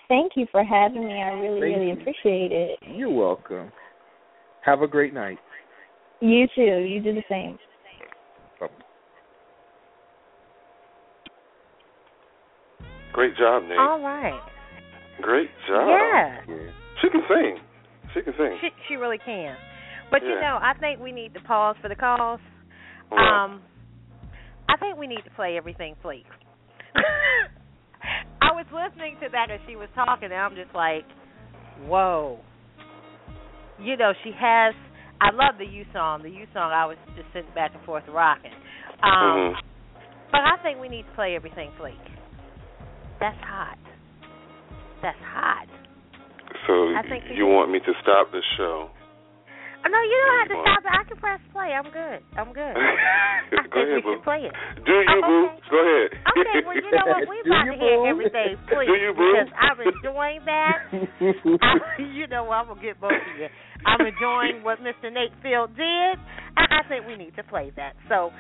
[0.08, 1.22] Thank you for having me.
[1.22, 1.94] I really, Thank really you.
[1.94, 2.80] appreciate it.
[2.95, 3.72] You're welcome.
[4.62, 5.38] Have a great night.
[6.20, 6.62] You too.
[6.62, 7.60] You do the same.
[13.18, 13.80] Great job, Nate.
[13.80, 14.39] All right.
[15.23, 15.89] Great job.
[15.89, 16.38] Yeah.
[17.02, 17.57] She can sing.
[18.14, 18.57] She can sing.
[18.61, 19.57] She she really can.
[20.11, 22.39] But you know, I think we need to pause for the calls.
[23.10, 23.44] Right.
[23.45, 23.64] Um
[24.69, 26.26] I think we need to play everything fleek.
[28.39, 31.03] I was listening to that as she was talking and I'm just like,
[31.88, 32.38] Whoa.
[33.80, 34.76] You know, she has
[35.19, 36.22] I love the U song.
[36.22, 38.53] The U song I was just sitting back and forth rocking.
[39.02, 39.53] Um Mhm.
[40.31, 41.98] but I think we need to play everything fleek.
[43.19, 43.77] That's hot.
[45.02, 45.68] That's hot.
[46.65, 48.89] So I think you want me to stop the show?
[49.77, 50.91] Oh, no, you don't have to stop it.
[50.91, 51.72] I can press play.
[51.72, 52.19] I'm good.
[52.35, 52.76] I'm good.
[52.76, 54.14] I Go think ahead, we boo.
[54.19, 54.53] should play it.
[54.84, 55.44] Do you, oh, boo?
[55.72, 56.10] Go ahead.
[56.34, 57.23] Okay, well, you know what?
[57.30, 58.10] We're about to hear boo?
[58.10, 59.31] everything, please, Do you, boo?
[59.31, 60.77] because I'm enjoying that.
[60.91, 62.57] I, you know what?
[62.57, 63.48] I'm going to get both of you.
[63.85, 65.07] I'm enjoying what Mr.
[65.14, 66.14] Nate Field did.
[66.57, 67.94] I, I think we need to play that.
[68.10, 68.34] So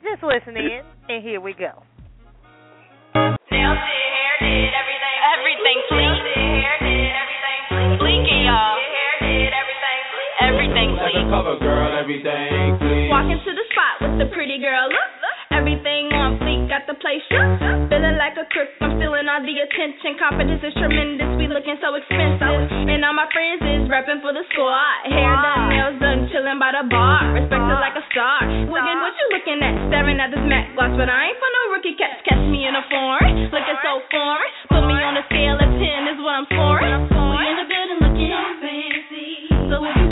[0.00, 0.80] just listen in,
[1.12, 1.82] and here we go.
[12.08, 13.10] Everything please.
[13.10, 15.12] Walk into the spot with the pretty girl look.
[15.52, 16.17] Everything fleek, got
[16.88, 17.44] the place shook.
[17.92, 20.16] Feeling like a crook, I'm stealing all the attention.
[20.16, 22.64] Confidence is tremendous, we looking so expensive.
[22.88, 25.12] And all my friends is repping for the squad.
[25.12, 27.36] Hair done, nails done, chilling by the bar.
[27.36, 28.40] Respected like a star.
[28.72, 29.76] Wiggin, what you looking at?
[29.92, 32.24] Staring at this Mac gloss, but I ain't for no rookie cats.
[32.24, 34.50] Catch me in a foreign, looking so foreign.
[34.72, 37.04] Put me on a scale of 10 is what I'm scoring.
[37.04, 38.32] We in the building looking
[38.64, 39.32] fancy.
[39.68, 40.07] So if you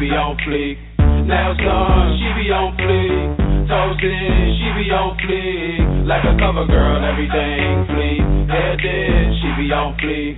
[0.00, 0.76] be on fleek.
[1.26, 3.36] Nails done, she be on fleek.
[3.66, 6.06] Toes in, she be on fleek.
[6.06, 8.22] Like a cover girl, everything fleek.
[8.50, 10.36] Hair did, she be on fleek.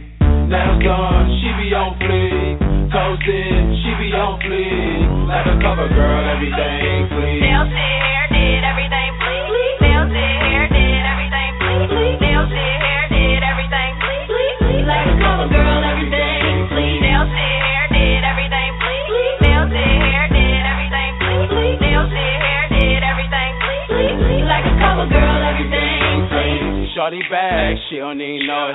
[0.49, 2.57] Nails done, she be on fleek.
[2.93, 5.27] Toes in, she be on fleek.
[5.27, 8.08] Like a cover girl, everything fleek.
[26.99, 28.75] Shorty bag, she don't need know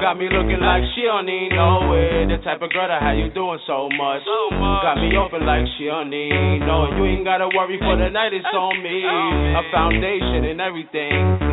[0.00, 2.32] Got me looking like she don't need no it.
[2.32, 4.24] The type of girl that how you doing so much.
[4.24, 8.32] Got me open like she don't need no You ain't gotta worry for the night,
[8.32, 9.04] it's on me.
[9.04, 11.44] A foundation and everything.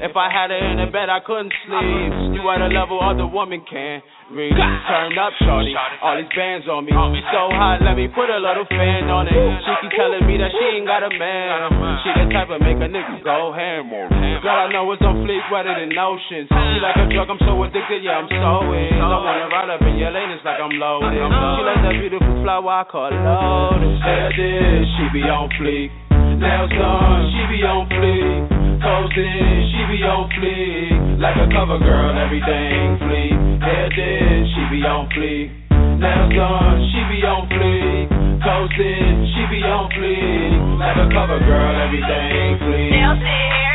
[0.00, 2.32] If I had her in the bed, I couldn't sleep.
[2.32, 4.00] You at a level other woman can't
[4.32, 4.54] reach.
[4.54, 5.74] Turn up, shorty.
[6.02, 6.92] All these bands on me.
[6.92, 9.34] So hot, let me put a little fan on it.
[9.34, 11.72] She keep telling me that she ain't got a man.
[12.04, 13.88] She the type of make a nigga go ham.
[13.88, 16.48] Girl, I know it's on fleek, wetter than oceans.
[16.48, 18.94] She like a drug, I'm so addicted, yeah, I'm so in.
[18.94, 21.16] I wanna ride up in your lane, it's like I'm loaded.
[21.16, 23.98] She like that beautiful flower, I call loaded.
[24.04, 25.90] Hair this, she be on fleek.
[26.38, 28.67] Nails done, she be on fleek.
[28.78, 31.18] Toes in, she be on fleek.
[31.18, 33.34] Like a cover girl, everything fleek.
[33.58, 35.50] Hair did, she be on fleek.
[35.98, 38.06] Nails done, she be on fleek.
[38.38, 40.78] Toes in, she be on fleek.
[40.78, 42.90] Like a cover girl, everything fleek.
[42.94, 43.67] Nails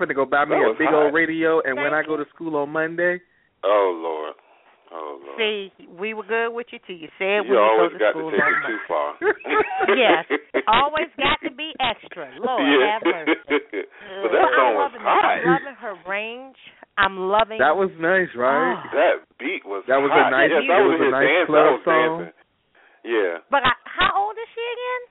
[0.00, 0.36] like Matter of that.
[0.38, 1.04] fact, I'm finna go buy me a big hot.
[1.06, 3.20] old radio, and when I go to school on Monday,
[3.64, 4.34] Oh Lord.
[4.94, 5.38] Oh Lord.
[5.40, 8.12] See, we were good with you till you said you we always go to got
[8.14, 9.08] school to take it too far.
[9.96, 10.24] yes,
[10.68, 12.30] always got to be extra.
[12.38, 12.94] Lord yeah.
[12.94, 13.40] have mercy.
[14.22, 15.24] but that But song was loving hot.
[15.24, 16.60] I'm loving her range.
[16.94, 17.58] I'm loving.
[17.58, 18.78] that was nice, right?
[18.78, 18.86] Ah.
[18.94, 21.50] That beat was That was a nice- Yes, it I was was a nice dancing.
[21.50, 22.12] club was song.
[22.22, 22.34] dancing.
[23.02, 23.34] Yeah.
[23.50, 25.02] But I, how old is she again?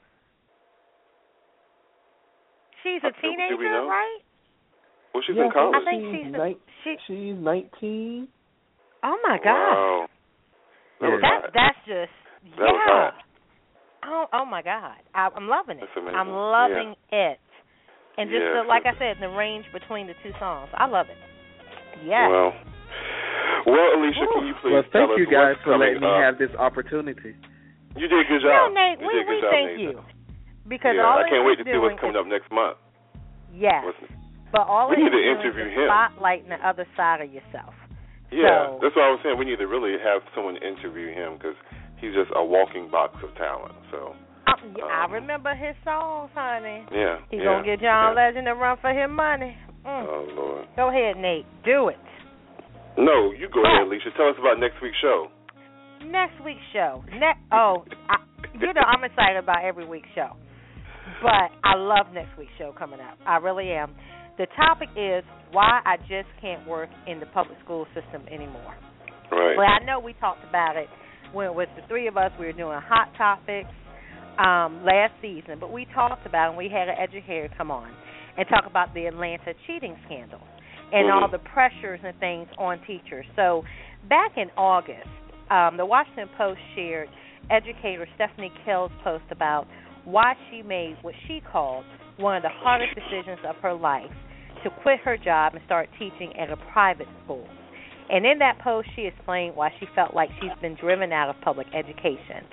[2.88, 4.20] She's a do- do we teenager, right?
[5.14, 5.76] Well, she's Yeah, in college.
[5.78, 6.92] I think she's a, Nin- she.
[7.08, 8.28] she's 19.
[9.04, 10.08] Oh my God, Wow.
[11.02, 12.16] That was that that's just
[12.58, 13.12] That was yeah.
[13.12, 13.14] hot.
[14.06, 15.88] Oh, oh my God, I, I'm loving it.
[15.96, 16.16] That's.
[16.16, 17.40] I'm loving it.
[18.18, 18.62] And just Yeah.
[18.62, 21.18] the, like I said, the range between the two songs, I love it.
[22.06, 22.28] Yes.
[22.30, 22.52] Well,
[23.66, 26.20] well, Alicia, can you please Well, tell thank us you guys for letting me up?
[26.22, 27.36] have this opportunity.
[27.96, 28.74] You did a good No, job.
[28.74, 29.80] Nate, you we did good we job, thank Nate.
[29.80, 29.94] you
[30.68, 32.78] because yeah, all I can't wait to see what's coming up next month.
[33.54, 34.12] Yes, What's-
[34.54, 35.90] but all We need to interview is him.
[35.90, 37.74] spotlighting the other side of yourself.
[38.32, 39.38] Yeah, So- that's what I was saying.
[39.38, 41.58] We need to really have someone interview him because
[41.98, 43.76] he's just a walking box of talent.
[43.92, 44.16] So
[44.48, 46.86] I, yeah, I Um, remember his songs, honey.
[46.92, 48.24] yeah, He yeah, gonna get John yeah.
[48.26, 49.58] Legend to run for his money.
[49.86, 50.06] Mm.
[50.08, 50.68] Oh Lord.
[50.76, 51.46] Go ahead, Nate.
[51.64, 52.00] Do it.
[52.98, 54.12] No, you go ahead, Alicia.
[54.12, 55.30] Tell us about next week's show.
[56.06, 57.04] Next week's show.
[57.12, 58.18] Ne- oh, I,
[58.60, 60.36] you know I'm excited about every week's show,
[61.22, 63.18] but I love next week's show coming up.
[63.26, 63.96] I really am.
[64.38, 68.74] The topic is why I just can't work in the public school system anymore.
[69.32, 69.58] Right.
[69.58, 70.88] Well, I know we talked about it
[71.34, 72.32] when it was the three of us.
[72.40, 73.70] We were doing hot topics
[74.40, 77.92] um, last season, but we talked about it and we had an educator come on
[78.38, 80.42] and talk about the Atlanta cheating scandal
[80.92, 81.14] and Mhm.
[81.14, 83.26] all the pressures and things on teachers.
[83.36, 83.64] So
[84.10, 85.08] back in August,
[85.50, 87.10] um, the Washington Post shared
[87.50, 89.68] educator Stephanie Kell's post about
[90.06, 91.86] why she made what she called
[92.18, 94.12] one of the hardest decisions of her life
[94.64, 97.48] to quit her job and start teaching at a private school.
[98.10, 101.36] And in that post, she explained why she felt like she's been driven out of
[101.42, 102.46] public education.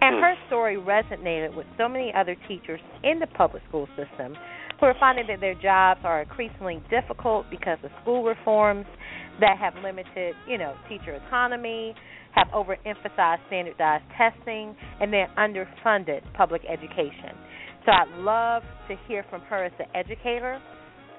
[0.00, 0.46] And her hmm.
[0.48, 4.36] story resonated with so many other teachers in the public school system
[4.80, 8.86] who are finding that their jobs are increasingly difficult because of school reforms
[9.40, 11.94] that have limited, you know, teacher autonomy,
[12.32, 17.38] have overemphasized standardized testing, and they're underfunded public education.
[17.86, 20.60] So I'd love to hear from her as an educator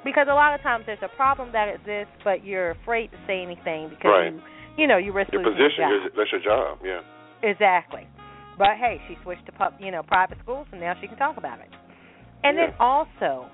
[0.03, 3.41] because a lot of times there's a problem that exists, but you're afraid to say
[3.41, 4.33] anything because Right.
[4.33, 4.41] you,
[4.83, 6.11] you know you risk Your position, your job.
[6.17, 6.79] that's your job.
[6.83, 7.01] Yeah.
[7.43, 8.07] Exactly.
[8.57, 11.37] But hey, she switched to pub, you know private schools, and now she can talk
[11.37, 11.69] about it.
[12.43, 13.47] And then also,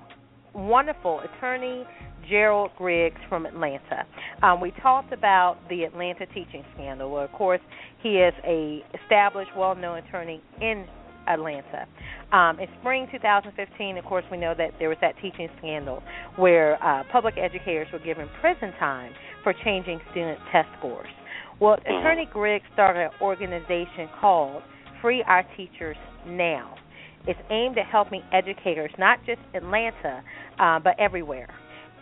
[0.54, 1.84] wonderful attorney
[2.28, 4.06] Gerald Griggs from Atlanta.
[4.42, 7.10] Um, we talked about the Atlanta teaching scandal.
[7.10, 7.60] Well, of course,
[8.02, 10.86] he is a established, well-known attorney in
[11.26, 11.86] Atlanta.
[12.32, 16.02] Um, in spring 2015, of course, we know that there was that teaching scandal
[16.36, 19.12] where uh, public educators were given prison time
[19.42, 21.08] for changing student test scores.
[21.60, 24.62] Well, Attorney Griggs started an organization called
[25.00, 25.96] Free Our Teachers
[26.26, 26.74] Now.
[27.26, 30.24] It's aimed at helping educators, not just Atlanta,
[30.58, 31.48] uh, but everywhere.